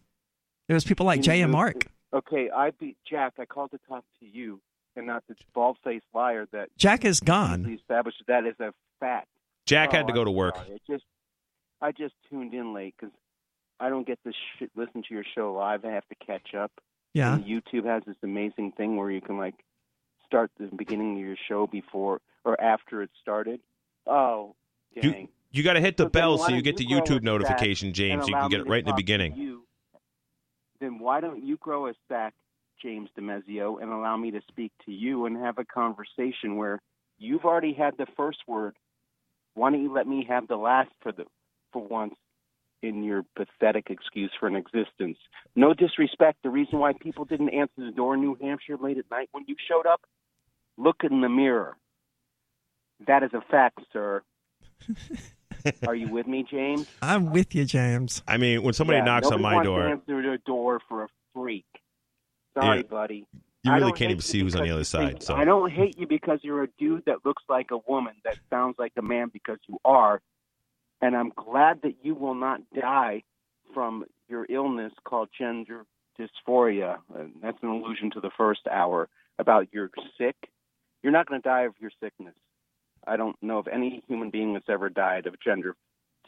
[0.70, 1.88] It was people like He Jay and Mark.
[2.14, 3.34] Okay, I beat Jack.
[3.40, 4.60] I called to talk to you
[4.94, 7.60] and not the bald-faced liar that Jack is gone.
[7.62, 9.26] easily established that as a fact.
[9.66, 10.54] Jack had Oh, to go I'm to work.
[10.56, 10.70] sorry.
[10.70, 11.04] It just,
[11.80, 13.12] I just tuned in late because
[13.80, 15.84] I don't get to sh- listen to your show live.
[15.84, 16.70] I have to catch up.
[17.14, 17.34] Yeah.
[17.34, 19.56] And YouTube has this amazing thing where you can like
[20.24, 23.58] start the beginning of your show before or after it started.
[24.06, 24.54] Oh,
[24.92, 25.28] You- dang!
[25.50, 27.92] You got to hit the So bell so you get the you grow YouTube notification,
[27.92, 28.20] James.
[28.20, 29.36] and You can get it right in the talk to beginning.
[29.36, 29.64] you?
[30.80, 32.34] Then why don't you grow a sack,
[32.82, 36.80] James DeMezio, and allow me to speak to you and have a conversation where
[37.18, 38.74] you've already had the first word.
[39.54, 41.24] Why don't you let me have the last for the
[41.72, 42.14] for once
[42.82, 45.18] in your pathetic excuse for an existence?
[45.54, 46.38] No disrespect.
[46.42, 49.44] The reason why people didn't answer the door in New Hampshire late at night when
[49.46, 50.00] you showed up,
[50.78, 51.76] look in the mirror.
[53.06, 54.22] That is a fact, sir.
[55.86, 56.86] Are you with me, James?
[57.02, 58.22] I'm with you, James.
[58.26, 61.04] I mean, when somebody Yeah, knocks on my wants door, to answer the door for
[61.04, 61.66] a freak.
[62.54, 62.82] Sorry, Yeah.
[62.84, 63.26] buddy.
[63.62, 65.22] you really can't even see who's on the other side.
[65.22, 68.36] So I don't hate you because you're a dude that looks like a woman that
[68.48, 70.20] sounds like a man because you are,
[71.02, 73.22] and I'm glad that you will not die
[73.74, 75.84] from your illness called gender
[76.18, 76.98] dysphoria.
[77.14, 79.08] And that's an allusion to the first hour
[79.38, 80.36] about you're sick.
[81.02, 82.34] You're not going to die of your sickness.
[83.06, 85.74] I don't know if any human being that's ever died of gender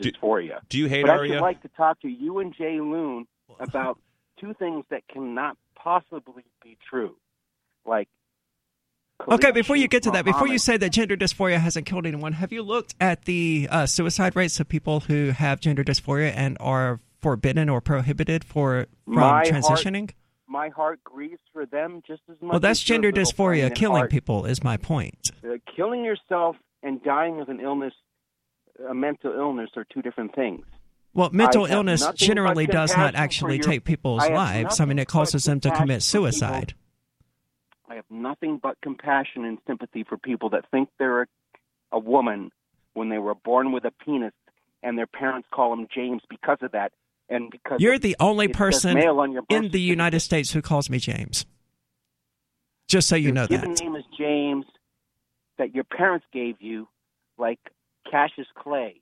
[0.01, 0.61] dysphoria.
[0.69, 3.27] do you hate But I'd like to talk to you and Jay Loon
[3.61, 3.99] about
[4.41, 7.17] two things that cannot possibly be true,
[7.85, 8.09] like.
[9.29, 12.33] Okay, before you get to that, before you say that gender dysphoria hasn't killed anyone,
[12.33, 16.57] have you looked at the uh, suicide rates of people who have gender dysphoria and
[16.59, 20.11] are forbidden or prohibited for from My heart- transitioning?
[20.53, 22.51] My heart grieves for them just as much.
[22.53, 23.75] Well, that's gender dysphoria.
[23.75, 25.31] Killing people is my point.
[25.43, 27.95] Uh, killing yourself and dying of an illness,
[28.89, 30.65] a mental illness, are two different things.
[31.15, 34.79] Well, mental illness generally does not actually your- take people's I lives.
[34.79, 36.75] I mean, it causes them to commit suicide.
[37.89, 41.27] I have nothing but compassion and sympathy for people that think they're a,
[41.93, 42.51] a woman
[42.95, 44.33] when they were born with a penis,
[44.83, 46.93] and their parents call them James because of that,
[47.33, 50.63] and because You're of- the only person male on your in the United States who
[50.63, 51.47] calls me James.
[52.89, 53.81] Just so you Your know given that.
[53.81, 54.67] name is James
[55.59, 56.89] that your parents gave you,
[57.39, 57.59] like
[58.11, 59.01] Cassius Clay.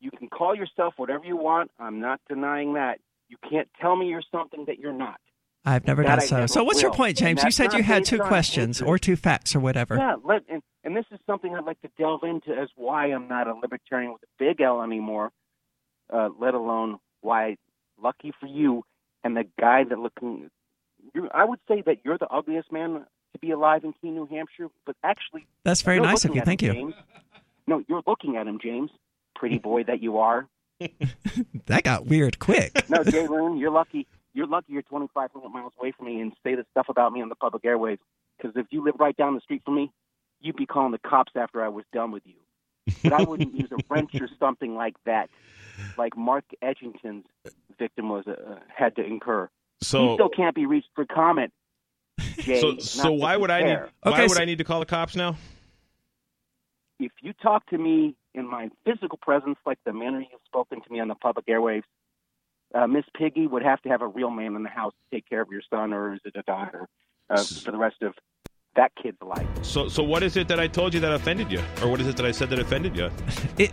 [0.00, 1.70] You can call yourself whatever you want.
[1.78, 2.98] I'm not denying that.
[3.28, 5.20] You can't tell me you're something that you're not.
[5.64, 6.36] I've never That done so.
[6.36, 7.42] never So, what's your point, James?
[7.42, 9.96] You said you had two questions or two facts or whatever.
[9.96, 13.28] Yeah, let, and, and this is something I'd like to delve into as why I'm
[13.28, 15.30] not a libertarian with a big L anymore,
[16.12, 17.56] uh, let alone why,
[18.02, 18.84] lucky for you,
[19.22, 20.50] and the guy that looking,
[21.14, 24.26] you I would say that you're the ugliest man to be alive in Keene, New
[24.26, 26.42] Hampshire, but actually, That's very nice of you.
[26.42, 26.82] Thank him, you.
[26.82, 26.94] James.
[27.66, 28.90] No, you're looking at him, James.
[29.34, 30.46] Pretty boy that you are.
[31.66, 32.84] That got weird quick.
[32.90, 34.06] No, Jay Loon, you're lucky.
[34.34, 37.28] You're lucky you're 2,500 miles away from me and say this stuff about me on
[37.30, 38.00] the public airwaves.
[38.36, 39.90] Because if you lived right down the street from me,
[40.40, 42.34] you'd be calling the cops after I was done with you.
[43.02, 45.30] But I wouldn't use a wrench or something like that,
[45.96, 47.26] like Mark Edgington's
[47.78, 49.48] victim was uh, had to incur.
[49.80, 51.52] So he so still can't be reached for comment.
[52.38, 53.88] Jay, so so why would I need compare.
[54.02, 55.36] why Okay, would so- I need to call the cops now?
[57.00, 60.92] if you talk to me in my physical presence, like the manner you've spoken to
[60.92, 61.82] me on the public airwaves,
[62.74, 65.28] uh, Miss Piggy would have to have a real man in the house to take
[65.28, 66.88] care of your son, or is it a daughter,
[67.30, 68.14] uh, for the rest of
[68.76, 69.46] that kid's life.
[69.62, 72.06] So so what is it that I told you that offended you, or what is
[72.06, 73.10] it that I said that offended you?
[73.58, 73.72] it,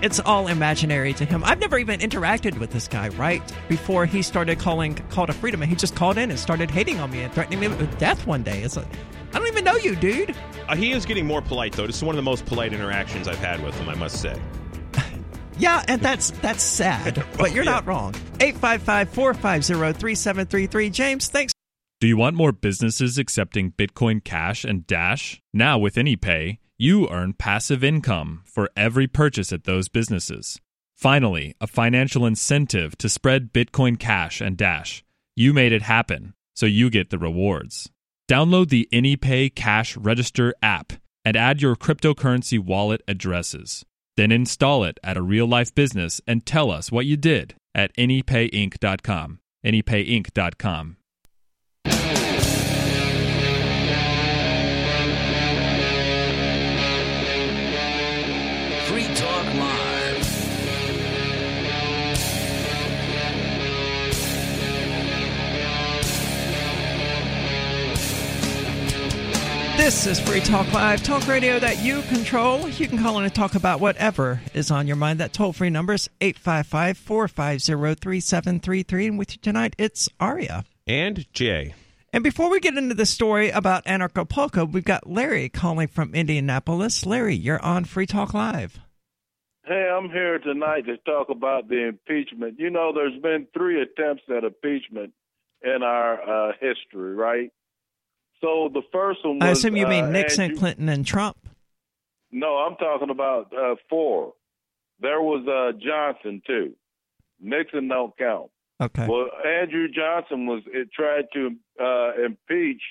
[0.00, 1.42] it's all imaginary to him.
[1.44, 3.42] I've never even interacted with this guy, right?
[3.68, 7.00] Before he started calling Call to Freedom, and he just called in and started hating
[7.00, 8.62] on me and threatening me with death one day.
[8.62, 8.86] It's like,
[9.32, 10.36] I don't even know you, dude.
[10.68, 11.86] Uh, he is getting more polite, though.
[11.86, 14.40] This is one of the most polite interactions I've had with him, I must say.
[15.60, 18.12] Yeah, and that's that's sad, but you're not wrong.
[18.12, 20.92] 855-450-3733.
[20.92, 21.52] James, thanks.
[22.00, 25.42] Do you want more businesses accepting Bitcoin Cash and Dash?
[25.52, 30.60] Now with AnyPay, you earn passive income for every purchase at those businesses.
[30.94, 35.02] Finally, a financial incentive to spread Bitcoin Cash and Dash.
[35.34, 37.90] You made it happen, so you get the rewards.
[38.30, 40.92] Download the AnyPay Cash Register app
[41.24, 43.84] and add your cryptocurrency wallet addresses.
[44.16, 47.92] Then install it at a real life business and tell us what you did at
[47.96, 49.40] anypayinc.com.
[49.66, 50.97] Anypayinc.com.
[69.78, 72.68] This is Free Talk Live, talk radio that you control.
[72.68, 75.20] You can call in and talk about whatever is on your mind.
[75.20, 79.06] That toll free number is 855 450 3733.
[79.06, 80.64] And with you tonight, it's Aria.
[80.88, 81.76] And Jay.
[82.12, 87.06] And before we get into the story about Anarchapulco, we've got Larry calling from Indianapolis.
[87.06, 88.80] Larry, you're on Free Talk Live.
[89.64, 92.58] Hey, I'm here tonight to talk about the impeachment.
[92.58, 95.12] You know, there's been three attempts at impeachment
[95.62, 97.52] in our uh, history, right?
[98.40, 99.46] So the first one was.
[99.46, 101.36] I assume you mean uh, Nixon, Andrew- Clinton, and Trump.
[102.30, 104.34] No, I'm talking about uh, four.
[105.00, 106.74] There was uh, Johnson too.
[107.40, 108.50] Nixon don't count.
[108.80, 109.06] Okay.
[109.08, 112.82] Well, Andrew Johnson was it tried to uh, impeach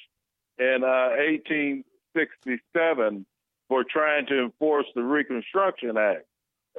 [0.57, 3.25] in uh, 1867
[3.69, 6.25] for trying to enforce the Reconstruction Act.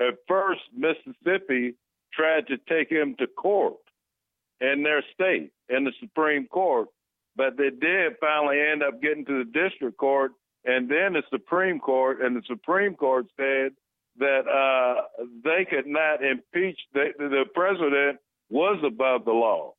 [0.01, 1.74] At first, Mississippi
[2.12, 3.77] tried to take him to court
[4.61, 6.89] in their state, in the Supreme Court,
[7.39, 10.32] but they did finally end up getting to the district court
[10.65, 13.73] and then the Supreme Court, and the Supreme Court said
[14.19, 18.19] that uh, they could not impeach the, the president
[18.51, 19.74] was above the law.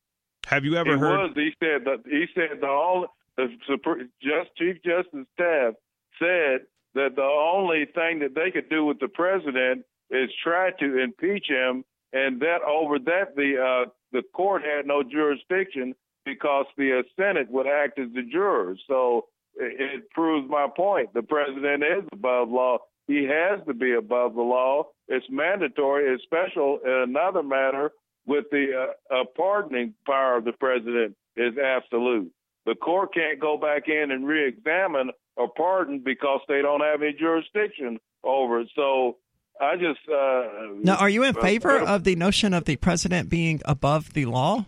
[0.48, 1.18] Have you ever he heard?
[1.18, 3.08] Was, he said that he said the all
[3.38, 5.78] the Supreme, just Chief Justice Taft
[6.18, 6.66] said
[6.96, 11.46] that the only thing that they could do with the president is try to impeach
[11.48, 11.84] him,
[12.14, 15.94] and that over that the uh, the court had no jurisdiction
[16.26, 18.80] because the Senate would act as the jurors.
[18.88, 19.26] So
[19.56, 21.14] it, it proves my point.
[21.14, 22.80] The president is above law.
[23.08, 24.84] He has to be above the law.
[25.08, 26.14] It's mandatory.
[26.14, 26.80] It's special.
[26.86, 27.92] In another matter,
[28.28, 32.32] with the uh, uh, pardoning power of the president is absolute.
[32.66, 35.10] The court can't go back in and re-examine
[35.40, 38.70] a pardon because they don't have any jurisdiction over it.
[38.76, 39.18] So
[39.60, 40.44] I just uh,
[40.84, 44.26] Now, are you in uh, favor of the notion of the president being above the
[44.26, 44.66] law?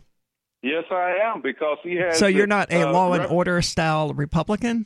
[0.62, 2.20] Yes, I am because he has.
[2.20, 4.86] So you're not a uh, law and order style Republican?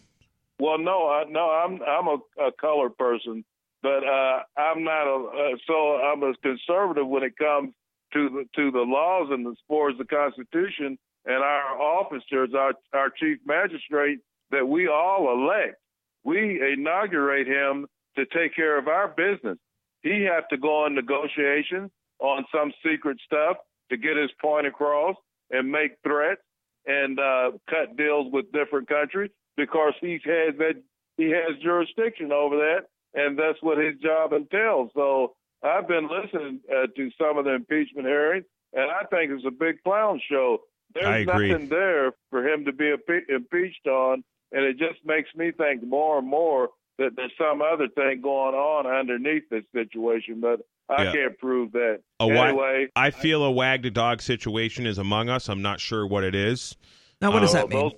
[0.60, 3.44] Well, no, I, no, I'm I'm a, a colored person,
[3.82, 5.26] but uh, I'm not a.
[5.28, 7.74] Uh, so I'm a conservative when it comes
[8.14, 12.74] to the to the laws and as far as the Constitution and our officers, our
[12.94, 14.20] our chief magistrate
[14.52, 15.76] that we all elect.
[16.24, 17.86] We inaugurate him
[18.16, 19.58] to take care of our business.
[20.02, 23.58] He has to go on negotiations on some secret stuff
[23.90, 25.16] to get his point across
[25.52, 26.42] and make threats
[26.86, 30.82] and uh, cut deals with different countries because he has that
[31.18, 34.92] he has jurisdiction over that, and that's what his job entails.
[34.94, 39.46] So I've been listening uh, to some of the impeachment hearings, and I think it's
[39.46, 40.60] a big clown show.
[40.94, 45.52] There's nothing there for him to be impe- impeached on, and it just makes me
[45.52, 50.62] think more and more that there's some other thing going on underneath this situation, but
[50.90, 51.12] I Yeah.
[51.14, 52.02] can't prove that.
[52.20, 55.50] A wa- anyway, I feel a wag the dog situation is among us.
[55.50, 56.76] I'm not sure what it is.
[57.22, 57.80] Now, what does Uh, that mean?
[57.80, 57.94] those-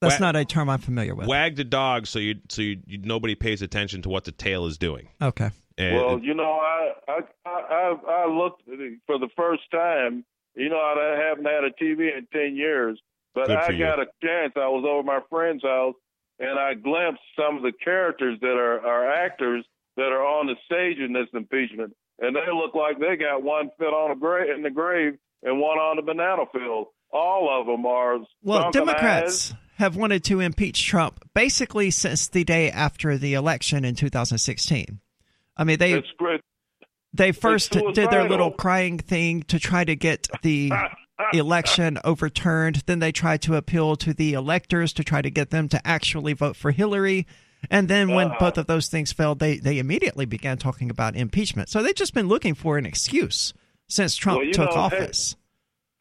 [0.00, 1.28] That's not a term I'm familiar with.
[1.28, 4.66] Wag the dog, so you so you, you nobody pays attention to what the tail
[4.66, 5.08] is doing.
[5.22, 5.50] Okay.
[5.78, 8.62] And Well, you know, I I I I looked
[9.06, 10.24] for the first time.
[10.56, 13.00] You know, I haven't had a TV in ten years,
[13.34, 13.78] but I for you.
[13.84, 14.52] got a chance.
[14.56, 15.94] I was over my friend's house,
[16.40, 19.64] and I glimpsed some of the characters that are are actors
[19.96, 23.70] that are on the stage in this impeachment, and they look like they got one
[23.78, 26.86] fit on a grave in the grave and one on the banana field.
[27.12, 32.70] All of them are Well, Democrats have wanted to impeach Trump basically since the day
[32.70, 35.00] after the election in 2016.
[35.56, 36.02] I mean, they
[37.12, 40.72] they first did their little crying thing to try to get the
[41.34, 42.84] election overturned.
[42.86, 46.32] Then they tried to appeal to the electors to try to get them to actually
[46.32, 47.26] vote for Hillary.
[47.70, 48.36] And then when Uh-huh.
[48.40, 51.68] both of those things failed, they, they immediately began talking about impeachment.
[51.68, 53.54] So they've just been looking for an excuse
[53.88, 55.36] since Trump Well, took know, office.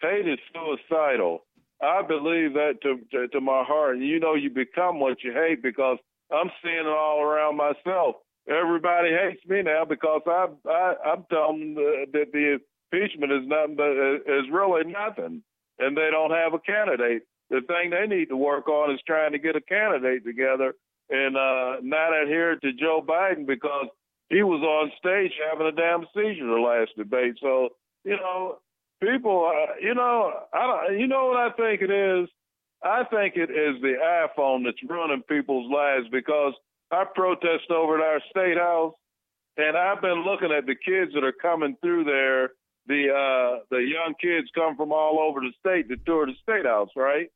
[0.01, 1.45] hate is suicidal.
[1.81, 3.95] I believe that to, to to my heart.
[3.97, 5.97] And you know, you become what you hate because
[6.31, 8.17] I'm seeing it all around myself.
[8.47, 11.83] Everybody hates me now because I, I I'm telling them
[12.13, 12.59] that the
[12.91, 15.41] impeachment is nothing but is really nothing,
[15.79, 17.23] and they don't have a candidate.
[17.49, 20.75] The thing they need to work on is trying to get a candidate together
[21.11, 23.88] and uh, not adhere to Joe Biden because
[24.29, 27.35] he was on stage having a damn seizure the last debate.
[27.41, 27.69] So
[28.03, 28.57] you know,
[29.01, 32.29] people, uh, you know, I don't, you know what I think it is.
[32.83, 36.53] I think it is the iPhone that's ruining people's lives because
[36.91, 38.93] I protest over at our state house,
[39.57, 42.51] and I've been looking at the kids that are coming through there.
[42.88, 46.65] The uh, the young kids come from all over the state to tour the state
[46.65, 47.29] house, right?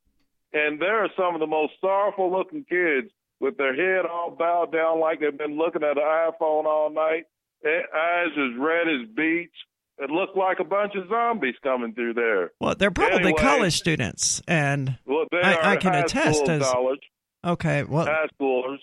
[0.52, 3.10] And there are some of the most sorrowful looking kids
[3.40, 7.24] with their head all bowed down like they've been looking at an iPhone all night,
[7.64, 9.54] eyes as red as beets.
[9.98, 12.52] It looked like a bunch of zombies coming through there.
[12.60, 17.00] Well, they're probably Anyway, college students, and Well, they I, I can attest as college,
[17.44, 17.82] okay.
[17.84, 18.76] Well, high schoolers,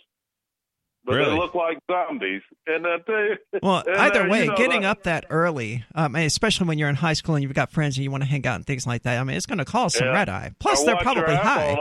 [1.06, 1.30] but Really?
[1.32, 2.42] they look like zombies.
[2.66, 6.66] And I you, Well, either way, you know, getting like- up that early, um, especially
[6.68, 8.56] when you're in high school and you've got friends and you want to hang out
[8.56, 10.14] and things like that, I mean, it's going to cause some Yeah.
[10.14, 10.52] red eye.
[10.60, 11.78] Plus, or they're probably high.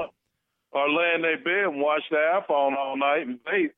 [0.73, 3.73] Or laying their bed and watch their iPhone all night and vape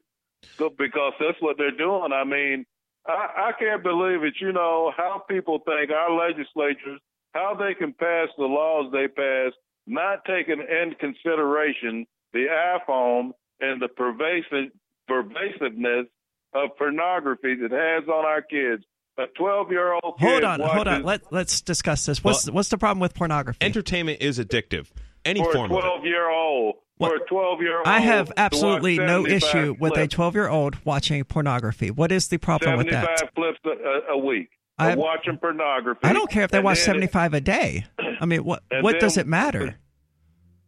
[0.78, 2.12] because that's what they're doing.
[2.12, 2.64] I mean,
[3.06, 4.34] I, I can't believe it.
[4.40, 7.00] You know how people think our legislatures,
[7.32, 9.52] how they can pass the laws they pass,
[9.86, 14.70] not taking into consideration the iPhone and the pervasive
[15.06, 16.06] pervasiveness
[16.54, 18.84] of pornography that has on our kids.
[19.16, 21.02] A twelve-year-old kid Hold on, hold on.
[21.04, 22.24] Let Let's discuss this.
[22.24, 23.58] What's what's the problem with pornography?
[23.60, 24.90] Entertainment is addictive.
[25.24, 25.80] Any for a form of it.
[25.80, 26.76] 12 year old.
[26.98, 27.86] For a 12 year old.
[27.86, 31.90] I have absolutely no issue with a 12 year old watching pornography.
[31.90, 33.18] What is the problem with that?
[33.18, 33.34] 75 that?
[33.34, 34.48] flips a, a, a week.
[34.78, 36.00] I- of watching pornography.
[36.02, 37.86] I don't care if they watch then- 75 a day.
[38.20, 39.76] I mean, what And what does it matter?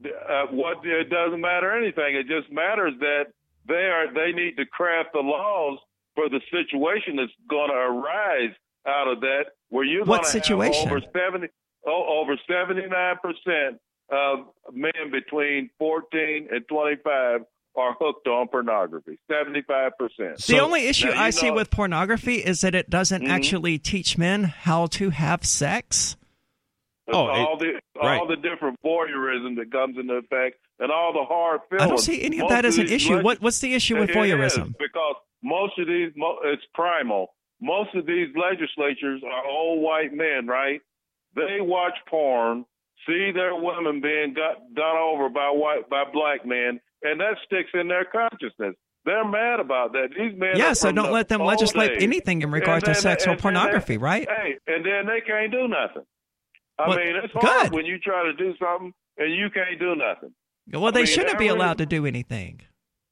[0.04, 2.14] Uh, what it doesn't matter anything.
[2.16, 3.26] It just matters that
[3.66, 5.78] they are they need to craft the laws
[6.14, 8.54] for the situation that's going to arise
[8.86, 9.46] out of that.
[9.70, 10.88] Where you're What going to situation?
[10.88, 11.48] have over 70
[11.86, 13.80] oh, over 79 percent
[14.10, 17.40] of men between 14 and 25
[17.76, 19.18] are hooked on pornography.
[19.30, 20.38] 75 percent.
[20.46, 23.28] the only issue I see with pornography is that it doesn't Mhm.
[23.28, 26.16] actually teach men how to have sex.
[27.12, 28.18] Oh, all the right.
[28.18, 31.84] all the different voyeurism that comes into effect, and all the hard feelings.
[31.84, 33.14] I don't see any of Most that as an issue.
[33.16, 34.76] leg- What what's the issue with It is, voyeurism?
[34.78, 37.34] because most of these, it's primal.
[37.60, 40.80] Most of these legislatures are old white men, right?
[41.34, 42.64] They watch porn,
[43.06, 47.70] see their women being got done over by white by black men, and that sticks
[47.74, 48.74] in their consciousness.
[49.04, 50.08] They're mad about that.
[50.18, 50.56] These men.
[50.56, 52.02] Yeah, so don't let them legislate days.
[52.02, 54.28] anything in regard to then- sex or and then they- pornography, right?
[54.28, 56.02] Hey, and then they can't do nothing.
[56.78, 57.72] I Well, mean, it's hard good.
[57.72, 60.34] when you try to do something and you can't do nothing.
[60.72, 62.62] Well, I they mean, shouldn't be allowed to do anything.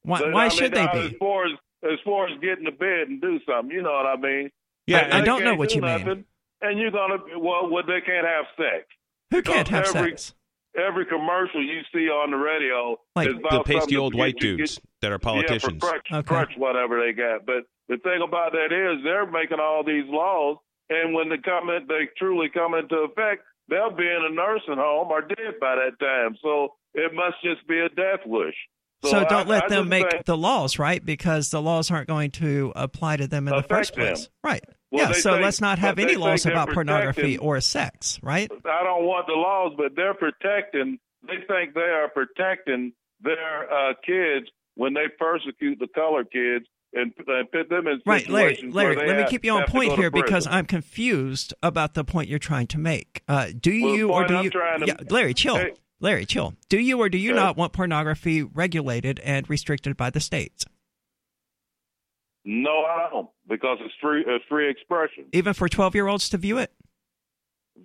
[0.02, 1.16] Why, But, why I should mean, they As be?
[1.18, 1.52] far as
[1.84, 4.50] as far as getting to bed and do something, you know what I mean?
[4.86, 6.24] Yeah, They- I don't know what do you mean.
[6.62, 8.86] And you're gonna well, well, they can't have sex.
[9.34, 10.34] Who can't have every, sex?
[10.76, 15.10] Every commercial you see on the radio Like the pasty old white dudes get- that
[15.12, 15.82] are Yeah, politicians.
[15.84, 16.26] for crutch, Okay.
[16.26, 17.46] crutch, whatever they got.
[17.46, 20.56] But the thing about that is they're making all these laws,
[20.90, 24.76] and when they come in, they truly come into effect, they'll be in a nursing
[24.76, 26.36] home or dead by that time.
[26.42, 28.56] So it must just be a death wish.
[29.04, 31.04] So, I- don't let I them make think- the laws, right?
[31.04, 34.06] Because the laws aren't going to apply to them in the first them.
[34.06, 34.28] place.
[34.42, 34.64] Right.
[34.94, 38.50] Well, yeah, so think- let's not have any laws about pornography or sex, right?
[38.64, 40.98] I don't want the laws, but they're protecting.
[41.26, 47.12] They think they are protecting their uh, kids when they persecute the colored kids and,
[47.26, 48.58] and put them in Right, Larry.
[48.70, 50.46] Larry, let me keep you on point here because.
[50.46, 53.22] I'm confused about the point you're trying to make.
[53.26, 54.50] Uh, do Well, you or do I'm you?
[54.50, 55.56] trying to- yeah, Larry, chill.
[55.56, 55.72] Hey.
[56.00, 56.54] Larry, chill.
[56.68, 57.40] Do you or do you Okay.
[57.40, 60.66] not want pornography regulated and restricted by the states,
[62.44, 64.24] No, I don't, because it's free.
[64.26, 65.26] It's free expression.
[65.32, 66.72] even for 12 year olds to view it?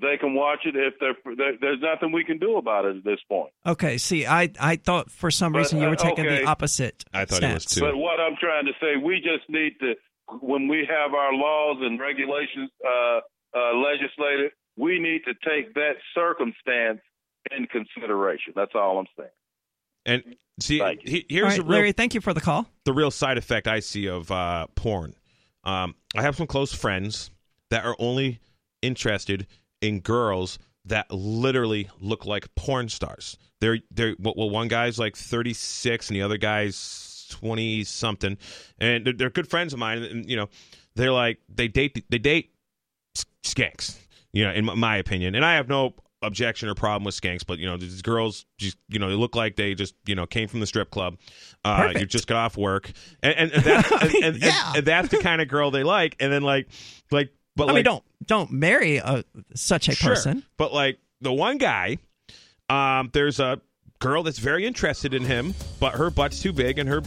[0.02, 1.16] They can watch it if they're.
[1.36, 3.52] there- There's nothing we can do about it at this point.
[3.66, 3.98] Okay.
[3.98, 6.40] See, I I thought for some But, reason you uh, were taking okay.
[6.42, 7.04] the opposite.
[7.14, 7.76] I thought it was stance.
[7.76, 7.82] too.
[7.82, 9.96] But what I'm trying to say, we just need to,
[10.42, 13.20] when we have our laws and regulations uh,
[13.58, 17.02] uh, legislated, we need to take that circumstance
[17.58, 18.54] in consideration.
[18.56, 19.30] That's all I'm saying.
[20.10, 20.24] And
[20.60, 22.66] see, he- here's right, the real, Larry, thank you for the call.
[22.86, 25.16] the real side effect I see of uh, porn.
[25.64, 27.32] Um, I have some close friends
[27.70, 28.40] that are only
[28.82, 29.46] interested
[29.82, 33.38] in girls that literally look like porn stars.
[33.62, 38.38] They're they're well, well one guy's like 36 and the other guy's 20 something,
[38.80, 40.02] and they're, they're good friends of mine.
[40.02, 40.50] And you know,
[40.96, 42.52] they're like they date they date
[43.44, 43.98] skanks.
[44.32, 47.46] You know, in my- my opinion, and I have no objection or problem with skanks,
[47.46, 50.26] but you know these girls just you know they look like they just you know
[50.26, 51.18] came from the strip club.
[51.66, 52.92] Uh, you just got off work,
[53.24, 54.74] and and, and, that's, and, and, and- Yeah.
[54.76, 56.16] and that's the kind of girl they like.
[56.20, 56.68] And then like
[57.12, 59.24] like but I like mean, don't don't marry a,
[59.56, 60.10] such a Sure.
[60.16, 60.44] person.
[60.58, 61.98] But like the one guy,
[62.70, 63.60] um, there's a
[64.00, 67.02] girl that's very interested in him, but her butt's too big and her,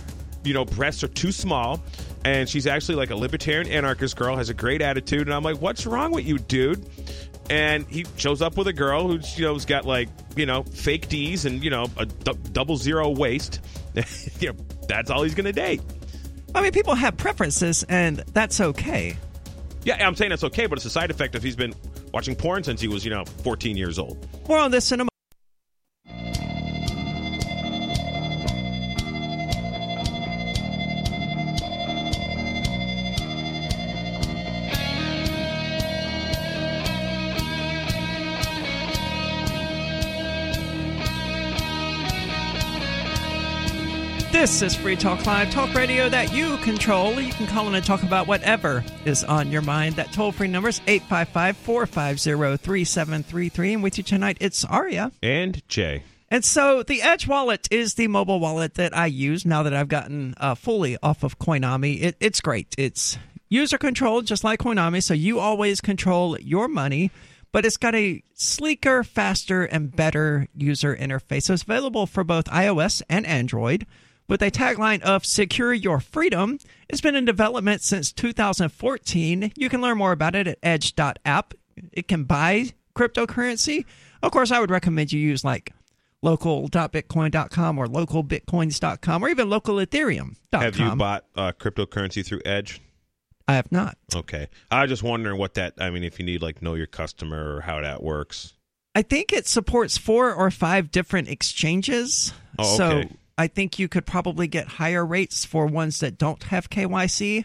[0.44, 1.80] you know, breasts are too small.
[2.24, 5.22] And she's actually like a libertarian anarchist girl, has a great attitude.
[5.22, 6.86] And I'm like, what's wrong with you, dude?
[7.52, 10.62] And he shows up with a girl who's, you know, has got like, you know,
[10.62, 13.60] fake D's and, you know, a double zero waist.
[14.40, 14.58] you know,
[14.88, 15.82] that's all he's going to date.
[16.54, 19.18] I mean, people have preferences, and that's okay.
[19.84, 21.74] Yeah, I'm saying that's okay, but it's a side effect if he's been
[22.14, 24.26] watching porn since he was, you know, 14 years old.
[24.48, 25.11] More on this in a
[44.52, 47.18] This is Free Talk Live, talk radio that you control.
[47.18, 49.96] You can call in and talk about whatever is on your mind.
[49.96, 53.72] That toll free number is 855 450 3733.
[53.72, 55.10] And with you tonight, it's Aria.
[55.22, 56.02] And Jay.
[56.28, 59.88] And so the Edge wallet is the mobile wallet that I use now that I've
[59.88, 62.02] gotten uh, fully off of Coinomi.
[62.02, 62.74] It, it's great.
[62.76, 63.16] It's
[63.48, 67.10] user controlled, just like Coinomi, so you always control your money.
[67.52, 71.44] But it's got a sleeker, faster, and better user interface.
[71.44, 73.86] So it's available for both iOS and Android
[74.28, 76.58] with a tagline of Secure Your Freedom.
[76.88, 79.52] It's been in development since 2014.
[79.56, 81.54] You can learn more about it at edge.app.
[81.92, 83.84] It can buy cryptocurrency.
[84.22, 85.72] Of course, I would recommend you use like
[86.22, 90.62] local.bitcoin.com or localbitcoins.com or even localethereum.com.
[90.62, 92.80] Have you bought uh, cryptocurrency through Edge?
[93.48, 93.98] I have not.
[94.14, 94.48] Okay.
[94.70, 97.56] I was just wondering what that, I mean, if you need like know your customer
[97.56, 98.54] or how that works.
[98.94, 102.32] I think it supports four or five different exchanges.
[102.58, 103.10] Oh, So okay.
[103.42, 107.44] I think you could probably get higher rates for ones that don't have KYC.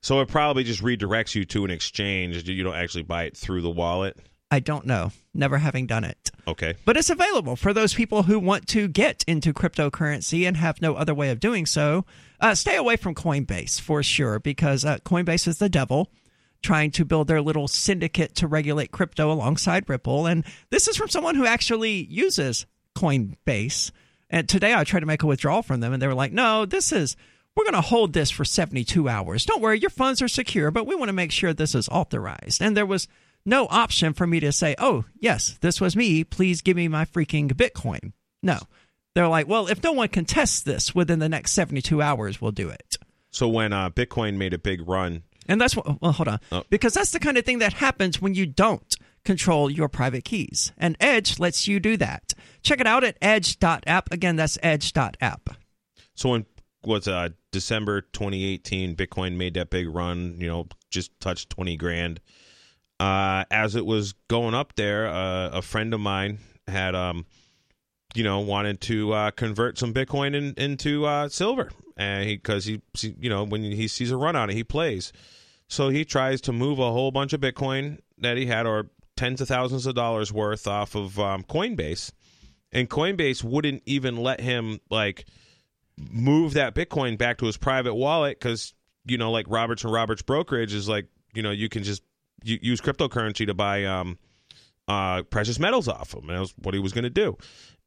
[0.00, 2.48] So it probably just redirects you to an exchange.
[2.48, 4.16] You don't actually buy it through the wallet.
[4.50, 6.30] I don't know, never having done it.
[6.48, 6.76] Okay.
[6.86, 10.94] But it's available for those people who want to get into cryptocurrency and have no
[10.94, 12.06] other way of doing so.
[12.40, 16.10] Uh, stay away from Coinbase for sure, because uh, Coinbase is the devil
[16.62, 20.24] trying to build their little syndicate to regulate crypto alongside Ripple.
[20.24, 22.64] And this is from someone who actually uses
[22.96, 23.90] Coinbase.
[24.30, 26.66] And today I tried to make a withdrawal from them, and they were like, no,
[26.66, 27.16] this is.
[27.54, 29.44] We're going to hold this for 72 hours.
[29.46, 32.60] Don't worry, your funds are secure, but we want to make sure this is authorized.
[32.60, 33.08] And there was
[33.46, 36.22] no option for me to say, oh, yes, this was me.
[36.24, 38.12] Please give me my freaking Bitcoin.
[38.42, 38.58] No.
[39.14, 42.68] They're like, well, if no one contests this within the next 72 hours, we'll do
[42.68, 42.96] it.
[43.30, 46.40] So when uh, Bitcoin made a big run, And that's what, well, hold on.
[46.52, 46.64] Oh.
[46.68, 48.95] Because that's the kind of thing that happens when you don't
[49.26, 50.72] control your private keys.
[50.78, 52.32] And Edge lets you do that.
[52.62, 54.12] Check it out at edge.app.
[54.12, 55.50] Again, that's edge.app.
[56.14, 56.46] so when
[56.86, 60.36] was uh, December 2018, Bitcoin made that big run.
[60.38, 62.20] You know, just touched 20 grand.
[62.98, 67.26] Uh, as it was going up there, uh, a friend of mine had, um,
[68.14, 72.80] you know, wanted to uh, convert some Bitcoin in, into uh, silver, and because he,
[73.02, 75.12] you know, when he sees a run on it, he plays.
[75.68, 78.86] So he tries to move a whole bunch of Bitcoin that he had, or
[79.16, 82.12] tens of thousands of dollars worth, off of um, Coinbase,
[82.72, 85.24] and Coinbase wouldn't even let him like
[85.98, 88.74] move that Bitcoin back to his private wallet because
[89.06, 92.02] you know, like Roberts and Roberts brokerage is like you know you can just
[92.44, 94.18] u- use cryptocurrency to buy um
[94.88, 97.36] uh precious metals off him, and that was what he was going to do.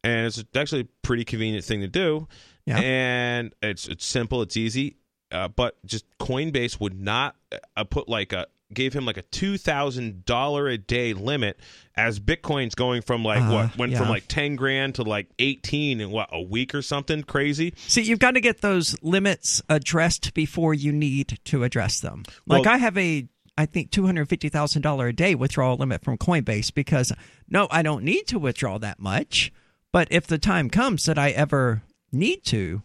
[0.03, 2.27] And it's actually a pretty convenient thing to do,
[2.65, 2.79] Yeah.
[2.79, 4.95] and it's it's simple, it's easy,
[5.31, 7.35] uh, but just Coinbase would not
[7.75, 11.59] uh, put like a gave him like a two thousand dollar a day limit
[11.95, 15.99] as Bitcoin's going from like Uh, what went from like ten grand to like eighteen
[16.01, 17.73] in what a week or something crazy.
[17.87, 22.23] See, you've got to get those limits addressed before you need to address them.
[22.45, 23.27] Like Well- I have a
[23.57, 27.11] I think two hundred fifty thousand dollar a day withdrawal limit from Coinbase because
[27.49, 29.51] no, I don't need to withdraw that much.
[29.91, 31.81] But if the time comes that I ever
[32.11, 32.83] need to,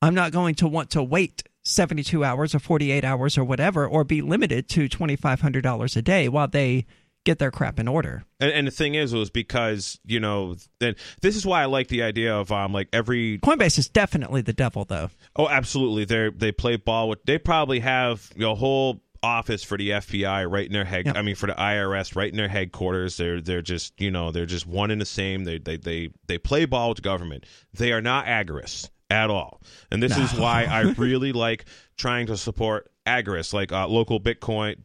[0.00, 3.44] I'm not going to want to wait seventy two hours or forty eight hours or
[3.44, 6.86] whatever, or be limited to twenty five hundred dollars a day while they
[7.24, 8.22] get their crap in order.
[8.38, 11.64] And, and the thing is, it was because you know, then this is why I
[11.66, 15.08] like the idea of um like every Coinbase is definitely the devil, though.
[15.36, 19.64] oh absolutely they they play ball with they probably have you know, a whole office
[19.64, 21.16] for the FBI right in their head Yep.
[21.16, 24.44] I mean for the IRS right in their headquarters they're they're just you know they're
[24.44, 27.92] just one and the same they they they they play ball with the government they
[27.92, 29.60] are not agorists at all
[29.90, 31.66] and this is why I really like
[31.96, 34.76] trying to support agorists like uh, local Bitcoin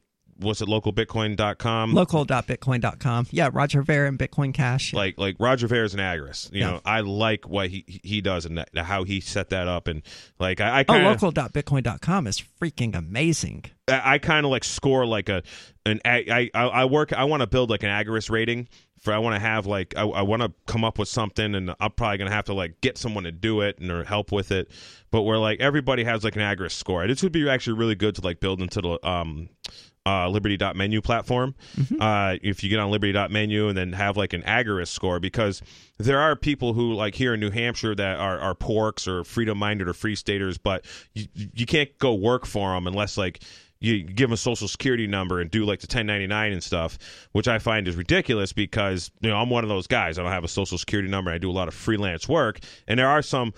[0.41, 1.93] was it localbitcoin.com?
[1.93, 3.27] Local.bitcoin.com.
[3.31, 4.93] Yeah, Roger Ver and Bitcoin Cash.
[4.93, 6.53] like like Roger Ver is an agorist.
[6.53, 6.69] You Yeah.
[6.71, 9.87] know, I like what he he does and that, how he set that up.
[9.89, 10.01] And
[10.39, 13.65] like I, I Oh, kind of local.bitcoin.com is freaking amazing.
[13.89, 15.43] I, I kind of like score like a
[15.85, 18.69] an I I, I work I want to build like an agorist rating
[18.99, 21.73] for I want to have like I, I want to come up with something and
[21.79, 24.51] I'm probably gonna have to like get someone to do it and or help with
[24.51, 24.69] it.
[25.11, 28.15] But where like everybody has like an agorist score, this would be actually really good
[28.15, 29.49] to like build into the um
[30.05, 31.55] uh, Liberty.menu platform.
[32.01, 35.61] Uh, if you get on Liberty.menu and then have like an agorist score, because
[35.97, 39.57] there are people who like here in New Hampshire that are, are porks or freedom
[39.57, 43.41] minded or free staters, but you, you can't go work for them unless like
[43.81, 46.97] you give them a social security number and do like the 1099 and stuff,
[47.31, 50.19] which I find is ridiculous because you know I'm one of those guys.
[50.19, 51.31] I don't have a social security number.
[51.31, 53.53] I do a lot of freelance work, and there are some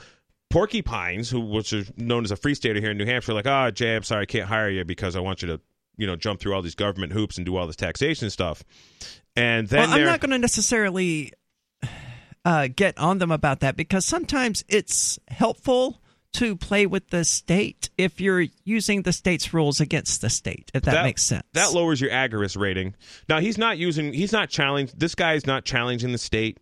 [0.50, 3.72] porcupines who which are known as a free stater here in New Hampshire, like, oh
[3.72, 5.62] Jay, I'm sorry, I can't hire you because I want you to
[5.98, 8.64] you know jump through all these government hoops and do all this taxation stuff.
[9.36, 11.32] And then well, I'm not going to necessarily
[12.44, 16.01] uh, get on them about that because sometimes it's helpful
[16.34, 20.84] to play with the state if you're using the state's rules against the state, if
[20.84, 21.44] that, makes sense.
[21.54, 22.96] That lowers your agorist rating.
[23.28, 24.14] Now he's not using.
[24.14, 24.96] He's not challenging.
[24.98, 26.60] This guy is not challenging the state.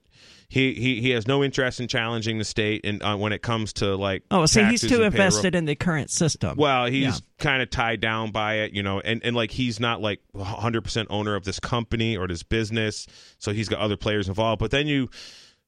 [0.51, 3.73] He he he has no interest in challenging the state, and uh, when it comes
[3.73, 6.57] to like oh, so he's too invested in the current system.
[6.57, 7.19] Well, he's Yeah.
[7.37, 11.05] kind of tied down by it, you know, and, and like he's not like 100%
[11.11, 13.05] owner of this company or this business,
[13.37, 14.59] so he's got other players involved.
[14.59, 15.11] But then you,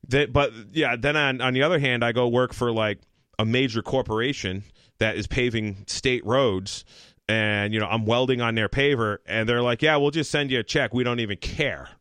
[0.08, 2.98] that, but yeah, then on on the other hand, I go work for like
[3.42, 4.64] a major corporation
[5.00, 6.86] that is paving state roads,
[7.28, 10.52] and you know I'm welding on their paver, and they're like, yeah, we'll just send
[10.52, 10.94] you a check.
[10.94, 11.90] We don't even care.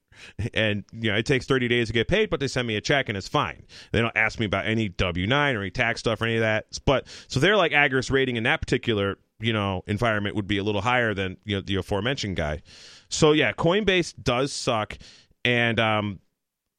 [0.53, 2.83] And you know it takes 30 days to get paid, but they send me a
[2.83, 3.65] check and it's fine.
[3.91, 6.43] They don't ask me about any W nine or any tax stuff or any of
[6.43, 6.67] that.
[6.85, 10.63] But so they're like agorist rating in that particular you know environment would be a
[10.63, 12.61] little higher than you know the aforementioned guy.
[13.09, 14.99] So yeah, Coinbase does suck.
[15.43, 16.21] And um,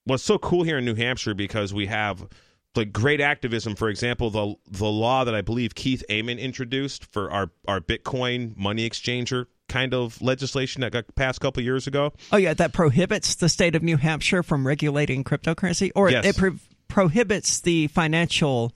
[0.05, 2.27] what's so cool here in New Hampshire because we have
[2.75, 3.75] like great activism.
[3.75, 8.55] For example, the the law that I believe Keith Ammon introduced for our our Bitcoin
[8.57, 12.13] money exchanger kind of legislation that got passed a couple years ago.
[12.31, 16.25] Oh yeah, that prohibits the state of New Hampshire from regulating cryptocurrency, or Yes.
[16.25, 16.57] it pro-
[16.87, 18.73] prohibits the financial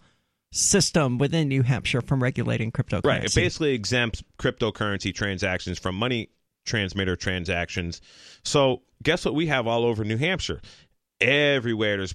[0.51, 3.05] system within New Hampshire from regulating cryptocurrency.
[3.05, 3.23] Right.
[3.25, 6.29] It basically exempts cryptocurrency transactions from money
[6.65, 7.99] transmitter transactions.
[8.43, 10.61] So, guess what we have all over New Hampshire?
[11.19, 12.13] Everywhere there's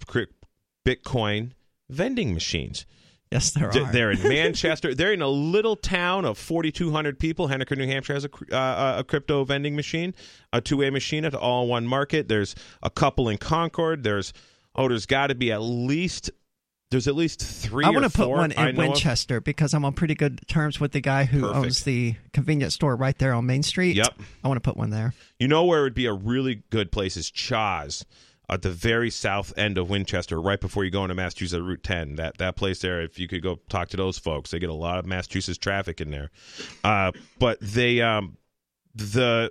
[0.87, 1.53] Bitcoin
[1.91, 2.87] vending machines.
[3.31, 3.93] Yes, there are.
[3.93, 4.93] They're in Manchester.
[4.93, 7.49] They're in a little town of 4,200 people.
[7.49, 10.15] Henniker, New Hampshire has a, uh, a crypto vending machine,
[10.53, 12.27] a two-way machine at all one market.
[12.27, 14.03] There's a couple in Concord.
[14.03, 14.33] There's
[14.75, 16.31] oh, there's got to be at least
[16.91, 17.85] there's at least three.
[17.85, 18.77] I want to put one in know of.
[18.77, 21.57] Winchester because I'm on pretty good terms with the guy who Perfect.
[21.57, 23.95] owns the convenience store right there on Main Street.
[23.95, 24.21] Yep.
[24.43, 25.15] I want to put one there.
[25.39, 28.05] You know where it would be a really good place is Chaz
[28.51, 32.17] at the very south end of Winchester, right before you go into Massachusetts Route 10.
[32.17, 34.75] That that place there, if you could go talk to those folks, they get a
[34.75, 36.31] lot of Massachusetts traffic in there.
[36.85, 38.37] Uh, but they um,
[38.95, 39.51] the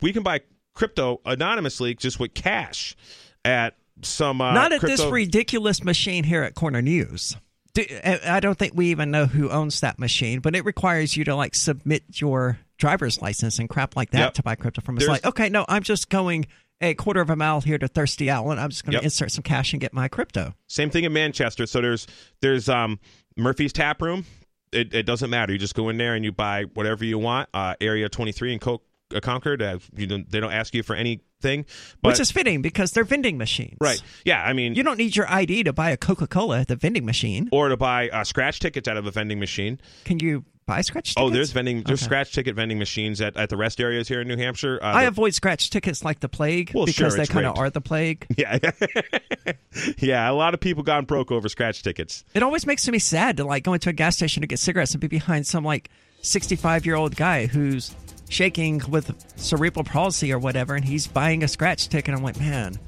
[0.00, 0.40] we can buy
[0.74, 2.96] crypto anonymously just with cash
[3.44, 7.36] at some uh, Not at crypto- this ridiculous machine here at Corner News.
[7.76, 11.24] I I don't think we even know who owns that machine, but it requires you
[11.24, 14.34] to like submit your driver's license and crap like that Yep.
[14.34, 14.96] to buy crypto from.
[14.96, 16.46] It's There's- like, okay, no, I'm just going
[16.82, 19.04] a quarter of a mile here to Thirsty Owl, and I'm just going to Yep.
[19.04, 20.54] insert some cash and get my crypto.
[20.66, 21.64] Same thing in Manchester.
[21.66, 22.06] So there's
[22.40, 22.98] there's um
[23.36, 24.26] Murphy's Tap Room.
[24.72, 25.52] It, it doesn't matter.
[25.52, 27.48] You just go in there and you buy whatever you want.
[27.52, 28.80] Uh, Area 23 in Co-
[29.14, 29.60] uh, Concord.
[29.60, 31.66] Uh, you don't, they don't ask you for anything.
[32.00, 33.76] But, Which is fitting because they're vending machines.
[33.82, 34.02] right.
[34.24, 34.42] Yeah.
[34.42, 37.04] I mean, You don't need your ID to buy a Coca Cola at the vending
[37.04, 37.50] machine.
[37.52, 39.78] or to buy uh, scratch tickets out of a vending machine.
[40.06, 41.22] Can you buy scratch tickets?
[41.22, 41.82] Oh, there's vending.
[41.82, 42.06] There's Okay.
[42.06, 44.78] scratch ticket vending machines at, at the rest areas here in New Hampshire.
[44.82, 47.70] Uh, I avoid scratch tickets like the plague Well, because sure, they kind of are
[47.70, 48.26] the plague.
[48.36, 48.58] Yeah,
[49.98, 50.30] yeah.
[50.30, 52.24] A lot of people gone broke over scratch tickets.
[52.34, 54.92] It always makes me sad to like go into a gas station to get cigarettes
[54.92, 55.90] and be behind some like
[56.22, 57.94] 65 year old guy who's
[58.28, 62.14] shaking with cerebral palsy or whatever, and he's buying a scratch ticket.
[62.14, 62.78] I'm like, man,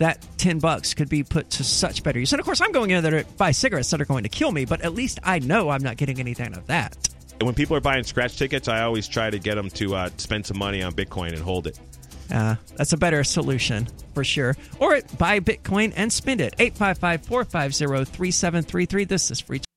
[0.00, 2.32] that 10 bucks could be put to such better use.
[2.32, 4.50] And of course, I'm going in there to buy cigarettes that are going to kill
[4.50, 6.96] me, but at least I know I'm not getting anything of that.
[7.38, 10.10] And when people are buying scratch tickets, I always try to get them to uh,
[10.16, 11.78] spend some money on Bitcoin and hold it.
[12.32, 14.56] Uh, that's a better solution for sure.
[14.78, 16.54] Or buy Bitcoin and spend it.
[16.58, 19.04] 855 450 3733.
[19.04, 19.60] This is free.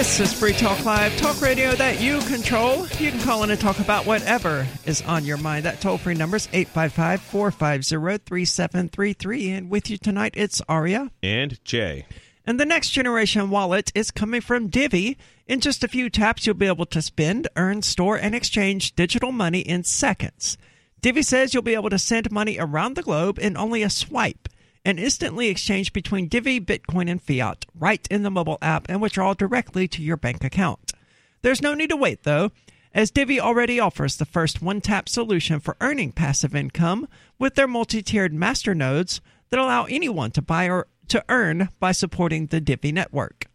[0.00, 2.86] This is Free Talk Live, talk radio that you control.
[2.98, 5.66] You can call in and talk about whatever is on your mind.
[5.66, 9.50] That toll free number is 855 450 3733.
[9.50, 11.10] And with you tonight, it's Aria.
[11.22, 12.06] And Jay.
[12.46, 15.18] And the next generation wallet is coming from Divi.
[15.46, 19.32] In just a few taps, you'll be able to spend, earn, store, and exchange digital
[19.32, 20.56] money in seconds.
[21.02, 24.48] Divi says you'll be able to send money around the globe in only a swipe
[24.84, 29.34] and instantly exchange between Divi, Bitcoin, and fiat right in the mobile app and withdraw
[29.34, 30.92] directly to your bank account.
[31.42, 32.50] There's no need to wait, though,
[32.92, 37.08] as Divi already offers the first one tap solution for earning passive income
[37.38, 39.20] with their multi tiered master nodes
[39.50, 43.46] that allow anyone to buy or to earn by supporting the Divi network.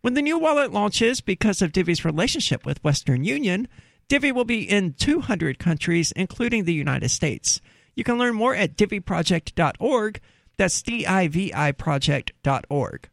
[0.00, 3.68] When the new wallet launches, because of Divi's relationship with Western Union,
[4.08, 7.60] Divi will be in 200 countries, including the United States.
[7.94, 10.20] You can learn more at diviproject.org
[10.56, 13.08] that's diviproject.org.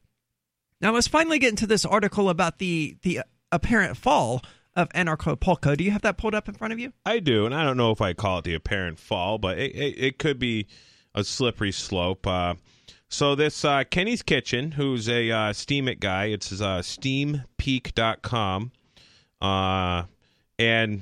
[0.81, 3.21] Now let's finally get into this article about the the
[3.51, 4.41] apparent fall
[4.75, 5.75] of Anarchapulco.
[5.75, 6.93] Do you have that pulled up in front of you?
[7.05, 9.75] I do, and I don't know if I call it the apparent fall, but it,
[9.75, 10.67] it, it could be
[11.13, 12.25] a slippery slope.
[12.25, 12.55] Uh,
[13.09, 18.71] so this uh, Kenny's Kitchen, who's a uh, Steemit guy, it's uh, steempeak.com.
[19.41, 20.03] Uh,
[20.59, 21.01] and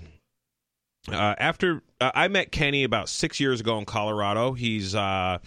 [1.12, 5.40] uh, after uh, I met Kenny about six years ago in Colorado, he's uh,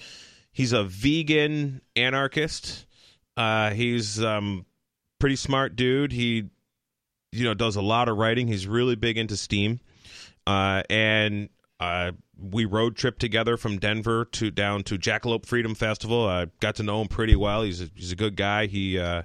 [0.52, 2.86] he's a vegan anarchist.
[3.36, 4.66] Uh, he's um,
[5.18, 6.12] pretty smart dude.
[6.12, 6.50] He
[7.32, 8.46] you know does a lot of writing.
[8.46, 9.80] He's really big into Steem,
[10.46, 11.48] uh, and
[11.78, 16.26] uh, we road trip together from Denver to down to Jackalope Freedom Festival.
[16.26, 17.62] I got to know him pretty well.
[17.62, 18.66] He's a, he's a good guy.
[18.66, 19.22] He uh,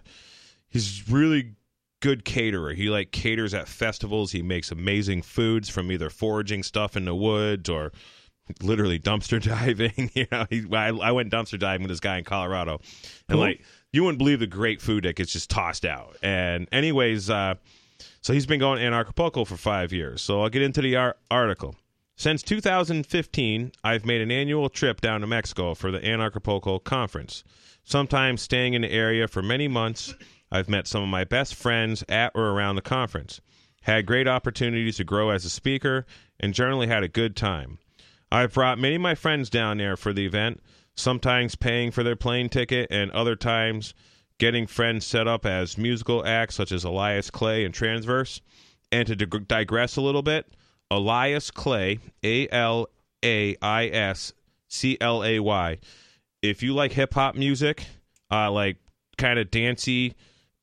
[0.67, 1.55] he's really
[2.01, 2.73] good caterer.
[2.73, 4.31] He like caters at festivals.
[4.31, 7.91] He makes amazing foods from either foraging stuff in the woods or
[8.61, 10.11] literally dumpster diving.
[10.13, 12.79] you know, he, I, I went dumpster diving with this guy in Colorado,
[13.27, 13.39] and Cool.
[13.39, 13.61] like
[13.91, 16.17] you wouldn't believe the great food that gets just tossed out.
[16.21, 17.55] And anyways, uh,
[18.21, 20.21] so he's been going to Anarchapulco for five years.
[20.21, 21.75] So I'll get into the ar- article.
[22.17, 27.43] Since 2015, I've made an annual trip down to Mexico for the Anarchapulco conference.
[27.83, 30.13] Sometimes staying in the area for many months,
[30.51, 33.41] I've met some of my best friends at or around the conference.
[33.81, 36.05] Had great opportunities to grow as a speaker
[36.39, 37.77] and generally had a good time.
[38.35, 40.61] I've brought many of my friends down there for the event,
[40.93, 43.93] sometimes paying for their plane ticket, and other times
[44.39, 48.41] getting friends set up as musical acts such as Alais Clay and Transverse.
[48.91, 50.53] And to dig- digress a little bit,
[50.91, 52.89] Alais Clay, A L
[53.23, 54.33] A I S
[54.67, 55.77] C L A Y.
[56.41, 57.85] If you like hip hop music,
[58.29, 58.75] uh, like
[59.17, 60.13] kind of dancey,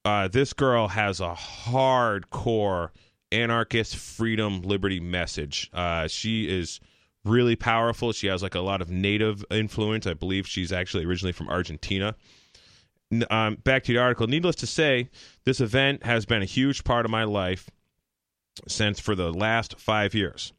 [0.04, 2.90] uh, this girl has a hardcore
[3.32, 5.70] anarchist freedom liberty message.
[5.72, 6.78] Uh, she is
[7.24, 8.12] really powerful.
[8.12, 10.06] She has like a lot of native influence.
[10.06, 12.16] I believe she's actually originally from Argentina.
[13.30, 14.26] Um, back to the article.
[14.26, 15.10] Needless to say,
[15.44, 17.68] this event has been a huge part of my life
[18.68, 20.52] since for the last five years.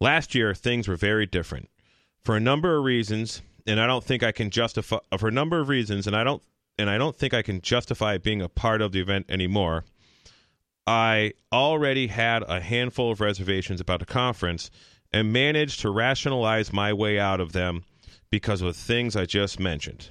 [0.00, 1.68] Last year, things were very different
[2.22, 5.60] for a number of reasons, and I don't think I can justify for a number
[5.60, 6.42] of reasons, and I don't
[6.78, 9.84] and I don't think I can justify being a part of the event anymore.
[10.86, 14.70] I already had a handful of reservations about the conference
[15.12, 17.84] and managed to rationalize my way out of them
[18.30, 20.10] because of things I just mentioned.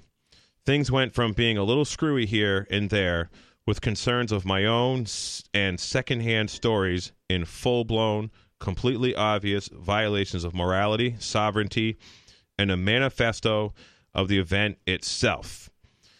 [0.65, 3.29] Things went from being a little screwy here and there
[3.65, 5.05] with concerns of my own
[5.53, 11.97] and secondhand stories in full blown, completely obvious violations of morality, sovereignty,
[12.57, 13.73] and a manifesto
[14.13, 15.69] of the event itself.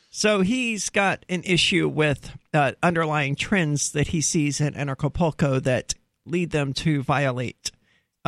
[0.10, 5.93] So he's got an issue with uh, underlying trends that he sees in Anarchapulco that
[6.26, 7.72] lead them to violate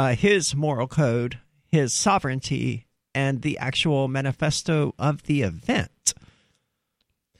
[0.01, 1.37] uh, his moral code,
[1.67, 6.13] his sovereignty, and the actual manifesto of the event.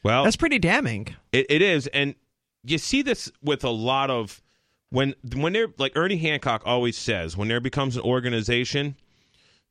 [0.03, 1.15] Well, That's pretty damning.
[1.31, 2.13] It, it is, and
[2.63, 4.43] you see this with a lot of
[4.91, 8.95] when when they're like Ernie Hancock always says when there becomes an organization,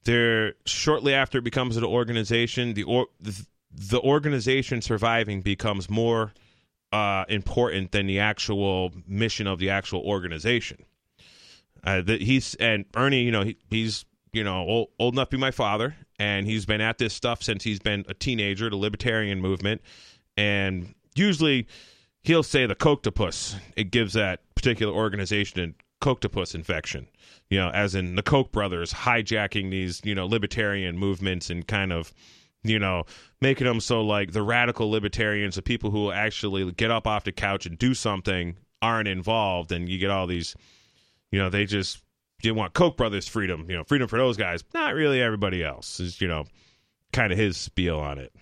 [0.04, 6.32] there shortly after it becomes an organization, the or, the, the organization surviving becomes more
[6.92, 10.84] uh, important than the actual mission of the actual organization.
[11.84, 15.40] Uh, he's and Ernie, you know, he, he's you know old, old enough to be
[15.40, 19.40] my father, and he's been at this stuff since he's been a teenager, the libertarian
[19.40, 19.80] movement,
[20.36, 21.66] and usually
[22.22, 23.56] he'll say the Kochtopus.
[23.76, 27.08] It gives that particular organization a Kochtopus infection.
[27.48, 31.92] You know, as in the Koch brothers hijacking these, you know, libertarian movements and kind
[31.92, 32.12] of,
[32.62, 33.04] you know,
[33.40, 37.32] making them so like the radical libertarians, the people who actually get up off the
[37.32, 40.54] couch and do something, aren't involved, and you get all these,
[41.30, 42.02] you know, they just
[42.42, 46.00] didn't want Koch brothers freedom, you know, freedom for those guys, not really everybody else.
[46.00, 46.44] Is you know,
[47.12, 48.32] kind of his spiel on it.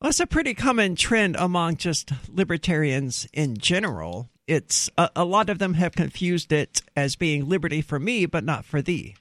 [0.00, 4.28] Well, it's a pretty common trend among just libertarians in general.
[4.46, 8.44] It's a, a lot of them have confused it as being liberty for me, but
[8.44, 9.16] not for thee.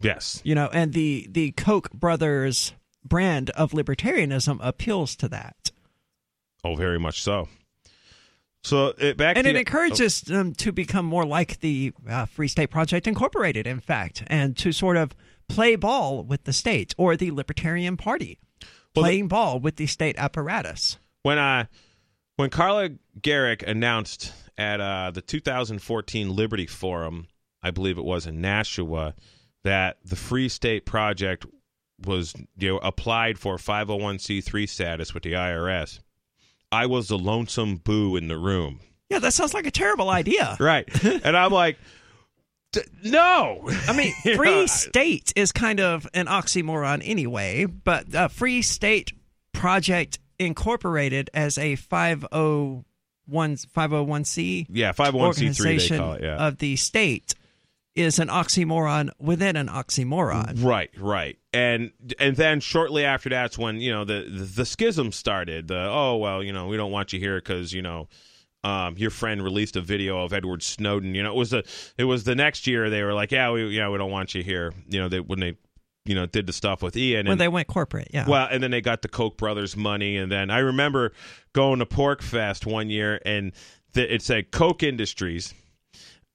[0.00, 0.40] Yes.
[0.44, 2.74] You know, and the the Koch brothers
[3.04, 5.70] brand of libertarianism appeals to that.
[6.64, 7.48] Oh, very much so.
[8.64, 12.48] So it back and it the- encourages them to become more like the uh, Free
[12.48, 15.14] State Project Incorporated, in fact, and to sort of
[15.48, 18.38] play ball with the state or the Libertarian Party,
[18.94, 20.96] playing ball with the state apparatus.
[21.22, 21.66] when uh
[22.36, 27.28] when Carla Gericke announced at uh, the 2014 Liberty Forum,
[27.62, 29.14] I believe it was in Nashua,
[29.62, 31.46] that the Free State Project
[32.04, 36.00] was you know applied for 501c3 status with the IRS.
[36.74, 38.80] I was the lonesome boo in the room.
[39.08, 40.56] Yeah, that sounds like a terrible idea.
[40.60, 40.88] Right.
[41.04, 41.78] and I'm like
[42.72, 43.68] "D- no.
[43.88, 49.12] I mean, free know, state is kind of an oxymoron anyway, but uh, Free State
[49.52, 52.84] Project Incorporated as a 501
[53.56, 56.36] 501c Yeah, 501c3 they call it, yeah.
[56.46, 57.34] of the state
[57.94, 60.64] is an oxymoron within an oxymoron.
[60.64, 61.38] Right, right.
[61.52, 65.68] And and then shortly after that's when, you know, the the, the schism started.
[65.68, 68.08] The oh, well, you know, we don't want you here cuz, you know,
[68.64, 71.14] um, your friend released a video of Edward Snowden.
[71.14, 71.64] You know, it was the
[71.98, 74.42] it was the next year they were like, yeah, we yeah, we don't want you
[74.42, 74.72] here.
[74.88, 75.56] You know, they when they
[76.04, 78.28] you know did the stuff with Ian When and they went corporate, yeah.
[78.28, 81.12] well, and then they got the Koch brothers money, and then I remember
[81.52, 83.52] going to PorcFest one year, and
[83.94, 85.54] it said Koch Industries,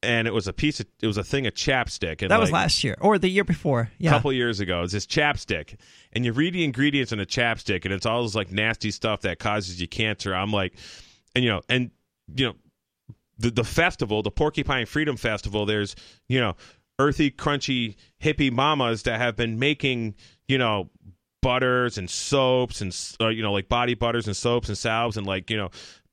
[0.02, 2.52] and it was a piece of it was a thing of chapstick, and that was
[2.52, 3.82] last year or the year before.
[3.82, 4.12] a Yeah.
[4.12, 4.84] couple years ago.
[4.84, 5.76] It's this chapstick,
[6.14, 9.22] and you read the ingredients in a chapstick, and it's all this like nasty stuff
[9.22, 10.34] that causes you cancer.
[10.34, 10.74] I'm like,
[11.36, 11.92] and you know, and
[12.36, 12.54] you know,
[13.38, 15.66] the the festival, the Porcupine Freedom Festival.
[15.66, 15.96] There's
[16.28, 16.56] you know,
[16.98, 20.16] earthy, crunchy, hippie mamas that have been making
[20.48, 20.90] you know
[21.42, 25.26] butters and soaps and uh, you know like body butters and soaps and salves and
[25.26, 25.70] like you know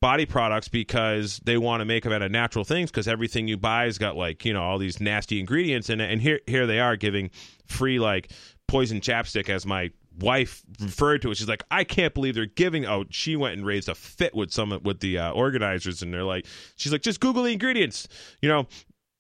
[0.07, 3.57] body products because they want to make them out of natural things because everything you
[3.57, 6.13] buy has got like you know all these nasty ingredients in it.
[6.13, 7.29] And here here they are giving
[7.67, 8.31] free like
[8.69, 11.37] poison chapstick as my wife referred to it.
[11.37, 14.53] She's like i can't believe they're giving oh she went and raised a fit with
[14.53, 16.47] some with the uh, organizers and they're like
[16.77, 18.07] she's like just google the ingredients.
[18.41, 18.69] You know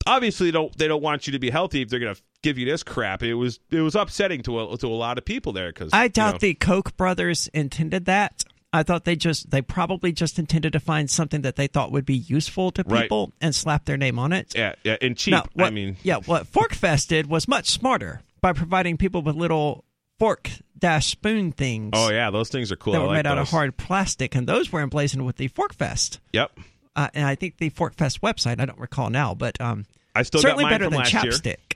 [0.06, 2.14] obviously they don't they don't want you to be healthy if they're gonna
[2.44, 3.24] give you this crap.
[3.24, 6.06] It was it was upsetting to a, to a lot of people there because I
[6.06, 8.44] doubt the Koch brothers intended that.
[8.76, 12.04] I thought they just they probably just intended to find something that they thought would
[12.06, 13.02] be useful to Right.
[13.02, 14.54] people and slap their name on it.
[14.56, 18.22] yeah yeah and cheap Now, what, i mean yeah, what Forkfest did was much smarter
[18.40, 19.84] by providing people with little
[20.18, 23.26] fork dash spoon things oh yeah those things are cool that I were like made
[23.26, 26.18] out of hard plastic, and those were emblazoned with the Forkfest.
[26.32, 26.52] yep
[26.94, 29.84] Uh, and I think the Forkfest website, I don't recall now, but um,
[30.14, 31.24] I still certainly better than last year.
[31.32, 31.74] chapstick.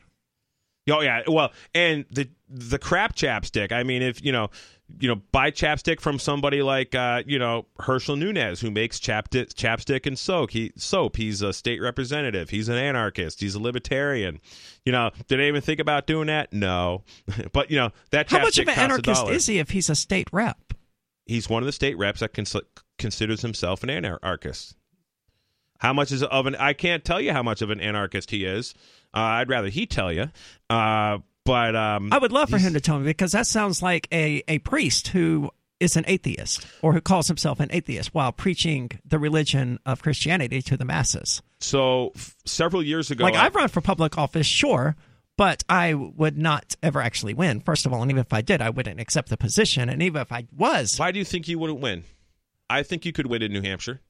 [0.90, 3.72] Oh yeah, well, and the the crap chapstick.
[3.72, 4.50] I mean, if you know,
[4.98, 9.54] you know, buy chapstick from somebody like uh, you know Hershel Nunez, who makes chapstick,
[9.54, 10.50] chapstick and soap.
[10.50, 11.16] He soap.
[11.16, 12.50] He's a state representative.
[12.50, 13.40] He's an anarchist.
[13.40, 14.40] He's a libertarian.
[14.84, 16.52] You know, did they even think about doing that?
[16.52, 17.04] No,
[17.52, 18.30] but you know that.
[18.30, 20.74] How much of an anarchist is he if he's a state rep?
[21.26, 22.56] He's one of the state reps that cons-
[22.98, 24.74] considers himself an anarchist.
[25.78, 26.56] How much is of an?
[26.56, 28.74] I can't tell you how much of an anarchist he is.
[29.14, 30.30] Uh, I'd rather he tell you.
[30.68, 31.18] Uh,
[31.50, 34.44] but um, I would love for him to tell me because that sounds like a,
[34.46, 35.50] a priest who
[35.80, 40.62] is an atheist or who calls himself an atheist while preaching the religion of Christianity
[40.62, 41.42] to the masses.
[41.58, 44.94] So f- several years ago, like I've run for public office, sure,
[45.36, 47.58] but I would not ever actually win.
[47.58, 49.88] First of all, and even if I did, I wouldn't accept the position.
[49.88, 52.04] And even if I was, why do you think you wouldn't win?
[52.68, 54.00] I think you could win in New Hampshire.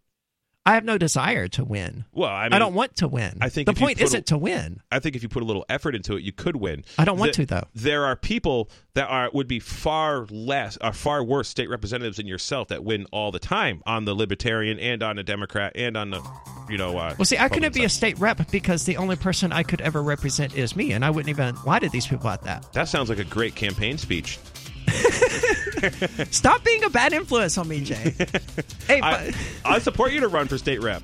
[0.71, 2.05] I have no desire to win.
[2.13, 3.39] Well, I mean, I don't want to win.
[3.41, 4.81] I think the point isn't to win.
[4.93, 6.85] I think if you put a little effort into it, you could win.
[6.97, 7.65] I don't want The- to, though.
[7.75, 12.29] There are people that are would be far less, are far worse state representatives than
[12.29, 16.11] yourself that win all the time on the Libertarian and on the Democrat and on
[16.11, 16.23] the
[16.69, 16.97] you know.
[16.97, 19.65] Uh, Well, see, I couldn't Republican be a state rep because the only person I
[19.65, 22.73] could ever represent is me, and I wouldn't even lie to these people about that.
[22.75, 24.39] That sounds like a great campaign speech.
[26.31, 28.15] Stop being a bad influence on me, Jay.
[28.87, 29.33] hey, I,
[29.65, 31.03] I support you to run for state rep.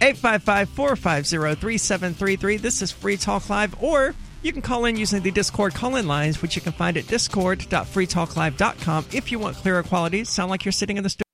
[0.00, 2.56] 855 450 3733.
[2.58, 6.06] This is Free Talk Live, or you can call in using the Discord call in
[6.06, 10.24] lines, which you can find at discord.freetalklive.com if you want clearer quality.
[10.24, 11.25] Sound like you're sitting in the studio.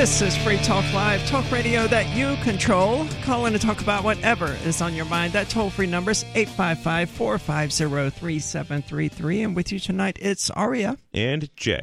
[0.00, 3.06] This is Free Talk Live, talk radio that you control.
[3.22, 5.34] Call in to talk about whatever is on your mind.
[5.34, 9.42] That toll free number is 855 450 3733.
[9.42, 10.96] And with you tonight, it's Aria.
[11.12, 11.82] And Jay.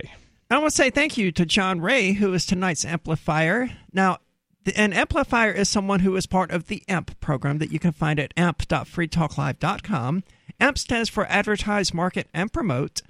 [0.49, 3.69] I want to say thank you to John Ray, who is tonight's amplifier.
[3.94, 4.18] Now,
[4.76, 8.19] an amplifier is someone who is part of the AMP program that you can find
[8.19, 10.23] at amp.freetalklive.com.
[10.60, 13.03] AMP stands for Advertise, Market, and Promote.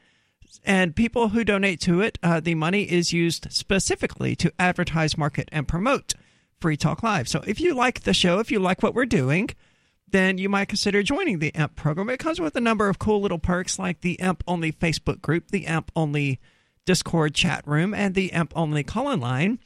[0.63, 5.47] And people who donate to it, uh, the money is used specifically to advertise, market,
[5.51, 6.13] and promote
[6.59, 7.27] Free Talk Live.
[7.27, 9.49] So if you like the show, if you like what we're doing,
[10.09, 12.09] then you might consider joining the AMP program.
[12.09, 15.51] It comes with a number of cool little perks like the AMP only Facebook group,
[15.51, 16.39] the AMP only
[16.85, 19.59] Discord chat room, and the AMP only call in line.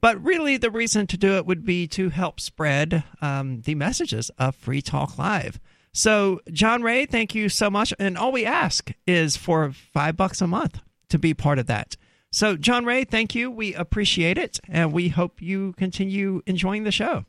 [0.00, 4.30] But really, the reason to do it would be to help spread um, the messages
[4.38, 5.58] of Free Talk Live.
[5.96, 7.94] So, John Ray, thank you so much.
[8.00, 11.96] And all we ask is for five bucks a month to be part of that.
[12.32, 13.48] So, John Ray, thank you.
[13.48, 14.58] We appreciate it.
[14.68, 17.24] And we hope you continue enjoying the show.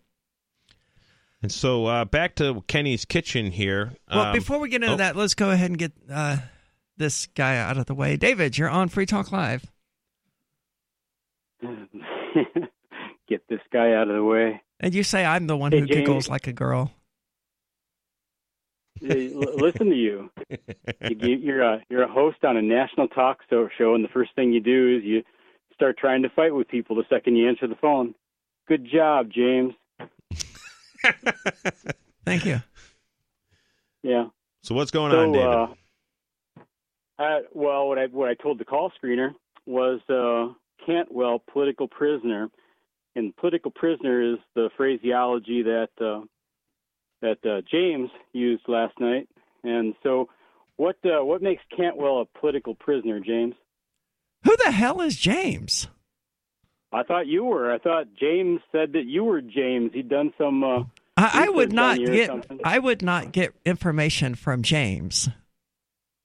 [1.44, 3.94] And so uh, back to Kenny's kitchen here.
[4.10, 6.38] Well, Um, before we get into oh, that, let's go ahead and get uh,
[6.98, 8.18] this guy out of the way.
[8.18, 9.64] David, you're on Free Talk Live.
[13.28, 14.62] Get this guy out of the way.
[14.80, 16.00] And you say I'm the one Hey, who James.
[16.00, 16.92] giggles like a girl.
[19.02, 20.30] Hey, l- Listen to you.
[20.50, 20.58] You-
[21.20, 24.34] you- You're a you're a host on a national talk show show, and the first
[24.36, 25.24] thing you do is you
[25.74, 28.16] start trying to fight with people the second you answer the phone.
[28.68, 29.74] Good job, James.
[32.26, 32.62] Thank you.
[34.02, 34.28] Yeah.
[34.64, 35.48] So what's going so, on, David?
[35.48, 35.68] Uh,
[37.18, 39.34] uh, well, what I what I told the call screener
[39.66, 40.54] was uh,
[40.86, 42.50] Cantwell political prisoner,
[43.16, 46.22] and political prisoner is the phraseology that uh,
[47.26, 49.28] that uh, James used last night.
[49.64, 50.30] And so,
[50.78, 53.56] what uh, what makes Cantwell a political prisoner, James?
[54.44, 55.88] Who the hell is James?
[56.92, 57.74] I thought you were.
[57.74, 59.92] I thought James said that you were James.
[59.94, 60.64] He'd done some.
[60.64, 60.84] Uh,
[61.18, 62.62] I, I would not on you or get.
[62.64, 65.30] I would not get information from James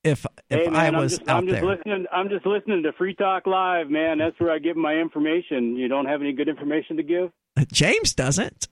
[0.04, 1.76] if if hey man, I was just, out I'm just there.
[1.76, 2.06] listening.
[2.12, 4.18] I'm just listening to Free Talk Live, man.
[4.18, 5.76] That's where I get my information.
[5.76, 7.30] You don't have any good information to give.
[7.72, 8.68] James doesn't.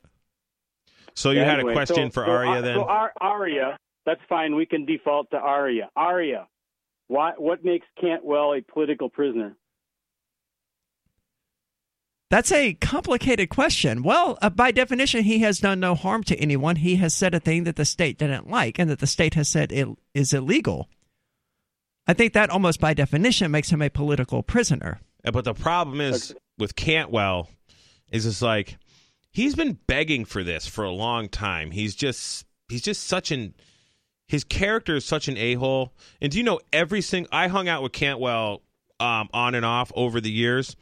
[1.19, 2.75] So you Yeah, had anyway, a question so- for so, Arya uh, then?
[2.77, 4.55] So Ar- Arya, that's fine.
[4.55, 5.91] We can default to Aria.
[5.97, 6.47] Aria,
[7.09, 9.57] why, what makes Cantwell a political prisoner?
[12.31, 14.03] That's a complicated question.
[14.03, 16.77] Well, uh, by definition, he has done no harm to anyone.
[16.77, 19.49] He has said a thing that the state didn't like, and that the state has
[19.49, 20.89] said it is illegal.
[22.07, 25.01] I think that almost by definition makes him a political prisoner.
[25.25, 27.49] But the problem is with Cantwell
[28.13, 28.77] is it's like
[29.31, 31.71] he's been begging for this for a long time.
[31.71, 33.55] He's just he's just such an
[34.27, 35.95] his character is such an a hole.
[36.21, 38.63] And do you know every single I hung out with Cantwell
[39.01, 40.77] um, on and off over the years,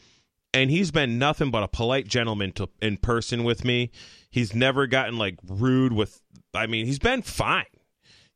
[0.52, 3.90] and he's been nothing but a polite gentleman to in person with me.
[4.30, 6.20] He's never gotten like rude with.
[6.54, 7.66] I mean, he's been fine.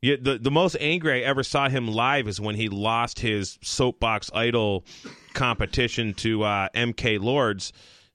[0.01, 3.59] Yeah, the the most angry I ever saw him live is when he lost his
[3.61, 4.83] soapbox idol
[5.33, 7.71] competition to uh, MK Lords.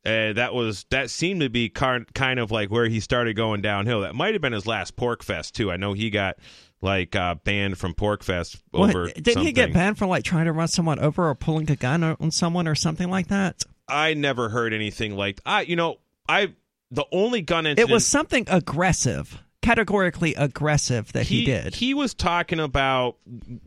[0.06, 3.60] Uh, that was that seemed to be car- kind of like where he started going
[3.60, 4.02] downhill.
[4.02, 5.70] That might have been his last PorcFest too.
[5.70, 6.36] I know he got
[6.80, 9.08] like uh, banned from PorcFest What- over.
[9.10, 12.02] didn't he get banned for like trying to run someone over or pulling a gun
[12.04, 13.62] on someone or something like that?
[13.88, 15.62] I never heard anything like I.
[15.62, 15.96] You know,
[16.28, 16.52] I
[16.90, 21.74] the only gun incident It was something aggressive, categorically aggressive that he, did.
[21.74, 23.16] He was talking about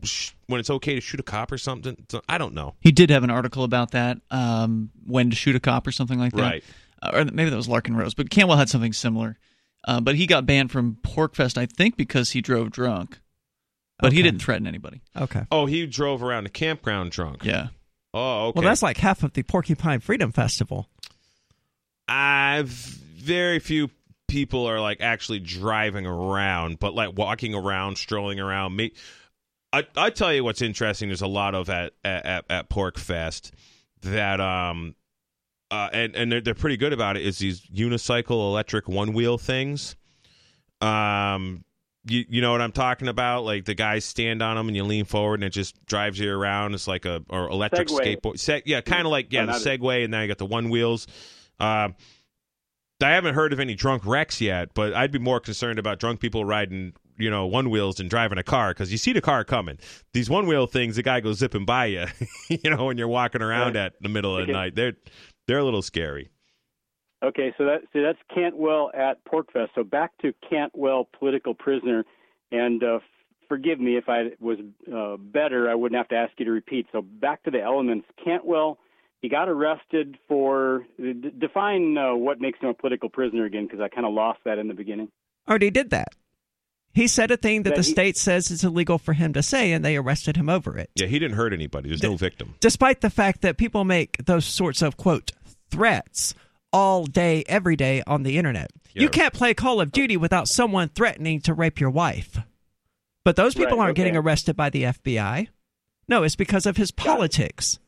[0.02, 2.06] sh- when it's okay to shoot a cop or something.
[2.08, 2.74] So, I don't know.
[2.80, 6.18] He did have an article about that, um, when to shoot a cop or something
[6.18, 6.42] like that.
[6.42, 6.64] Right.
[7.02, 9.38] Uh, or maybe that was Larken Rose, but Cantwell had something similar.
[9.86, 13.20] Uh, but he got banned from PorcFest, I think, because he drove drunk.
[13.98, 15.02] But he didn't threaten anybody.
[15.14, 15.42] Okay.
[15.52, 17.44] Oh, he drove around the campground drunk.
[17.44, 17.68] Yeah.
[18.14, 18.60] Oh, okay.
[18.60, 20.88] Well, that's like half of the Porcupine Freedom Festival.
[22.08, 23.90] I've very few
[24.30, 28.76] people are like actually driving around, but like walking around, strolling around.
[28.76, 28.92] Me,
[29.72, 31.08] I I tell you what's interesting.
[31.08, 33.50] There's a lot of at at at PorcFest
[34.02, 34.94] that um
[35.70, 37.24] uh, and and they're, they're pretty good about it.
[37.24, 39.96] Is these unicycle electric one wheel things?
[40.80, 41.64] Um,
[42.06, 43.44] you you know what I'm talking about?
[43.44, 46.32] Like the guys stand on them and you lean forward and it just drives you
[46.32, 46.74] around.
[46.74, 48.16] It's like a or electric Segway.
[48.16, 48.38] skateboard.
[48.38, 51.06] Se- yeah, kind of like yeah, the Segway, and now you got the one wheels.
[51.60, 51.90] Uh,
[53.02, 56.20] I haven't heard of any drunk wrecks yet, but I'd be more concerned about drunk
[56.20, 59.44] people riding, you know, one wheels and driving a car because you see the car
[59.44, 59.78] coming.
[60.12, 62.06] These one wheel things, the guy goes zipping by you,
[62.48, 63.86] you know, when you're walking around Right.
[63.86, 64.74] at the middle of the night.
[64.74, 64.94] They're
[65.46, 66.30] they're a little scary.
[67.22, 69.68] Okay, so that so that's Cantwell at PorcFest.
[69.74, 72.04] So back to Cantwell, political prisoner,
[72.50, 73.00] and uh,
[73.48, 74.58] forgive me if I was
[74.94, 75.68] uh, better.
[75.70, 76.86] I wouldn't have to ask you to repeat.
[76.92, 78.06] So back to the elements.
[78.24, 78.78] Cantwell,
[79.20, 83.80] he got arrested for d- define uh, what makes him a political prisoner again, because
[83.80, 85.08] I kind of lost that in the beginning.
[85.48, 86.08] Already did that.
[86.92, 89.42] He said a thing that That the he- state says is illegal for him to
[89.42, 90.90] say, and they arrested him over it.
[90.96, 91.88] Yeah, he didn't hurt anybody.
[91.88, 92.54] There's no victim.
[92.60, 95.30] Despite the fact that people make those sorts of, quote,
[95.70, 96.34] threats
[96.72, 98.70] all day, every day on the internet.
[98.94, 99.02] Yeah.
[99.02, 102.38] You can't play Call of Duty without someone threatening to rape your wife.
[103.24, 105.48] But those people Right, aren't getting arrested by the FBI.
[106.08, 107.78] No, it's because of his politics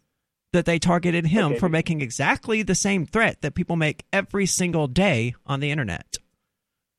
[0.52, 1.58] that they targeted him Okay.
[1.58, 6.16] for making exactly the same threat that people make every single day on the internet.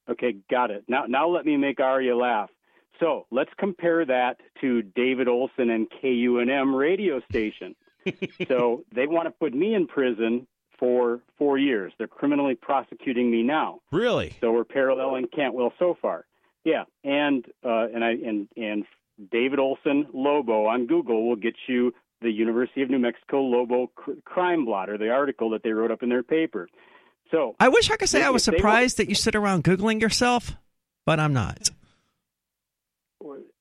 [0.10, 0.84] Okay, got it.
[0.88, 2.50] Now, now let me make Arya laugh.
[3.00, 7.76] So let's compare that to David Olson and KUNM radio station.
[8.48, 10.46] so they want to put me in prison
[10.78, 11.94] for four years.
[11.98, 13.80] They're criminally prosecuting me now.
[13.92, 14.36] Really?
[14.42, 16.26] So we're paralleling Cantwell so far.
[16.66, 18.86] Yeah, and uh, and I and and
[19.32, 21.94] David Olson Lobo on Google will get you
[22.24, 26.02] the University of New Mexico Lobo cr- crime blotter, the article that they wrote up
[26.02, 26.68] in their paper.
[27.32, 30.56] So I wish I could say I was surprised that you sit around Googling yourself,
[31.06, 31.70] but I'm not.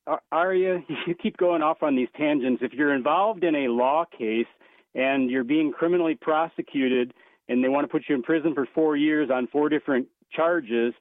[0.06, 2.62] Ar- Arya, you keep going off on these tangents.
[2.62, 4.46] If you're involved in a law case
[4.94, 7.14] and you're being criminally prosecuted
[7.48, 10.94] and they want to put you in prison for four years on four different charges,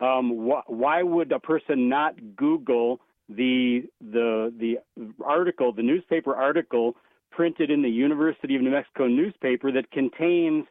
[0.00, 4.78] um, wh- why would a person not Google the the the
[5.24, 6.96] article, the newspaper article
[7.36, 10.64] printed in the University of New Mexico newspaper that contains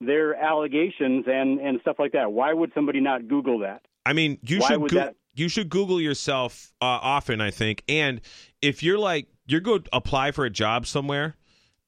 [0.00, 2.32] their allegations and and stuff like that?
[2.32, 3.82] Why would somebody not Google that?
[4.06, 7.40] I mean, you Why should would goo- that- you should Google yourself uh, often.
[7.40, 8.20] I think, and
[8.60, 11.36] if you're like you're going to apply for a job somewhere,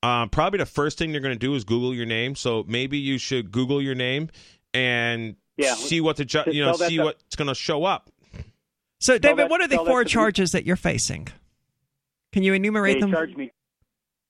[0.02, 2.34] um, probably the first thing you're going to do is Google your name.
[2.34, 4.28] So maybe you should Google your name
[4.72, 5.74] and Yeah.
[5.74, 8.10] see what the job you know tell that see to- what's going to show up.
[9.00, 11.28] So, David, that- what are the tell that four the- charges that you're facing?
[12.32, 13.12] Can you enumerate they them?
[13.12, 13.52] charge me.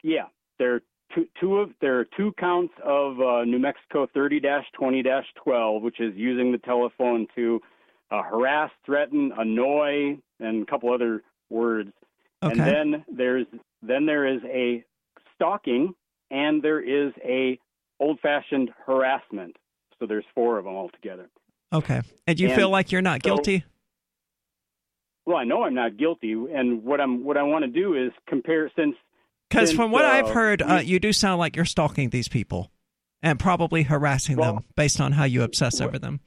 [0.04, 0.26] Yeah,
[0.58, 0.80] there are
[1.14, 6.52] two, two of there are two counts of uh, New Mexico 30-20-12, which is using
[6.52, 7.58] the telephone to
[8.10, 11.90] uh, harass, threaten, annoy, and a couple other words.
[12.42, 12.52] Okay.
[12.52, 13.46] And then there's
[13.82, 14.84] then there is a
[15.34, 15.94] stalking,
[16.30, 17.58] and there is a
[17.98, 19.56] old-fashioned harassment.
[19.98, 21.30] So there's four of them altogether.
[21.72, 22.02] Okay.
[22.26, 23.64] And you And feel like you're not so- guilty?
[25.26, 28.12] Well, I know I'm not guilty, and what I'm what I want to do is
[28.28, 28.94] compare since
[29.54, 32.70] Because from what I've uh, heard, uh, you do sound like you're stalking these people
[33.22, 36.20] and probably harassing Well- them based on how you obsess over them.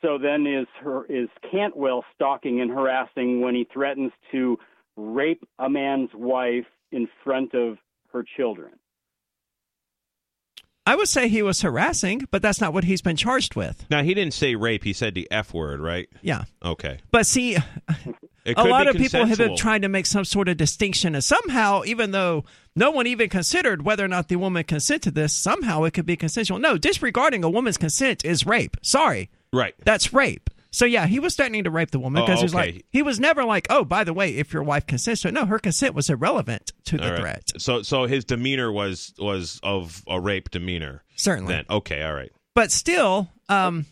[0.00, 4.58] So then is her is Cantwell stalking and harassing when he threatens to
[4.96, 7.78] rape a man's wife in front of
[8.12, 8.72] her children?
[10.84, 13.86] I would say he was harassing, but that's not what he's been charged with.
[13.88, 16.08] Now he didn't say rape; he said the f word, right?
[16.20, 16.44] Yeah.
[16.64, 16.98] Okay.
[17.12, 17.62] But see, It
[18.46, 21.82] a lot of people have been trying to make some sort of distinction, and somehow,
[21.84, 22.44] even though
[22.74, 26.06] no one even considered whether or not the woman consented to this, somehow it could
[26.06, 26.58] be consensual.
[26.58, 28.76] No, disregarding a woman's consent is rape.
[28.82, 29.74] Sorry, Right.
[29.84, 30.48] that's rape.
[30.74, 32.72] So yeah, he was threatening to rape the woman Oh, because he's okay.
[32.72, 35.34] like he was never like, oh, by the way, if your wife consents to it.
[35.34, 37.20] No, her consent was irrelevant to the right.
[37.20, 37.52] threat.
[37.58, 41.04] So so his demeanor was was of a rape demeanor.
[41.16, 41.52] Certainly.
[41.52, 42.32] Then okay, all right.
[42.54, 43.84] But still, um,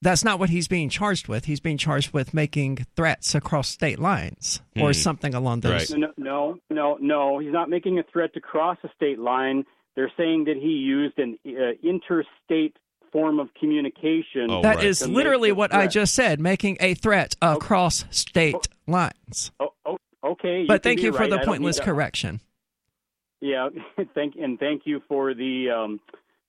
[0.00, 1.46] that's not what he's being charged with.
[1.46, 4.92] He's being charged with making threats across state lines or Hmm.
[4.92, 5.90] something along those.
[5.90, 7.38] No, no, no, no.
[7.38, 9.64] He's not making a threat to cross a state line.
[9.96, 12.76] They're saying that he used an uh, interstate
[13.10, 14.50] form of communication.
[14.50, 14.84] Oh, That right.
[14.84, 19.50] is literally the what I just said, making a threat across state lines.
[19.58, 20.66] Oh, oh, okay.
[20.68, 21.30] But can thank you for right.
[21.30, 22.40] the pointless correction.
[23.40, 23.68] Yeah,
[24.14, 26.00] thank and thank you for the um,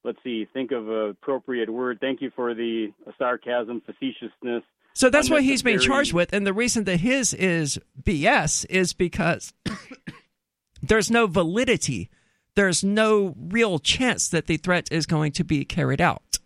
[0.04, 2.00] let's see, think of a appropriate word.
[2.00, 4.64] Thank you for the sarcasm, facetiousness.
[4.94, 6.34] So that's what he's being unnecessary- charged with.
[6.34, 9.54] And the reason that his is BS is because
[10.82, 12.10] there's no validity.
[12.56, 16.38] There's no real chance that the threat is going to be carried out.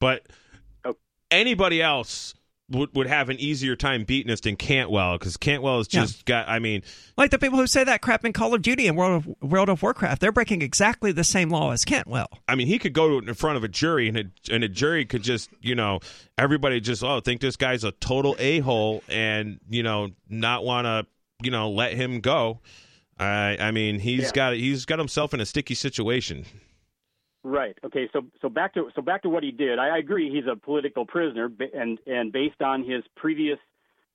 [0.00, 0.26] But
[0.84, 0.96] Oh.
[1.30, 2.34] anybody else
[2.72, 6.48] would, would have an easier time beating us than Cantwell because Cantwell has just got.
[6.48, 6.82] I mean,
[7.16, 9.68] Like the people who say that crap in Call of Duty and World of, World
[9.68, 12.28] of Warcraft, they're breaking exactly the same law as Cantwell.
[12.48, 15.04] I mean, he could go in front of a jury, and a, and a jury
[15.04, 16.00] could just, you know,
[16.38, 20.86] everybody just, oh, think this guy's a total a hole, and you know, not want
[20.86, 21.06] to,
[21.42, 22.60] you know, let him go.
[23.18, 24.30] I, I mean, he's Yeah.
[24.32, 26.46] got he's got himself in a sticky situation.
[27.44, 27.76] Right.
[27.84, 28.08] Okay.
[28.12, 29.78] So so back to so back to what he did.
[29.78, 30.30] I agree.
[30.30, 33.58] He's a political prisoner, and and based on his previous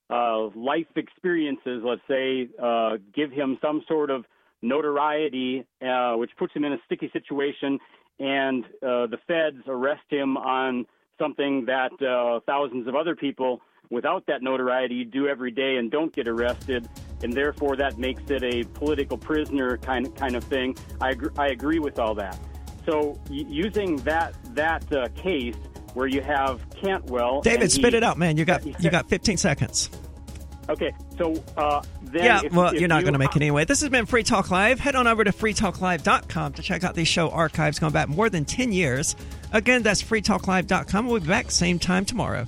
[0.09, 4.25] uh, life experiences, let's say, uh, give him some sort of
[4.61, 7.77] notoriety, uh, which puts him in a sticky situation,
[8.19, 10.85] and uh, the feds arrest him on
[11.19, 16.13] something that uh, thousands of other people without that notoriety do every day and don't
[16.13, 16.87] get arrested,
[17.23, 20.77] and therefore that makes it a political prisoner kind of kind of thing.
[21.01, 22.39] I agree, I agree with all that.
[22.89, 25.55] So y- using that that uh, case
[25.93, 28.37] where you have Cantwell, David, spit he- it out, man.
[28.37, 29.89] You got you got 15 seconds.
[30.69, 33.41] Okay, so uh, then yeah, if- well, if you're not you- going to make it
[33.41, 33.63] anyway.
[33.65, 34.79] This has been Free Talk Live.
[34.79, 38.43] Head on over to freetalklive.com to check out these show archives going back more than
[38.43, 39.15] 10 years.
[39.53, 41.07] Again, that's freetalklive.com.
[41.07, 42.45] We'll be back same time tomorrow.